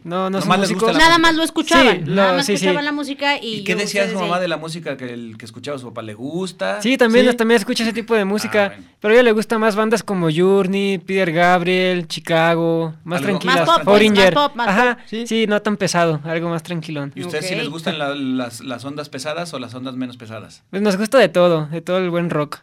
No, 0.08 0.30
no 0.30 0.38
son 0.40 0.48
Nomás 0.48 0.60
les 0.60 0.70
músicos. 0.70 0.88
gusta 0.88 0.92
la 0.92 0.98
Nada 0.98 1.18
música. 1.18 1.28
más 1.28 1.36
lo 1.36 1.42
escuchaban. 1.44 1.96
Sí, 2.06 2.10
nada 2.10 2.30
lo- 2.30 2.36
más 2.38 2.46
sí, 2.46 2.52
escuchaban 2.54 2.78
sí. 2.80 2.84
la 2.84 2.92
música 2.92 3.36
y. 3.36 3.54
¿Y 3.56 3.64
qué 3.64 3.72
yo- 3.72 3.78
decía 3.78 4.02
su 4.02 4.06
ustedes 4.08 4.22
mamá 4.22 4.36
ahí. 4.36 4.42
de 4.42 4.48
la 4.48 4.56
música 4.56 4.96
que, 4.96 5.12
el, 5.12 5.36
que 5.38 5.44
escuchaba 5.44 5.78
su 5.78 5.86
papá? 5.88 6.02
¿Le 6.02 6.14
gusta? 6.14 6.80
Sí, 6.82 6.96
también, 6.96 7.28
Sí. 7.30 7.36
también 7.36 7.56
escucha 7.58 7.82
ese 7.82 7.92
tipo 7.92 8.14
de 8.14 8.24
música. 8.24 8.64
Ah, 8.64 8.68
bueno. 8.68 8.84
Pero 9.00 9.12
a 9.12 9.14
ella 9.16 9.22
le 9.22 9.32
gustan 9.32 9.60
más 9.60 9.76
bandas 9.76 10.02
como 10.02 10.28
Journey, 10.34 10.98
Peter 10.98 11.30
Gabriel, 11.32 12.08
Chicago, 12.08 12.94
más 13.04 13.18
Algo- 13.20 13.28
tranquilas. 13.38 13.56
Más 13.56 13.66
pop, 13.66 13.74
pues, 13.84 13.84
Foreigner. 13.94 14.34
más 14.34 14.48
pop, 14.48 14.56
más 14.56 14.68
Ajá, 14.68 14.94
pop. 14.96 15.04
sí. 15.06 15.26
Sí. 15.26 15.46
no 15.46 15.60
tan 15.62 15.76
pesado, 15.76 16.20
algo 16.24 16.48
más 16.48 16.62
tranquilón. 16.62 17.12
¿Y 17.14 17.22
ustedes 17.22 17.46
sí 17.46 17.54
Ok. 17.54 17.60
les 17.60 17.68
gustan 17.68 17.98
la- 17.98 18.14
las, 18.14 18.60
las 18.60 18.84
ondas 18.84 19.08
pesadas 19.08 19.52
o 19.54 19.58
las 19.58 19.74
ondas 19.74 19.94
menos 19.94 20.16
pesadas? 20.16 20.62
Pues 20.70 20.82
nos 20.82 20.96
gusta 20.96 21.18
de 21.18 21.28
todo, 21.28 21.66
de 21.66 21.80
todo 21.80 21.98
el 21.98 22.10
buen 22.10 22.30
rock. 22.30 22.60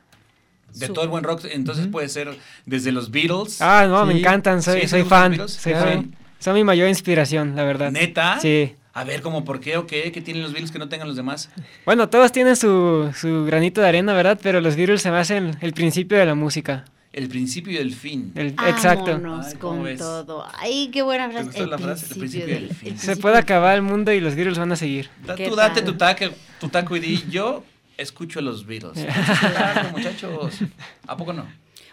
De 0.73 0.89
todo 0.89 1.03
el 1.05 1.09
buen 1.09 1.23
rock, 1.23 1.45
entonces 1.51 1.87
puede 1.87 2.09
ser 2.09 2.37
desde 2.65 2.91
los 2.91 3.09
Beatles. 3.09 3.61
Ah, 3.61 3.85
no, 3.87 4.05
me 4.05 4.17
encantan, 4.19 4.61
soy, 4.61 4.81
Sí, 4.81 4.81
¿sí 4.81 4.87
soy 4.89 5.03
fan. 5.03 5.47
Soy 5.47 5.71
Claro. 5.71 5.89
fan. 5.91 6.15
Son 6.39 6.53
mi 6.53 6.63
mayor 6.63 6.87
inspiración, 6.89 7.55
la 7.55 7.63
verdad. 7.63 7.91
¿Neta? 7.91 8.39
Sí. 8.39 8.75
A 8.93 9.03
ver, 9.03 9.21
¿cómo 9.21 9.43
por 9.43 9.59
qué 9.59 9.77
o 9.77 9.85
qué? 9.87 10.11
¿Qué 10.11 10.21
tienen 10.21 10.41
los 10.43 10.51
Beatles 10.53 10.71
que 10.71 10.79
no 10.79 10.87
tengan 10.87 11.07
los 11.07 11.17
demás? 11.17 11.49
Bueno, 11.85 12.07
todos 12.09 12.31
tienen 12.31 12.55
su, 12.55 13.11
su 13.15 13.43
granito 13.45 13.81
de 13.81 13.87
arena, 13.89 14.13
¿verdad? 14.13 14.39
Pero 14.41 14.61
los 14.61 14.75
Beatles 14.77 15.01
se 15.01 15.11
me 15.11 15.17
hacen 15.17 15.57
el 15.61 15.73
principio 15.73 16.17
de 16.17 16.25
la 16.25 16.35
música. 16.35 16.85
El 17.11 17.27
principio 17.29 17.73
y 17.73 17.77
el 17.77 17.93
fin. 17.93 18.31
El- 18.35 18.47
exacto. 18.67 19.11
Ay, 19.43 19.53
¿cómo 19.59 19.75
con 19.77 19.83
ves? 19.83 19.97
todo. 19.99 20.45
Ay, 20.59 20.89
qué 20.93 21.01
buena 21.01 21.29
frase. 21.29 21.45
gustó 21.45 21.65
la 21.65 21.77
frase? 21.77 22.05
El 22.13 22.19
principio 22.19 22.47
del- 22.47 22.67
del 22.67 22.75
fin. 22.75 22.89
el 22.93 22.99
Se 22.99 23.15
puede 23.17 23.37
acabar 23.37 23.75
el 23.75 23.81
mundo 23.81 24.11
y 24.13 24.19
los 24.19 24.35
Beatles 24.35 24.57
van 24.57 24.71
a 24.71 24.75
seguir. 24.75 25.09
Da- 25.25 25.35
¿Qué 25.35 25.47
tú 25.49 25.55
date 25.55 25.81
tu, 25.81 25.93
taco, 25.95 26.25
tu 26.59 26.69
taco 26.69 26.95
y 26.95 26.99
di, 26.99 27.23
yo 27.29 27.63
escucho 27.97 28.39
a 28.39 28.41
los 28.41 28.65
Beatles. 28.65 29.05
Muchachos. 29.91 30.59
¿A 31.07 31.17
poco 31.17 31.33
no? 31.33 31.45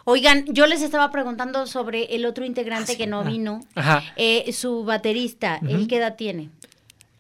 Oigan, 0.05 0.45
yo 0.49 0.67
les 0.67 0.83
estaba 0.83 1.11
preguntando 1.11 1.67
sobre 1.67 2.15
el 2.17 2.27
otro 2.27 2.45
integrante 2.45 2.97
que 2.97 3.07
no 3.07 3.25
vino. 3.25 3.61
Ajá. 3.75 4.03
Eh, 4.17 4.53
su 4.53 4.85
baterista, 4.85 5.61
¿él 5.69 5.87
qué 5.89 5.99
edad 5.99 6.17
tiene? 6.17 6.51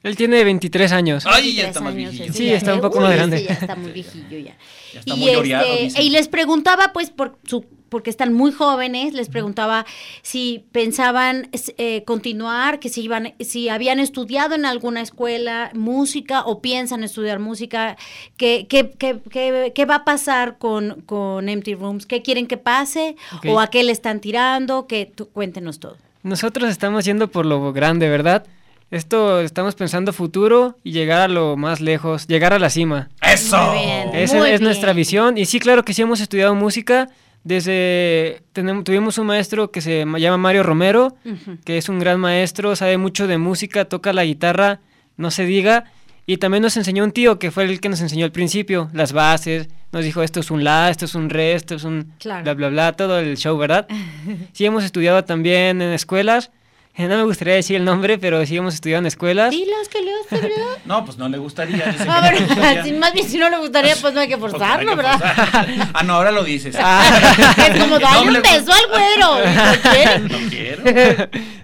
Él 0.02 0.16
tiene 0.16 0.42
23 0.42 0.90
años. 0.90 1.24
Ay, 1.26 1.54
ya 1.54 1.62
23 1.64 1.66
está 1.68 1.80
más 1.80 1.94
viejillo. 1.94 2.32
Sí, 2.32 2.46
ya- 2.46 2.56
está 2.56 2.74
un 2.74 2.80
poco 2.80 2.98
uy, 2.98 3.04
más 3.04 3.14
grande. 3.14 3.44
Ya 3.44 3.54
está 3.54 3.76
muy 3.76 3.92
viejillo 3.92 4.36
ya. 4.38 4.56
Ya 4.92 5.00
está 5.00 5.14
y, 5.14 5.18
muy 5.18 5.30
este, 5.30 6.02
y 6.02 6.10
les 6.10 6.26
preguntaba, 6.26 6.92
pues, 6.92 7.10
por 7.10 7.38
su, 7.46 7.64
porque 7.92 8.10
están 8.10 8.32
muy 8.32 8.50
jóvenes, 8.52 9.12
les 9.12 9.28
preguntaba 9.28 9.84
si 10.22 10.64
pensaban 10.72 11.48
eh, 11.76 12.02
continuar, 12.04 12.80
que 12.80 12.88
si 12.88 13.02
iban, 13.02 13.34
si 13.38 13.68
habían 13.68 14.00
estudiado 14.00 14.54
en 14.54 14.64
alguna 14.64 15.02
escuela 15.02 15.70
música 15.74 16.40
o 16.40 16.60
piensan 16.62 17.04
estudiar 17.04 17.38
música, 17.38 17.96
qué, 18.38 18.66
qué, 18.68 18.90
qué, 18.98 19.18
qué- 19.30 19.72
qué 19.74 19.84
va 19.84 19.96
a 19.96 20.04
pasar 20.04 20.56
con, 20.58 21.02
con 21.02 21.48
Empty 21.50 21.74
Rooms, 21.74 22.06
qué 22.06 22.22
quieren 22.22 22.46
que 22.46 22.56
pase 22.56 23.14
o 23.46 23.60
a 23.60 23.66
qué 23.68 23.84
le 23.84 23.92
están 23.92 24.20
tirando, 24.20 24.86
que 24.86 25.04
tú- 25.06 25.28
cuéntenos 25.28 25.78
todo. 25.78 25.96
Nosotros 26.22 26.70
estamos 26.70 27.04
yendo 27.04 27.28
por 27.28 27.44
lo 27.44 27.72
grande, 27.74 28.08
¿verdad? 28.08 28.46
Esto 28.90 29.40
estamos 29.40 29.74
pensando 29.74 30.12
futuro 30.12 30.76
y 30.84 30.92
llegar 30.92 31.20
a 31.20 31.28
lo 31.28 31.56
más 31.56 31.80
lejos, 31.80 32.26
llegar 32.26 32.52
a 32.52 32.58
la 32.58 32.70
cima. 32.70 33.08
¡Eso! 33.22 33.56
Muy 33.58 33.78
bien. 33.84 34.10
Esa 34.14 34.36
Muy 34.38 34.50
es 34.50 34.60
nuestra 34.60 34.92
visión. 34.92 35.36
Y 35.38 35.46
sí, 35.46 35.58
claro 35.60 35.82
que 35.84 35.94
sí 35.94 36.02
hemos 36.02 36.20
estudiado 36.20 36.54
música. 36.54 37.08
Desde 37.44 38.42
tenemos, 38.52 38.84
tuvimos 38.84 39.18
un 39.18 39.26
maestro 39.26 39.70
que 39.70 39.80
se 39.80 40.04
ma- 40.04 40.18
llama 40.18 40.36
Mario 40.38 40.62
Romero, 40.62 41.16
que 41.64 41.76
es 41.78 41.88
un 41.88 41.98
gran 41.98 42.18
maestro, 42.20 42.76
sabe 42.76 42.98
mucho 42.98 43.26
de 43.26 43.38
música, 43.38 43.84
toca 43.84 44.12
la 44.12 44.24
guitarra, 44.24 44.80
no 45.16 45.30
se 45.30 45.44
diga. 45.44 45.84
Y 46.24 46.36
también 46.36 46.62
nos 46.62 46.76
enseñó 46.76 47.02
un 47.02 47.10
tío 47.10 47.38
que 47.40 47.50
fue 47.50 47.64
el 47.64 47.80
que 47.80 47.88
nos 47.88 48.00
enseñó 48.00 48.24
al 48.24 48.30
principio, 48.32 48.88
las 48.92 49.12
bases. 49.12 49.68
Nos 49.90 50.04
dijo 50.04 50.22
esto 50.22 50.38
es 50.40 50.50
un 50.52 50.62
la, 50.62 50.88
esto 50.88 51.04
es 51.04 51.14
un 51.16 51.28
re, 51.30 51.54
esto 51.54 51.74
es 51.74 51.82
un 51.84 52.12
Claro. 52.20 52.44
bla, 52.44 52.54
bla, 52.54 52.68
bla, 52.68 52.92
todo 52.92 53.18
el 53.18 53.36
show, 53.36 53.58
¿verdad? 53.58 53.86
Sí, 54.52 54.64
hemos 54.64 54.84
estudiado 54.84 55.24
también 55.24 55.82
en 55.82 55.92
escuelas. 55.92 56.52
No 56.98 57.08
me 57.16 57.24
gustaría 57.24 57.54
decir 57.54 57.76
el 57.76 57.84
nombre, 57.84 58.18
pero 58.18 58.44
sí 58.46 58.56
hemos 58.56 58.74
estudiado 58.74 59.00
en 59.00 59.06
escuelas. 59.06 59.50
Dilas 59.50 59.88
que 59.88 60.00
le 60.02 60.10
gusta, 60.18 60.36
¿verdad? 60.36 60.78
No, 60.84 61.04
pues 61.04 61.16
no 61.18 61.28
le 61.28 61.38
gustaría. 61.38 61.84
que 61.96 62.04
no 62.04 62.38
gustaría. 62.46 62.84
si 62.84 62.92
más 62.92 63.12
bien 63.14 63.28
si 63.28 63.38
no 63.38 63.48
le 63.50 63.58
gustaría, 63.58 63.96
pues 63.96 64.12
no 64.14 64.20
hay 64.20 64.28
que 64.28 64.36
Pues 64.36 64.52
forzarlo, 64.52 64.90
hay 64.90 64.96
que 64.96 65.02
¿verdad? 65.02 65.18
forzar. 65.18 65.90
Ah, 65.94 66.02
no, 66.02 66.14
ahora 66.14 66.30
lo 66.30 66.44
dices. 66.44 66.74
es 66.76 67.80
como 67.82 67.98
dale 67.98 68.26
No, 68.26 68.36
un 68.36 68.42
beso 68.42 68.72
al 68.72 68.88
güero. 68.88 70.28
No 70.28 70.50
quiero. 70.50 70.82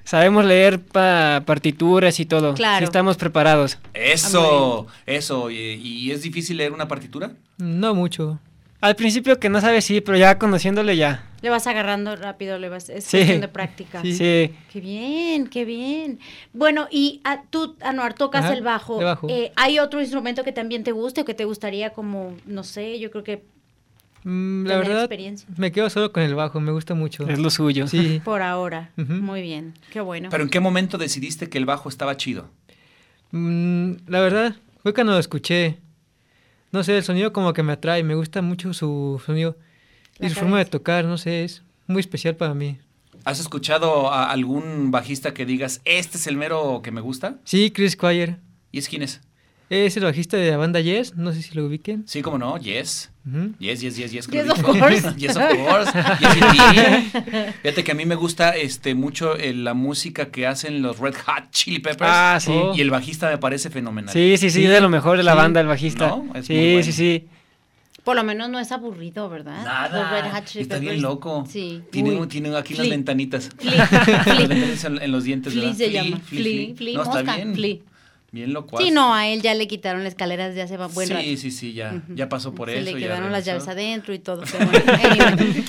Sabemos 0.05 0.45
leer 0.47 0.81
pa- 0.81 1.43
partituras 1.45 2.19
y 2.21 2.25
todo. 2.25 2.55
Claro. 2.55 2.79
Sí 2.79 2.85
estamos 2.85 3.17
preparados. 3.19 3.79
Eso, 3.93 4.87
eso. 5.05 5.51
¿Y, 5.51 5.57
y 5.57 6.11
es 6.13 6.23
difícil 6.23 6.57
leer 6.57 6.73
una 6.73 6.89
partitura? 6.89 7.33
No 7.59 7.95
mucho. 7.95 8.39
Al 8.81 8.95
principio 8.95 9.41
que 9.41 9.49
no 9.49 9.61
sabes 9.61 9.85
sí, 9.85 10.01
pero 10.01 10.17
ya 10.17 10.39
conociéndole 10.39 10.97
ya. 10.97 11.25
Le 11.41 11.51
vas 11.51 11.67
agarrando 11.67 12.15
rápido, 12.17 12.59
le 12.59 12.69
vas, 12.69 12.89
es 12.89 13.05
Sí. 13.05 13.17
cuestión 13.19 13.41
de 13.41 13.49
práctica. 13.49 14.03
Sí. 14.03 14.55
Qué 14.73 14.81
bien, 14.81 15.49
qué 15.49 15.65
bien. 15.65 16.21
Bueno, 16.53 16.87
y 16.91 17.21
ah, 17.25 17.43
tú, 17.51 17.77
Anuar, 17.81 18.15
tocas 18.15 18.45
Ajá, 18.45 18.55
el 18.55 18.63
bajo. 18.63 18.99
el 19.01 19.05
bajo. 19.05 19.29
Eh, 19.29 19.53
¿Hay 19.57 19.79
otro 19.81 20.01
instrumento 20.01 20.45
que 20.45 20.53
también 20.53 20.85
te 20.85 20.93
guste 20.93 21.23
o 21.23 21.25
que 21.25 21.35
te 21.35 21.45
gustaría 21.45 21.91
como, 21.91 22.37
no 22.47 22.63
sé, 22.65 22.99
yo 23.01 23.11
creo 23.11 23.25
que 23.25 23.45
Mm, 24.25 24.67
la 24.67 24.79
verdad, 24.79 24.99
experiencia? 25.05 25.49
me 25.57 25.71
quedo 25.71 25.89
solo 25.91 26.13
con 26.13 26.25
el 26.25 26.35
bajo, 26.35 26.59
me 26.61 26.73
gusta 26.73 26.95
mucho. 26.95 27.29
Es 27.29 27.39
lo 27.39 27.51
suyo. 27.51 27.87
Sí. 27.87 28.21
por 28.25 28.43
ahora? 28.43 28.91
Ujú. 28.99 29.13
Muy 29.15 29.43
bien, 29.43 29.75
qué 29.93 30.01
bueno. 30.01 30.29
Pero 30.31 30.43
¿en 30.43 30.51
qué 30.51 30.59
momento 30.61 30.99
decidiste 30.99 31.49
que 31.49 31.57
el 31.59 31.67
bajo 31.67 31.89
estaba 31.89 32.17
chido? 32.17 32.49
Mm, 33.31 33.93
la 34.09 34.21
verdad, 34.21 34.57
fue 34.83 34.93
cuando 34.93 35.13
lo 35.13 35.19
escuché. 35.21 35.79
No 36.71 36.85
sé, 36.85 36.97
el 36.97 37.05
sonido 37.05 37.33
como 37.33 37.53
que 37.53 37.63
me 37.63 37.73
atrae, 37.73 38.03
me 38.03 38.15
gusta 38.15 38.43
mucho 38.43 38.75
su 38.75 39.21
sonido. 39.25 39.57
La 40.19 40.27
y 40.27 40.31
su 40.31 40.37
forma 40.37 40.59
de 40.59 40.65
tocar, 40.65 41.05
no 41.05 41.17
sé, 41.17 41.45
es 41.45 41.63
muy 41.87 42.01
especial 42.01 42.37
para 42.37 42.55
mí. 42.55 42.79
¿Has 43.25 43.41
escuchado 43.41 44.13
a 44.13 44.31
algún 44.31 44.91
bajista 44.91 45.35
que 45.35 45.47
digas, 45.47 45.81
este 45.85 46.19
es 46.19 46.27
el 46.27 46.37
mero 46.37 46.81
que 46.83 46.91
me 46.91 47.01
gusta? 47.01 47.37
Sí, 47.45 47.71
Chris 47.71 47.93
Squire. 47.93 48.39
¿Y 48.73 48.79
es 48.79 48.89
quién 48.89 49.03
es? 49.03 49.21
Es 49.71 49.97
el 49.99 50.05
bajista 50.05 50.37
de 50.39 50.51
la 50.51 50.57
banda 50.57 50.81
Yes, 50.81 51.15
no 51.17 51.33
sé 51.33 51.43
si 51.43 51.55
lo 51.55 51.67
ubiquen. 51.67 52.05
Sí, 52.07 52.23
como 52.23 52.39
no, 52.39 52.57
Yes. 52.59 53.11
Yes, 53.59 53.83
yes, 53.83 53.97
yes, 53.99 54.11
yes. 54.13 54.27
que 54.27 54.39
Yes, 54.39 54.47
lo 54.47 54.53
of 54.55 54.59
dijo. 54.61 54.73
course. 54.79 55.15
yes, 55.19 55.37
of 55.37 55.43
course. 55.43 55.93
Yes. 56.21 57.55
Fíjate 57.63 57.85
que 57.85 57.93
a 57.93 57.95
mí 57.95 58.07
me 58.07 58.15
gusta 58.15 58.57
este 58.57 58.95
mucho 58.95 59.37
eh, 59.37 59.53
la 59.53 59.75
música 59.75 60.31
que 60.31 60.47
hacen 60.47 60.81
los 60.81 60.99
Red 60.99 61.15
Hot 61.27 61.51
Chili 61.51 61.81
Peppers. 61.81 62.11
Ah, 62.11 62.39
sí. 62.41 62.53
Y 62.75 62.81
el 62.81 62.91
bajista 62.91 63.29
me 63.31 63.37
parece 63.37 63.69
fenomenal. 63.69 64.11
Sí, 64.13 64.37
sí, 64.39 64.49
sí, 64.49 64.63
de 64.63 64.81
lo 64.81 64.89
mejor 64.89 65.19
de 65.19 65.25
la 65.25 65.33
Sí. 65.33 65.37
banda, 65.39 65.61
el 65.61 65.67
bajista. 65.67 66.09
¿No? 66.09 66.25
Es 66.35 66.49
muy 66.49 66.57
sí, 66.59 66.73
bueno. 66.73 66.83
sí, 66.85 66.93
sí. 66.93 67.27
Por 68.05 68.17
lo 68.17 68.25
menos 68.25 68.49
no 68.49 68.59
es 68.59 68.73
aburrido, 68.73 69.29
¿verdad? 69.29 69.63
Nada. 69.63 69.99
Los 70.01 70.11
Red 70.11 70.31
Hot 70.33 70.45
Chili 70.47 70.63
Está 70.63 70.79
bien 70.79 70.93
Peppers. 70.95 71.03
loco. 71.03 71.45
Sí. 71.51 71.83
Tiene, 71.91 72.13
un- 72.13 72.29
tiene 72.29 72.57
aquí 72.57 72.73
Flea. 72.73 72.89
ventanitas. 72.89 73.51
Flea, 73.59 73.87
Las 73.91 74.25
ventanitas 74.39 74.85
en, 74.85 75.03
en 75.03 75.13
los 75.13 75.25
dientes, 75.25 75.53
Flea 75.53 75.65
¿verdad? 75.67 75.77
se 75.77 75.91
llama. 75.91 76.17
Flea, 76.25 76.75
Flea, 76.75 76.95
No, 76.97 77.19
está 77.19 77.37
bien. 77.37 77.83
Bien 78.31 78.53
locuaz. 78.53 78.83
Sí, 78.85 78.91
no, 78.91 79.15
a 79.15 79.27
él 79.29 79.41
ya 79.41 79.55
le 79.55 79.67
quitaron 79.67 80.05
las 80.05 80.13
escaleras 80.13 80.55
de 80.55 80.63
hace 80.63 80.77
buen 80.77 81.09
rato. 81.09 81.23
Sí, 81.23 81.37
sí, 81.39 81.51
sí, 81.51 81.73
ya, 81.73 82.03
ya 82.15 82.29
pasó 82.29 82.55
por 82.55 82.69
Se 82.69 82.77
eso. 82.77 82.85
le 82.85 82.93
ya 82.93 82.99
quedaron 82.99 83.33
las 83.33 83.45
llaves 83.45 83.67
adentro 83.69 84.13
y 84.13 84.19
todo. 84.19 84.43
pero 84.51 84.67
bueno, 84.67 84.93
anyway. 85.03 85.65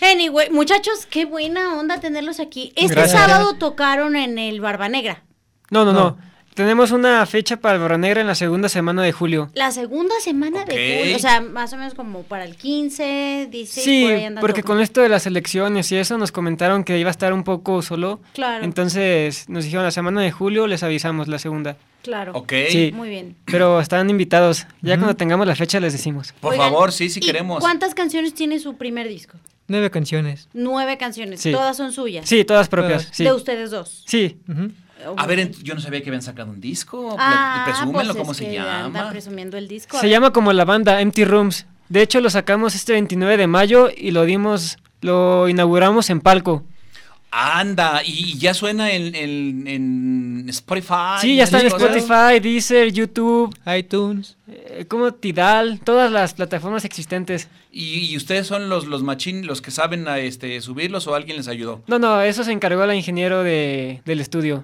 Anyway, 0.00 0.50
muchachos, 0.50 1.06
qué 1.08 1.26
buena 1.26 1.78
onda 1.78 2.00
tenerlos 2.00 2.40
aquí. 2.40 2.72
Este 2.76 2.94
Gracias. 2.94 3.20
sábado 3.20 3.54
tocaron 3.58 4.16
en 4.16 4.38
el 4.38 4.60
Barba 4.60 4.88
Negra. 4.88 5.22
No, 5.70 5.84
no, 5.84 5.92
no, 5.92 6.00
No. 6.00 6.31
Tenemos 6.54 6.90
una 6.90 7.24
fecha 7.24 7.56
para 7.56 7.76
el 7.76 7.80
Barra 7.80 7.96
Negra 7.96 8.20
en 8.20 8.26
la 8.26 8.34
segunda 8.34 8.68
semana 8.68 9.02
de 9.02 9.12
julio. 9.12 9.50
La 9.54 9.70
segunda 9.70 10.14
semana 10.20 10.64
de 10.66 11.00
julio, 11.00 11.16
o 11.16 11.18
sea, 11.18 11.40
más 11.40 11.72
o 11.72 11.78
menos 11.78 11.94
como 11.94 12.24
para 12.24 12.44
el 12.44 12.56
15, 12.56 13.48
16, 13.50 13.84
Sí, 13.84 14.02
por 14.04 14.12
ahí 14.12 14.24
andan 14.24 14.42
porque 14.42 14.62
con 14.62 14.80
esto 14.80 15.00
de 15.00 15.08
las 15.08 15.26
elecciones 15.26 15.90
y 15.92 15.96
eso 15.96 16.18
nos 16.18 16.30
comentaron 16.30 16.84
que 16.84 16.98
iba 16.98 17.08
a 17.08 17.10
estar 17.10 17.32
un 17.32 17.42
poco 17.42 17.80
solo. 17.80 18.20
Claro. 18.34 18.64
Entonces 18.64 19.48
nos 19.48 19.64
dijeron 19.64 19.84
la 19.84 19.90
semana 19.90 20.20
de 20.20 20.30
julio 20.30 20.66
les 20.66 20.82
avisamos 20.82 21.26
la 21.26 21.38
segunda. 21.38 21.76
Claro. 22.02 22.32
Ok. 22.34 22.52
Sí. 22.68 22.90
Muy 22.92 23.08
bien. 23.08 23.36
Pero 23.46 23.80
están 23.80 24.10
invitados. 24.10 24.66
Ya 24.82 24.96
cuando 24.96 25.16
tengamos 25.16 25.46
la 25.46 25.54
fecha 25.54 25.80
les 25.80 25.92
decimos. 25.92 26.34
Por 26.40 26.52
Oigan, 26.52 26.70
favor, 26.70 26.92
sí, 26.92 27.08
sí 27.08 27.20
¿y 27.22 27.26
queremos. 27.26 27.60
¿Cuántas 27.60 27.94
canciones 27.94 28.34
tiene 28.34 28.58
su 28.58 28.76
primer 28.76 29.08
disco? 29.08 29.38
Nueve 29.68 29.90
canciones. 29.90 30.48
Nueve 30.52 30.98
canciones. 30.98 31.40
Sí. 31.40 31.52
Todas 31.52 31.76
son 31.76 31.92
suyas. 31.92 32.28
Sí, 32.28 32.44
todas 32.44 32.68
propias. 32.68 33.04
Todas. 33.04 33.16
Sí. 33.16 33.24
De 33.24 33.32
ustedes 33.32 33.70
dos. 33.70 34.02
Sí. 34.06 34.36
A 35.16 35.26
ver, 35.26 35.50
yo 35.62 35.74
no 35.74 35.80
sabía 35.80 36.02
que 36.02 36.10
habían 36.10 36.22
sacado 36.22 36.50
un 36.50 36.60
disco. 36.60 37.16
Ah, 37.18 37.62
Presúmenlo, 37.66 38.12
pues 38.14 38.18
¿cómo 38.18 38.32
es 38.32 38.38
se 38.38 38.44
que 38.50 38.58
anda 38.58 38.82
llama? 38.82 39.10
presumiendo 39.10 39.56
el 39.58 39.68
disco. 39.68 39.98
Se 39.98 40.08
llama 40.08 40.32
como 40.32 40.52
la 40.52 40.64
banda 40.64 41.00
Empty 41.00 41.24
Rooms. 41.24 41.66
De 41.88 42.02
hecho, 42.02 42.20
lo 42.20 42.30
sacamos 42.30 42.74
este 42.74 42.92
29 42.92 43.36
de 43.36 43.46
mayo 43.46 43.88
y 43.94 44.12
lo 44.12 44.24
dimos, 44.24 44.78
lo 45.00 45.48
inauguramos 45.48 46.08
en 46.10 46.20
palco. 46.20 46.64
Anda, 47.34 48.02
y, 48.04 48.32
y 48.32 48.38
ya 48.38 48.52
suena 48.52 48.92
en, 48.92 49.14
en- 49.14 49.66
en 49.66 50.46
Spotify. 50.50 51.16
sí, 51.20 51.36
ya 51.36 51.44
está 51.44 51.60
en. 51.60 51.68
Spotify, 51.68 52.40
Deezer, 52.42 52.92
YouTube, 52.92 53.54
iTunes. 53.74 54.36
eh, 54.48 54.84
como 54.86 55.12
Tidal, 55.14 55.80
todas 55.82 56.12
las 56.12 56.34
plataformas 56.34 56.84
existentes. 56.84 57.48
¿Y, 57.72 58.10
y 58.10 58.16
ustedes 58.18 58.46
son 58.46 58.68
los, 58.68 58.86
los 58.86 59.02
machín, 59.02 59.46
los 59.46 59.62
que 59.62 59.70
saben 59.70 60.08
a, 60.08 60.18
este, 60.18 60.60
subirlos 60.60 61.06
o 61.06 61.14
alguien 61.14 61.38
les 61.38 61.48
ayudó? 61.48 61.80
No, 61.86 61.98
no, 61.98 62.20
eso 62.20 62.44
se 62.44 62.52
encargó 62.52 62.84
la 62.84 62.94
ingeniero 62.94 63.42
de, 63.42 64.02
del 64.04 64.20
estudio. 64.20 64.62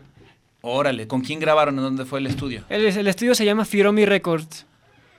Órale, 0.61 1.07
¿con 1.07 1.21
quién 1.21 1.39
grabaron? 1.41 1.77
¿En 1.79 1.85
dónde 1.85 2.05
fue 2.05 2.19
el 2.19 2.27
estudio? 2.27 2.65
El, 2.69 2.85
el 2.87 3.07
estudio 3.07 3.35
se 3.35 3.45
llama 3.45 3.65
Firomi 3.65 4.05
Records. 4.05 4.67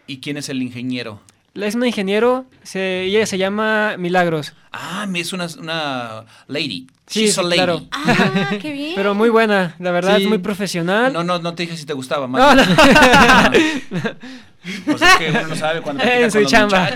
¿Y 0.08 0.18
quién 0.20 0.38
es 0.38 0.50
el 0.50 0.62
ingeniero? 0.62 1.22
Es 1.56 1.76
una 1.76 1.88
ingeniero, 1.88 2.46
se, 2.64 3.04
ella 3.04 3.26
se 3.26 3.38
llama 3.38 3.96
Milagros. 3.98 4.54
Ah, 4.72 5.06
me- 5.10 5.20
es 5.20 5.34
una, 5.34 5.48
una 5.60 6.24
lady. 6.48 6.88
Sí, 7.08 7.22
She's 7.26 7.38
a 7.40 7.42
lady. 7.44 7.56
claro. 7.56 7.82
Ah, 7.92 8.50
qué 8.62 8.72
bien. 8.72 8.94
Pero 8.96 9.16
muy 9.16 9.30
buena, 9.30 9.76
la 9.80 9.92
verdad, 9.92 10.18
Sí. 10.18 10.24
es 10.24 10.30
muy 10.30 10.38
profesional. 10.38 11.12
No, 11.12 11.24
no, 11.24 11.40
no 11.40 11.56
te 11.56 11.64
dije 11.64 11.76
si 11.76 11.86
te 11.86 11.94
gustaba. 11.94 12.28
No, 12.28 12.34
más 12.34 12.56
no. 12.56 12.64
Pues 14.86 15.02
es 15.02 15.16
que 15.16 15.30
uno 15.30 15.48
no 15.48 15.56
sabe 15.56 15.82
cuando 15.82 16.04
En 16.08 16.30
su 16.32 16.44
chamba. 16.46 16.90
Ah, 16.92 16.96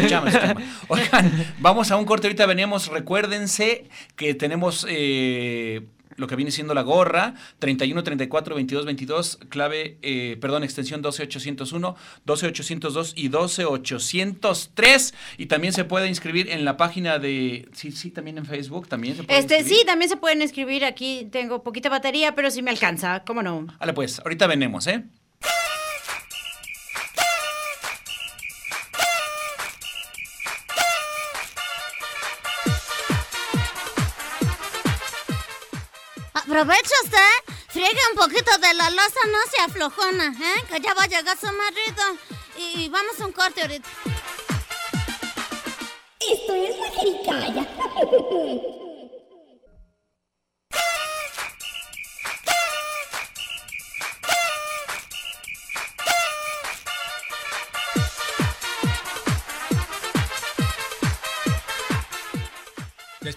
su 0.00 0.08
chamba, 0.08 0.30
su 0.30 0.38
chamba. 0.38 0.62
Oigan, 0.86 1.46
vamos 1.58 1.90
a 1.90 1.96
un 1.96 2.04
corte. 2.04 2.28
Ahorita 2.28 2.46
veníamos. 2.46 2.86
Recuérdense 2.86 3.84
que 4.16 4.34
tenemos 4.34 4.86
eh, 4.88 5.82
lo 6.18 6.26
que 6.26 6.36
viene 6.36 6.50
siendo 6.50 6.74
la 6.74 6.82
gorra: 6.82 7.34
31 7.58 8.02
34 8.04 8.54
22 8.54 8.84
22, 8.84 9.38
clave, 9.48 9.96
eh, 10.02 10.36
perdón, 10.40 10.62
extensión 10.64 11.00
12801, 11.00 11.96
12802 12.26 13.14
y 13.16 13.28
12803. 13.28 15.14
Y 15.38 15.46
también 15.46 15.72
se 15.72 15.84
puede 15.84 16.08
inscribir 16.08 16.50
en 16.50 16.64
la 16.64 16.76
página 16.76 17.18
de. 17.18 17.68
Sí, 17.72 17.92
sí, 17.92 18.10
también 18.10 18.38
en 18.38 18.46
Facebook. 18.46 18.88
También 18.88 19.16
se 19.16 19.22
puede 19.24 19.38
Este, 19.38 19.56
inscribir. 19.58 19.80
sí, 19.80 19.86
también 19.86 20.08
se 20.08 20.16
pueden 20.16 20.42
escribir. 20.42 20.84
Aquí 20.84 21.28
tengo 21.30 21.62
poquita 21.62 21.88
batería, 21.88 22.34
pero 22.34 22.50
sí 22.50 22.62
me 22.62 22.70
alcanza. 22.70 23.24
¿Cómo 23.24 23.42
no? 23.42 23.66
Vale, 23.78 23.92
pues, 23.94 24.20
ahorita 24.20 24.46
venemos, 24.46 24.86
¿eh? 24.86 25.04
Aprovecha 36.58 36.94
usted, 37.04 37.54
friegue 37.68 38.00
un 38.10 38.18
poquito 38.18 38.50
de 38.58 38.74
la 38.74 38.90
losa, 38.90 39.20
no 39.30 39.38
se 39.48 39.62
aflojona, 39.62 40.34
¿eh? 40.40 40.64
Que 40.68 40.80
ya 40.80 40.92
va 40.92 41.04
a 41.04 41.06
llegar 41.06 41.38
su 41.38 41.46
marido. 41.46 42.02
Y, 42.56 42.88
vamos 42.88 43.20
a 43.20 43.26
un 43.26 43.32
corte 43.32 43.62
ahorita. 43.62 43.88
Esto 46.18 46.54
es 46.56 46.76
la 46.80 46.90
jericaya. 46.90 47.64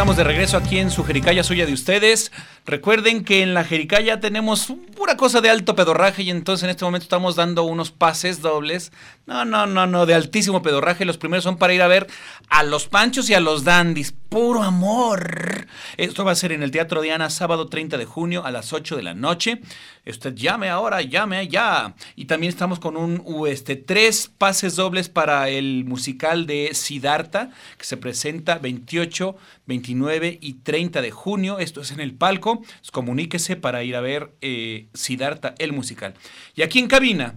estamos 0.00 0.16
de 0.16 0.24
regreso 0.24 0.56
aquí 0.56 0.78
en 0.78 0.90
su 0.90 1.04
Jericaya 1.04 1.44
suya 1.44 1.66
de 1.66 1.74
ustedes. 1.74 2.32
Recuerden 2.64 3.22
que 3.22 3.42
en 3.42 3.52
la 3.52 3.64
Jericaya 3.64 4.18
tenemos 4.18 4.72
pura 4.96 5.18
cosa 5.18 5.42
de 5.42 5.50
alto 5.50 5.74
pedorraje 5.74 6.22
y 6.22 6.30
entonces 6.30 6.64
en 6.64 6.70
este 6.70 6.86
momento 6.86 7.02
estamos 7.02 7.36
dando 7.36 7.64
unos 7.64 7.90
pases 7.90 8.40
dobles. 8.40 8.92
No, 9.26 9.44
no, 9.44 9.66
no, 9.66 9.86
no, 9.86 10.06
de 10.06 10.14
altísimo 10.14 10.62
pedorraje. 10.62 11.04
Los 11.04 11.18
primeros 11.18 11.44
son 11.44 11.58
para 11.58 11.74
ir 11.74 11.82
a 11.82 11.86
ver 11.86 12.06
a 12.48 12.62
los 12.62 12.88
Panchos 12.88 13.28
y 13.28 13.34
a 13.34 13.40
los 13.40 13.64
Dandis. 13.64 14.14
Puro 14.30 14.62
amor. 14.62 15.66
Esto 15.96 16.24
va 16.24 16.30
a 16.30 16.36
ser 16.36 16.52
en 16.52 16.62
el 16.62 16.70
Teatro 16.70 17.02
Diana 17.02 17.30
sábado 17.30 17.66
30 17.66 17.98
de 17.98 18.04
junio 18.04 18.44
a 18.44 18.52
las 18.52 18.72
8 18.72 18.94
de 18.94 19.02
la 19.02 19.12
noche. 19.12 19.60
Usted 20.06 20.36
llame 20.36 20.68
ahora, 20.68 21.02
llame 21.02 21.48
ya. 21.48 21.96
Y 22.14 22.26
también 22.26 22.50
estamos 22.50 22.78
con 22.78 22.96
un 22.96 23.24
este 23.48 23.74
tres 23.74 24.30
pases 24.38 24.76
dobles 24.76 25.08
para 25.08 25.48
el 25.48 25.84
musical 25.84 26.46
de 26.46 26.70
Siddhartha 26.74 27.50
que 27.76 27.84
se 27.84 27.96
presenta 27.96 28.58
28 28.58 29.36
29 29.66 30.38
y 30.40 30.52
30 30.52 31.02
de 31.02 31.10
junio. 31.10 31.58
Esto 31.58 31.80
es 31.80 31.90
en 31.90 31.98
el 31.98 32.14
palco. 32.14 32.62
Comuníquese 32.92 33.56
para 33.56 33.82
ir 33.82 33.96
a 33.96 34.00
ver 34.00 34.30
eh, 34.42 34.90
Siddhartha, 34.94 35.56
el 35.58 35.72
musical. 35.72 36.14
Y 36.54 36.62
aquí 36.62 36.78
en 36.78 36.86
cabina 36.86 37.34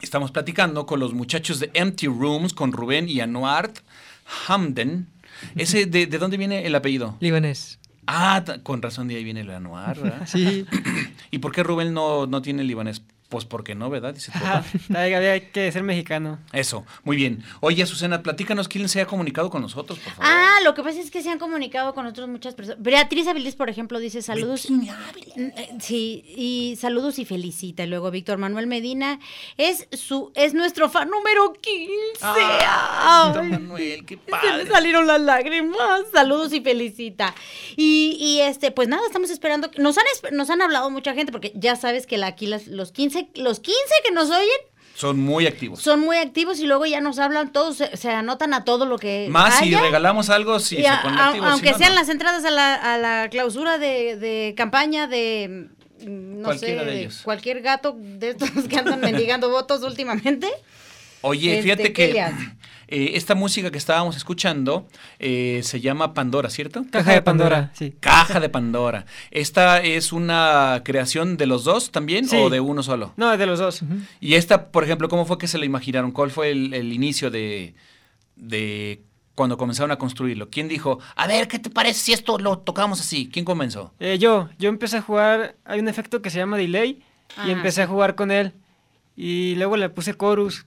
estamos 0.00 0.30
platicando 0.30 0.86
con 0.86 0.98
los 0.98 1.12
muchachos 1.12 1.60
de 1.60 1.70
Empty 1.74 2.06
Rooms, 2.06 2.54
con 2.54 2.72
Rubén 2.72 3.06
y 3.06 3.20
Anuart 3.20 3.80
Hamden. 4.46 5.15
Ese, 5.54 5.86
de, 5.86 6.06
dónde 6.06 6.36
viene 6.36 6.66
el 6.66 6.74
apellido? 6.74 7.16
Libanés. 7.20 7.78
Ah, 8.06 8.44
con 8.62 8.82
razón 8.82 9.08
de 9.08 9.16
ahí 9.16 9.24
viene 9.24 9.40
el 9.40 9.50
Anuar, 9.50 10.00
¿verdad? 10.00 10.26
sí. 10.26 10.64
¿Y 11.30 11.38
por 11.38 11.52
qué 11.52 11.62
Rubén 11.62 11.92
no, 11.92 12.26
no 12.26 12.40
tiene 12.42 12.62
libanés? 12.62 13.02
Pues 13.36 13.44
porque 13.44 13.74
no, 13.74 13.90
¿verdad? 13.90 14.14
Dice 14.14 14.32
tu 14.32 14.38
papá. 14.38 14.64
Hay 14.98 15.42
que 15.52 15.70
ser 15.70 15.82
mexicano. 15.82 16.38
Eso, 16.54 16.86
muy 17.04 17.18
bien. 17.18 17.44
Oye, 17.60 17.84
Susana, 17.84 18.22
platícanos 18.22 18.66
quién 18.66 18.88
se 18.88 19.02
ha 19.02 19.04
comunicado 19.04 19.50
con 19.50 19.60
nosotros, 19.60 19.98
por 19.98 20.14
favor. 20.14 20.24
Ah, 20.26 20.56
lo 20.64 20.72
que 20.72 20.82
pasa 20.82 20.98
es 21.00 21.10
que 21.10 21.20
se 21.20 21.28
han 21.28 21.38
comunicado 21.38 21.92
con 21.92 22.06
otras 22.06 22.28
muchas 22.28 22.54
personas. 22.54 22.82
Beatriz 22.82 23.26
Avilés, 23.26 23.54
por 23.54 23.68
ejemplo, 23.68 23.98
dice 23.98 24.22
saludos. 24.22 24.70
Mm, 24.70 24.88
eh, 25.36 25.68
sí, 25.80 26.24
y 26.34 26.78
saludos 26.80 27.18
y 27.18 27.26
felicita. 27.26 27.84
Y 27.84 27.88
luego 27.88 28.10
Víctor 28.10 28.38
Manuel 28.38 28.68
Medina 28.68 29.20
es 29.58 29.86
su 29.92 30.32
es 30.34 30.54
nuestro 30.54 30.88
fan 30.88 31.10
número 31.10 31.52
15. 31.52 31.90
Ah, 32.22 33.32
Víctor 33.34 33.50
Manuel, 33.50 34.06
qué 34.06 34.16
padre. 34.30 34.48
Se 34.48 34.64
le 34.64 34.70
salieron 34.70 35.06
las 35.06 35.20
lágrimas. 35.20 36.04
Saludos 36.10 36.54
y 36.54 36.62
felicita. 36.62 37.34
Y, 37.76 38.16
y 38.18 38.40
este, 38.40 38.70
pues 38.70 38.88
nada, 38.88 39.02
estamos 39.06 39.28
esperando. 39.28 39.70
Nos 39.76 39.98
han, 39.98 40.04
nos 40.32 40.48
han 40.48 40.62
hablado 40.62 40.88
mucha 40.88 41.12
gente, 41.12 41.32
porque 41.32 41.52
ya 41.54 41.76
sabes 41.76 42.06
que 42.06 42.16
la, 42.16 42.28
aquí 42.28 42.46
los 42.46 42.92
15 42.92 43.25
los 43.34 43.60
15 43.60 43.80
que 44.04 44.12
nos 44.12 44.30
oyen. 44.30 44.60
Son 44.94 45.20
muy 45.20 45.46
activos. 45.46 45.80
Son 45.80 46.00
muy 46.00 46.16
activos 46.16 46.58
y 46.58 46.66
luego 46.66 46.86
ya 46.86 47.02
nos 47.02 47.18
hablan 47.18 47.52
todos, 47.52 47.76
se, 47.76 48.10
anotan 48.10 48.54
a 48.54 48.64
todo 48.64 48.86
lo 48.86 48.98
que. 48.98 49.26
Más 49.28 49.58
si 49.58 49.74
regalamos 49.74 50.30
algo, 50.30 50.58
si 50.58 50.76
se 50.76 50.88
ponen 51.02 51.18
activos. 51.18 51.48
Aunque 51.50 51.74
sean 51.74 51.94
las 51.94 52.08
entradas 52.08 52.44
a 52.46 52.50
la, 52.50 52.74
a 52.74 52.96
la 52.96 53.28
clausura 53.30 53.76
de, 53.76 54.16
de 54.16 54.54
campaña 54.56 55.06
de 55.06 55.68
mm, 56.00 56.40
no 56.40 56.54
sé, 56.54 57.10
cualquier 57.24 57.60
gato 57.60 57.94
de 57.98 58.30
estos 58.30 58.50
que 58.68 58.78
andan 58.78 59.00
mendigando 59.00 59.50
votos 59.50 59.82
últimamente. 59.82 60.48
Oye, 61.20 61.62
fíjate 61.62 61.88
este, 61.88 61.92
que 61.92 62.24
eh, 62.88 63.12
esta 63.14 63.34
música 63.34 63.70
que 63.72 63.78
estábamos 63.78 64.16
escuchando 64.16 64.86
eh, 65.18 65.60
se 65.64 65.80
llama 65.80 66.14
Pandora, 66.14 66.50
¿cierto? 66.50 66.84
Caja 66.90 67.12
de 67.12 67.22
Pandora, 67.22 67.72
sí. 67.74 67.94
Caja 67.98 68.38
de 68.38 68.48
Pandora. 68.48 69.06
¿Esta 69.32 69.80
es 69.82 70.12
una 70.12 70.82
creación 70.84 71.36
de 71.36 71.46
los 71.46 71.64
dos 71.64 71.90
también 71.90 72.28
o 72.32 72.48
de 72.48 72.60
uno 72.60 72.84
solo? 72.84 73.12
No, 73.16 73.36
de 73.36 73.46
los 73.46 73.58
dos. 73.58 73.82
Y 74.20 74.34
esta, 74.34 74.68
por 74.68 74.84
ejemplo, 74.84 75.08
¿cómo 75.08 75.26
fue 75.26 75.36
que 75.36 75.48
se 75.48 75.58
la 75.58 75.64
imaginaron? 75.64 76.12
¿Cuál 76.12 76.30
fue 76.30 76.50
el, 76.52 76.92
inicio 76.92 77.30
de, 77.30 77.74
de 78.36 79.02
cuando 79.34 79.56
comenzaron 79.56 79.90
a 79.90 79.98
construirlo? 79.98 80.48
¿Quién 80.48 80.68
dijo, 80.68 81.00
a 81.16 81.26
ver, 81.26 81.48
¿qué 81.48 81.58
te 81.58 81.70
parece 81.70 81.98
si 81.98 82.12
esto 82.12 82.38
lo 82.38 82.58
tocamos 82.58 83.00
así? 83.00 83.28
¿Quién 83.32 83.44
comenzó? 83.44 83.94
Eh, 83.98 84.18
yo, 84.18 84.48
yo 84.60 84.68
empecé 84.68 84.98
a 84.98 85.02
jugar, 85.02 85.56
hay 85.64 85.80
un 85.80 85.88
efecto 85.88 86.22
que 86.22 86.30
se 86.30 86.38
llama 86.38 86.56
delay 86.56 87.02
y 87.44 87.50
empecé 87.50 87.82
a 87.82 87.88
jugar 87.88 88.14
con 88.14 88.30
él. 88.30 88.52
Y 89.16 89.56
luego 89.56 89.76
le 89.76 89.88
puse 89.88 90.14
chorus 90.16 90.66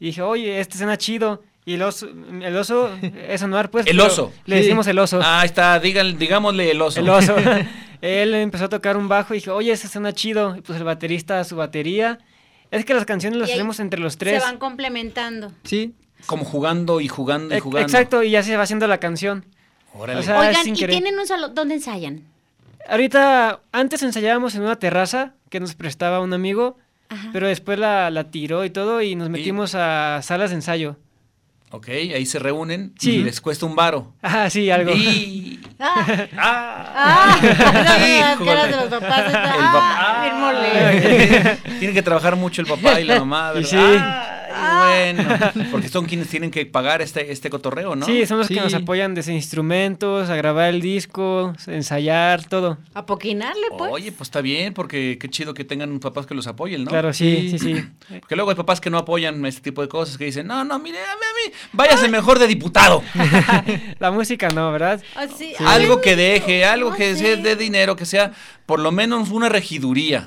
y 0.00 0.06
dije, 0.06 0.22
oye, 0.22 0.60
este 0.60 0.78
suena 0.78 0.96
chido. 0.96 1.42
Y 1.64 1.74
el 1.74 1.82
oso, 1.82 2.08
el 2.08 2.56
oso 2.56 2.90
es 3.28 3.42
anuar, 3.42 3.70
pues. 3.70 3.86
El 3.86 4.00
oso. 4.00 4.32
Le 4.46 4.56
decimos 4.56 4.86
el 4.86 4.98
oso. 4.98 5.20
Ah, 5.22 5.42
está, 5.44 5.78
digan, 5.78 6.18
digámosle 6.18 6.70
el 6.70 6.80
oso. 6.80 7.00
El 7.00 7.08
oso. 7.08 7.36
Él 8.00 8.34
empezó 8.34 8.66
a 8.66 8.68
tocar 8.68 8.96
un 8.96 9.08
bajo 9.08 9.34
y 9.34 9.38
dije, 9.38 9.50
oye, 9.50 9.72
este 9.72 9.88
suena 9.88 10.12
chido. 10.12 10.56
Y 10.56 10.60
pues 10.60 10.78
el 10.78 10.84
baterista 10.84 11.42
su 11.44 11.56
batería. 11.56 12.18
Es 12.70 12.84
que 12.84 12.94
las 12.94 13.04
canciones 13.04 13.38
las 13.38 13.50
hacemos 13.50 13.80
entre 13.80 14.00
los 14.00 14.18
tres. 14.18 14.42
Se 14.42 14.46
van 14.46 14.58
complementando. 14.58 15.52
Sí. 15.64 15.94
Como 16.26 16.44
jugando 16.44 17.00
y 17.00 17.08
jugando 17.08 17.56
y 17.56 17.60
jugando. 17.60 17.86
Exacto, 17.86 18.22
y 18.22 18.30
ya 18.30 18.42
se 18.42 18.56
va 18.56 18.64
haciendo 18.64 18.86
la 18.86 18.98
canción. 18.98 19.46
Órale. 19.94 20.20
Oigan, 20.20 20.68
¿y 20.68 20.74
tienen 20.74 21.18
un 21.18 21.26
salón? 21.26 21.54
¿Dónde 21.54 21.74
ensayan? 21.74 22.24
Ahorita, 22.88 23.60
antes 23.72 24.02
ensayábamos 24.02 24.54
en 24.54 24.62
una 24.62 24.76
terraza 24.76 25.34
que 25.48 25.60
nos 25.60 25.74
prestaba 25.74 26.20
un 26.20 26.32
amigo 26.32 26.76
pero 27.32 27.48
después 27.48 27.78
la, 27.78 28.10
la, 28.10 28.30
tiró 28.30 28.64
y 28.64 28.70
todo 28.70 29.02
y 29.02 29.14
nos 29.14 29.28
metimos 29.28 29.74
a 29.74 30.20
salas 30.22 30.50
de 30.50 30.56
ensayo. 30.56 30.96
Ok, 31.70 31.88
ahí 31.88 32.24
se 32.24 32.38
reúnen 32.38 32.94
y 33.00 33.18
les 33.18 33.42
cuesta 33.42 33.66
un 33.66 33.76
varo. 33.76 34.14
Ah, 34.22 34.48
sí, 34.48 34.70
algo. 34.70 34.92
Y... 34.92 35.60
Ah, 35.80 36.26
ah, 36.36 37.38
ah, 37.40 38.36
de 38.66 38.76
los 38.76 38.86
papás. 38.86 39.26
Está, 39.26 39.54
el 39.54 39.60
papá. 39.60 39.96
Ah, 40.00 41.56
Tiene 41.78 41.94
que 41.94 42.02
trabajar 42.02 42.34
mucho 42.34 42.62
el 42.62 42.66
papá 42.66 43.00
y 43.00 43.04
la 43.04 43.20
mamá, 43.20 43.52
¿verdad? 43.52 43.68
Sí. 43.68 44.37
Ah. 44.50 44.88
bueno, 44.88 45.68
porque 45.70 45.88
son 45.88 46.06
quienes 46.06 46.28
tienen 46.28 46.50
que 46.50 46.64
pagar 46.66 47.02
este, 47.02 47.30
este 47.32 47.50
cotorreo, 47.50 47.96
¿no? 47.96 48.06
Sí, 48.06 48.26
son 48.26 48.38
los 48.38 48.48
que 48.48 48.60
nos 48.60 48.74
apoyan 48.74 49.14
desde 49.14 49.32
instrumentos, 49.32 50.30
a 50.30 50.36
grabar 50.36 50.70
el 50.70 50.80
disco, 50.80 51.52
ensayar, 51.66 52.44
todo. 52.44 52.78
A 52.94 53.06
poquinarle, 53.06 53.66
pues. 53.76 53.92
Oye, 53.92 54.12
pues 54.12 54.28
está 54.28 54.40
bien, 54.40 54.74
porque 54.74 55.18
qué 55.20 55.28
chido 55.28 55.54
que 55.54 55.64
tengan 55.64 55.98
papás 56.00 56.26
que 56.26 56.34
los 56.34 56.46
apoyen, 56.46 56.84
¿no? 56.84 56.90
Claro, 56.90 57.12
sí, 57.12 57.50
sí, 57.50 57.58
sí. 57.58 57.84
Porque 58.20 58.36
luego 58.36 58.50
hay 58.50 58.56
papás 58.56 58.80
que 58.80 58.90
no 58.90 58.98
apoyan 58.98 59.44
este 59.46 59.60
tipo 59.60 59.82
de 59.82 59.88
cosas, 59.88 60.16
que 60.18 60.24
dicen, 60.24 60.46
no, 60.46 60.64
no, 60.64 60.78
mire, 60.78 60.98
a 60.98 61.16
mí, 61.16 61.22
a 61.22 61.48
mí, 61.48 61.54
váyase 61.72 62.08
mejor 62.08 62.38
de 62.38 62.46
diputado. 62.46 63.02
La 63.98 64.10
música 64.10 64.48
no, 64.48 64.72
¿verdad? 64.72 65.02
Ah, 65.14 65.26
algo 65.66 66.00
que 66.00 66.16
deje, 66.16 66.64
algo 66.64 66.94
que 66.94 67.16
sea 67.16 67.36
de 67.36 67.56
dinero, 67.56 67.96
que 67.96 68.06
sea 68.06 68.32
por 68.66 68.80
lo 68.80 68.92
menos 68.92 69.30
una 69.30 69.48
regiduría. 69.48 70.26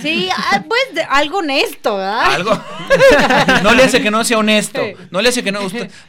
Sí, 0.00 0.28
ah, 0.32 0.62
pues 0.66 1.06
algo 1.08 1.38
honesto, 1.38 1.96
¿verdad? 1.96 2.34
Algo. 2.34 2.52
No 3.70 3.74
le 3.74 3.82
hace 3.84 4.02
que 4.02 4.10
no 4.10 4.24
sea 4.24 4.38
honesto. 4.38 4.80
No 5.10 5.20
le 5.20 5.28
hace 5.28 5.42
que 5.42 5.52
no. 5.52 5.60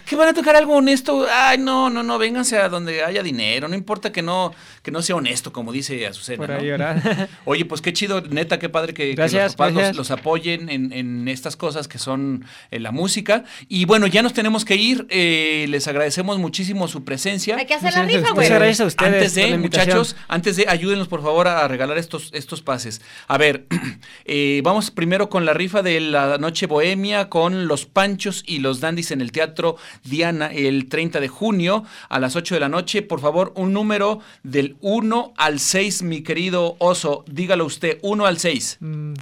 ¿Qué 0.05 0.15
van 0.15 0.29
a 0.29 0.33
tocar 0.33 0.55
algo 0.55 0.75
honesto? 0.75 1.27
Ay, 1.31 1.57
no, 1.57 1.89
no, 1.89 2.03
no, 2.03 2.17
vénganse 2.17 2.57
a 2.57 2.69
donde 2.69 3.03
haya 3.03 3.23
dinero. 3.23 3.67
No 3.67 3.75
importa 3.75 4.11
que 4.11 4.21
no, 4.21 4.53
que 4.81 4.91
no 4.91 5.01
sea 5.01 5.15
honesto, 5.15 5.51
como 5.51 5.71
dice 5.71 6.07
Azucena. 6.07 6.37
Por 6.37 6.51
ahí, 6.51 6.71
Oye, 7.45 7.65
pues 7.65 7.81
qué 7.81 7.93
chido, 7.93 8.21
neta, 8.21 8.59
qué 8.59 8.69
padre 8.69 8.93
que, 8.93 9.15
los 9.15 9.55
papás 9.55 9.95
los, 9.95 10.11
apoyen 10.11 10.69
en, 10.69 11.27
estas 11.27 11.55
cosas 11.55 11.87
que 11.87 11.97
son 11.97 12.45
eh, 12.71 12.79
la 12.79 12.91
música. 12.91 13.43
Y 13.67 13.85
bueno, 13.85 14.07
ya 14.07 14.21
nos 14.21 14.33
tenemos 14.33 14.65
que 14.65 14.75
ir. 14.75 15.05
Eh, 15.09 15.65
les 15.69 15.87
agradecemos 15.87 16.37
muchísimo 16.39 16.87
su 16.87 17.03
presencia. 17.03 17.57
Hay 17.57 17.65
que 17.65 17.73
hacer 17.73 17.93
la 17.93 18.03
rifa, 18.03 18.31
güey. 18.31 18.47
Muchas 18.47 18.59
gracias 18.59 18.81
a 18.81 18.85
ustedes. 18.85 19.13
Antes 19.13 19.35
de, 19.35 19.57
muchachos, 19.57 20.15
antes 20.27 20.55
de, 20.55 20.65
ayúdenos 20.67 21.07
por 21.07 21.21
favor 21.21 21.47
a 21.47 21.67
regalar 21.67 21.97
estos, 21.97 22.29
estos 22.33 22.61
pases. 22.61 23.01
A 23.27 23.37
ver, 23.37 23.65
eh, 24.25 24.61
vamos 24.63 24.91
primero 24.91 25.29
con 25.29 25.45
la 25.45 25.53
rifa 25.53 25.81
de 25.81 25.99
la 25.99 26.37
noche 26.37 26.67
bohemia 26.67 27.29
con 27.29 27.40
los 27.49 27.85
Panchos 27.85 28.43
y 28.45 28.59
los 28.59 28.79
Dandis 28.79 29.11
en 29.11 29.21
el 29.21 29.31
Teatro 29.31 29.77
Diana 30.03 30.47
el 30.47 30.87
30 30.87 31.19
de 31.19 31.27
junio 31.27 31.83
a 32.09 32.19
las 32.19 32.35
8 32.35 32.55
de 32.55 32.61
la 32.61 32.69
noche. 32.69 33.01
Por 33.01 33.19
favor, 33.19 33.51
un 33.55 33.73
número 33.73 34.19
del 34.43 34.75
1 34.81 35.33
al 35.37 35.59
6, 35.59 36.03
mi 36.03 36.21
querido 36.21 36.75
oso. 36.79 37.25
Dígalo 37.27 37.65
usted, 37.65 37.97
1 38.01 38.25
al 38.25 38.37
6. 38.37 38.77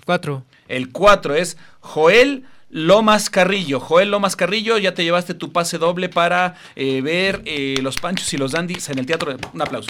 4. 0.05 0.37
Mm, 0.37 0.41
el 0.67 0.91
4 0.91 1.35
es 1.35 1.57
Joel. 1.79 2.45
Lomas 2.71 3.31
Carrillo, 3.31 3.79
Joel 3.79 4.11
Lomas 4.11 4.35
Carrillo, 4.35 4.77
ya 4.77 4.93
te 4.93 5.03
llevaste 5.03 5.33
tu 5.33 5.51
pase 5.51 5.79
doble 5.79 6.07
para 6.07 6.53
eh, 6.75 7.01
ver 7.01 7.41
eh, 7.45 7.79
los 7.81 7.97
Panchos 7.97 8.31
y 8.31 8.37
los 8.37 8.51
Dandis 8.51 8.89
en 8.89 8.99
el 8.99 9.07
teatro. 9.07 9.35
Un 9.53 9.61
aplauso. 9.63 9.89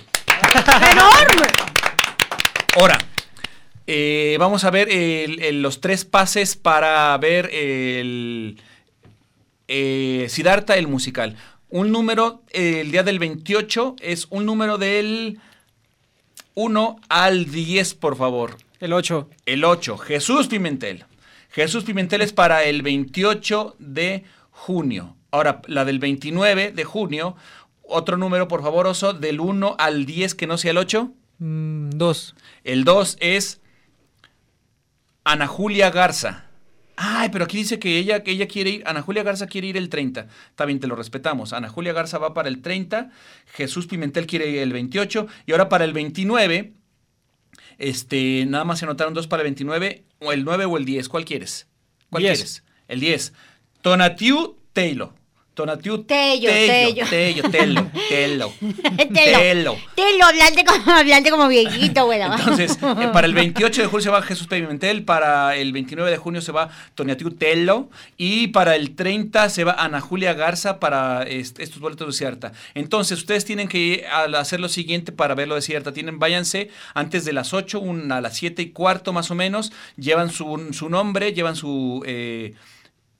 ¡Enorme! 0.89 1.47
Ahora, 2.77 2.97
eh, 3.91 4.37
vamos 4.37 4.65
a 4.65 4.69
ver 4.69 4.87
los 5.55 5.81
tres 5.81 6.05
pases 6.05 6.55
para 6.55 7.17
ver 7.17 7.49
el 7.51 8.61
eh, 9.67 10.27
Siddhartha, 10.29 10.77
el 10.77 10.87
musical. 10.87 11.35
Un 11.71 11.91
número, 11.91 12.43
el 12.51 12.91
día 12.91 13.01
del 13.01 13.17
28, 13.17 13.95
es 13.99 14.27
un 14.29 14.45
número 14.45 14.77
del 14.77 15.39
1 16.53 16.99
al 17.09 17.49
10, 17.49 17.95
por 17.95 18.15
favor. 18.15 18.57
El 18.79 18.93
8. 18.93 19.27
El 19.47 19.65
8, 19.65 19.97
Jesús 19.97 20.45
Pimentel. 20.45 21.05
Jesús 21.49 21.83
Pimentel 21.83 22.21
es 22.21 22.31
para 22.31 22.65
el 22.65 22.83
28 22.83 23.75
de 23.79 24.23
junio. 24.51 25.15
Ahora, 25.31 25.63
la 25.65 25.83
del 25.83 25.97
29 25.97 26.73
de 26.73 26.83
junio, 26.83 27.35
otro 27.81 28.17
número, 28.17 28.47
por 28.47 28.61
favor, 28.61 28.85
Oso, 28.85 29.13
del 29.13 29.39
1 29.39 29.77
al 29.79 30.05
10, 30.05 30.35
que 30.35 30.45
no 30.45 30.59
sea 30.59 30.69
el 30.69 30.77
8. 30.77 31.11
2. 31.39 31.39
Mm, 31.39 31.89
el 32.65 32.83
2 32.83 33.17
es 33.19 33.58
Ana 35.23 35.47
Julia 35.47 35.91
Garza. 35.91 36.45
Ay, 37.01 37.29
pero 37.29 37.45
aquí 37.45 37.57
dice 37.57 37.79
que 37.79 37.97
ella, 37.97 38.23
que 38.23 38.31
ella 38.31 38.47
quiere 38.47 38.69
ir, 38.71 38.83
Ana 38.85 39.01
Julia 39.01 39.23
Garza 39.23 39.47
quiere 39.47 39.67
ir 39.67 39.77
el 39.77 39.87
30. 39.87 40.27
Está 40.49 40.65
bien, 40.65 40.81
te 40.81 40.87
lo 40.87 40.95
respetamos. 40.97 41.53
Ana 41.53 41.69
Julia 41.69 41.93
Garza 41.93 42.17
va 42.17 42.33
para 42.33 42.49
el 42.49 42.61
30, 42.61 43.09
Jesús 43.53 43.87
Pimentel 43.87 44.27
quiere 44.27 44.49
ir 44.49 44.59
el 44.59 44.73
28 44.73 45.27
y 45.45 45.53
ahora 45.53 45.69
para 45.69 45.85
el 45.85 45.93
29, 45.93 46.73
este, 47.77 48.45
nada 48.47 48.65
más 48.65 48.79
se 48.79 48.85
anotaron 48.85 49.13
dos 49.13 49.27
para 49.27 49.43
el 49.43 49.45
29, 49.45 50.03
o 50.19 50.33
el 50.33 50.43
9 50.43 50.65
o 50.65 50.77
el 50.77 50.83
10, 50.83 51.07
¿cuál 51.07 51.23
quieres? 51.23 51.67
¿Cuál 52.09 52.23
quieres? 52.23 52.63
El 52.89 52.99
10. 52.99 53.33
Tonatiu 53.81 54.57
Taylor. 54.73 55.13
Tonatiu 55.59 55.97
Tello, 56.05 56.49
Tello. 56.49 57.05
Tello, 57.09 57.49
Tello, 57.51 57.85
Tello. 58.07 58.53
Tello. 59.13 59.75
Tello, 59.93 60.25
hablante 60.25 60.63
como, 60.63 60.91
hablante 60.93 61.29
como 61.31 61.47
viejito, 61.49 62.05
güey. 62.05 62.21
Entonces, 62.21 62.77
eh, 62.81 63.09
para 63.13 63.27
el 63.27 63.33
28 63.33 63.81
de 63.81 63.87
julio 63.89 64.03
se 64.05 64.09
va 64.09 64.21
Jesús 64.21 64.47
Pimentel, 64.47 65.03
para 65.03 65.57
el 65.57 65.73
29 65.73 66.09
de 66.09 66.15
junio 66.17 66.41
se 66.41 66.53
va 66.53 66.69
Tonatiu 66.95 67.31
Tello 67.31 67.89
y 68.17 68.47
para 68.47 68.77
el 68.77 68.95
30 68.95 69.49
se 69.49 69.65
va 69.65 69.73
Ana 69.73 69.99
Julia 69.99 70.33
Garza 70.33 70.79
para 70.79 71.23
est- 71.23 71.59
estos 71.59 71.79
boletos 71.81 72.07
de 72.07 72.13
Cierta. 72.13 72.53
Entonces, 72.73 73.17
ustedes 73.19 73.43
tienen 73.43 73.67
que 73.67 73.77
ir 73.77 74.05
a 74.07 74.23
hacer 74.39 74.61
lo 74.61 74.69
siguiente 74.69 75.11
para 75.11 75.35
verlo 75.35 75.55
de 75.55 75.61
Cierta. 75.61 75.91
Tienen, 75.91 76.19
váyanse 76.19 76.69
antes 76.93 77.25
de 77.25 77.33
las 77.33 77.53
8, 77.53 77.81
un- 77.81 78.11
a 78.13 78.21
las 78.21 78.37
7 78.37 78.61
y 78.61 78.69
cuarto 78.71 79.11
más 79.11 79.29
o 79.29 79.35
menos, 79.35 79.73
llevan 79.97 80.29
su, 80.31 80.69
su 80.71 80.87
nombre, 80.89 81.33
llevan 81.33 81.57
su... 81.57 82.01
eh, 82.05 82.53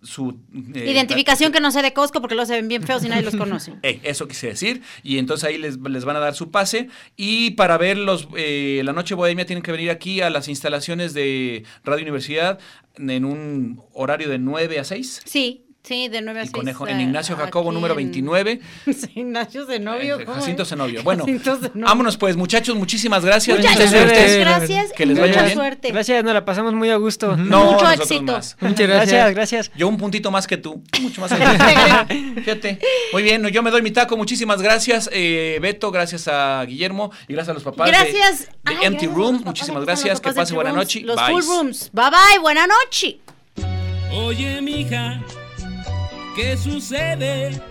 su 0.01 0.39
eh, 0.73 0.91
Identificación 0.91 1.51
que 1.51 1.59
no 1.59 1.71
sé 1.71 1.81
de 1.81 1.93
Costco 1.93 2.21
porque 2.21 2.35
los 2.35 2.47
se 2.47 2.55
ven 2.55 2.67
bien 2.67 2.83
feos 2.83 3.03
y 3.03 3.09
nadie 3.09 3.23
los 3.23 3.35
conoce. 3.35 3.73
eh, 3.83 3.99
eso 4.03 4.27
quise 4.27 4.47
decir. 4.47 4.81
Y 5.03 5.17
entonces 5.17 5.49
ahí 5.49 5.57
les, 5.57 5.77
les 5.77 6.05
van 6.05 6.15
a 6.15 6.19
dar 6.19 6.35
su 6.35 6.51
pase. 6.51 6.89
Y 7.17 7.51
para 7.51 7.77
ver 7.77 7.97
los, 7.97 8.27
eh, 8.37 8.81
la 8.83 8.93
Noche 8.93 9.15
Bohemia 9.15 9.45
tienen 9.45 9.63
que 9.63 9.71
venir 9.71 9.89
aquí 9.89 10.21
a 10.21 10.29
las 10.29 10.47
instalaciones 10.47 11.13
de 11.13 11.63
Radio 11.83 12.03
Universidad 12.03 12.59
en 12.97 13.25
un 13.25 13.81
horario 13.93 14.29
de 14.29 14.39
9 14.39 14.79
a 14.79 14.83
6. 14.83 15.23
Sí, 15.25 15.65
sí, 15.89 16.07
de 16.07 16.21
9 16.21 16.39
a 16.39 16.43
Y 16.43 16.45
6. 16.45 16.51
Conejo, 16.53 16.87
en 16.87 17.01
Ignacio 17.01 17.35
Jacobo, 17.35 17.71
número 17.71 17.95
29. 17.95 18.61
Ignacio 19.15 19.65
Zenobio. 19.65 20.19
Eh, 20.19 20.25
¿cómo 20.25 20.37
Jacinto? 20.37 20.63
Zenobio. 20.63 21.03
Bueno, 21.03 21.25
vámonos 21.73 22.17
pues, 22.17 22.37
muchachos. 22.37 22.75
Muchísimas 22.75 23.25
gracias. 23.25 23.57
Muchas 23.57 23.73
Muchas 23.73 23.91
gracias. 23.91 24.09
gracias. 24.11 24.69
Gracias. 24.69 24.91
Que 24.93 25.05
les 25.05 25.17
y 25.17 25.21
vaya 25.21 25.33
mucha 25.33 25.45
bien. 25.45 25.57
suerte. 25.57 25.91
Gracias, 25.91 26.23
nos 26.23 26.33
la 26.33 26.45
pasamos 26.45 26.73
muy 26.73 26.91
a 26.91 26.97
gusto. 26.97 27.35
No, 27.35 27.71
Mucho 27.71 27.83
nosotros 27.83 28.11
éxito. 28.11 28.31
más. 28.31 28.57
Muchas 28.59 28.87
Gracias, 28.87 29.33
gracias. 29.33 29.71
Yo 29.75 29.87
un 29.87 29.97
puntito 29.97 30.29
más 30.29 30.45
que 30.45 30.57
tú. 30.57 30.83
Mucho 31.01 31.21
más. 31.21 31.31
Fíjate. 32.35 32.79
Muy 33.11 33.23
bien, 33.23 33.45
yo 33.47 33.63
me 33.63 33.71
doy 33.71 33.81
mi 33.81 33.91
taco. 33.91 34.15
Muchísimas 34.15 34.61
gracias, 34.61 35.09
eh, 35.11 35.57
Beto. 35.61 35.91
Gracias 35.91 36.27
a 36.27 36.63
Guillermo 36.65 37.11
y 37.27 37.33
gracias 37.33 37.49
a 37.49 37.53
los 37.55 37.63
papás 37.63 37.89
Gracias. 37.89 38.41
de, 38.41 38.47
Ay, 38.65 38.75
Empty 38.83 39.05
gracias 39.07 39.13
Room. 39.15 39.41
Muchísimas 39.43 39.85
gracias. 39.85 40.21
Que 40.21 40.31
pase 40.33 40.53
buena 40.53 40.71
noche. 40.71 41.01
Los 41.01 41.15
Bye. 41.15 41.33
Full 41.33 41.43
Rooms. 41.45 41.89
Bye 41.91 42.09
bye, 42.11 42.39
buena 42.39 42.67
noche. 42.67 43.19
Oye, 44.11 44.61
mija, 44.61 45.21
¿qué 46.35 46.57
sucede? 46.57 47.61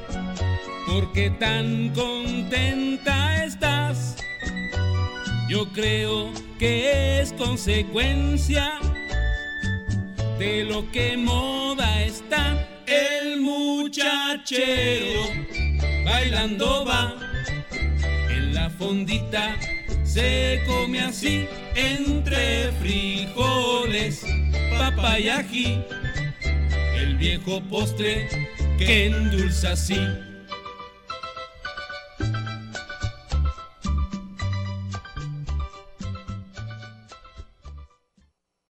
¿Por 0.87 1.13
qué 1.13 1.31
tan 1.31 1.91
contenta 1.91 3.45
estás? 3.45 4.17
Yo 5.49 5.69
creo 5.73 6.33
que 6.59 7.21
es 7.21 7.33
consecuencia 7.33 8.81
de 10.39 10.65
lo 10.65 10.91
que 10.93 11.17
moda 11.17 12.03
está 12.03 12.69
el 12.87 13.41
muchachero 13.41 15.23
bailando 16.05 16.85
va 16.85 17.15
en 18.31 18.55
la 18.55 18.71
fondita 18.71 19.57
se 20.09 20.63
come 20.67 21.01
así 21.01 21.47
entre 21.75 22.73
frijoles, 22.81 24.25
papa 24.79 25.19
y 25.19 25.29
ají, 25.29 25.85
el 26.99 27.17
viejo 27.17 27.61
postre 27.63 28.29
que 28.79 29.07
endulza 29.07 29.73
así 29.73 29.99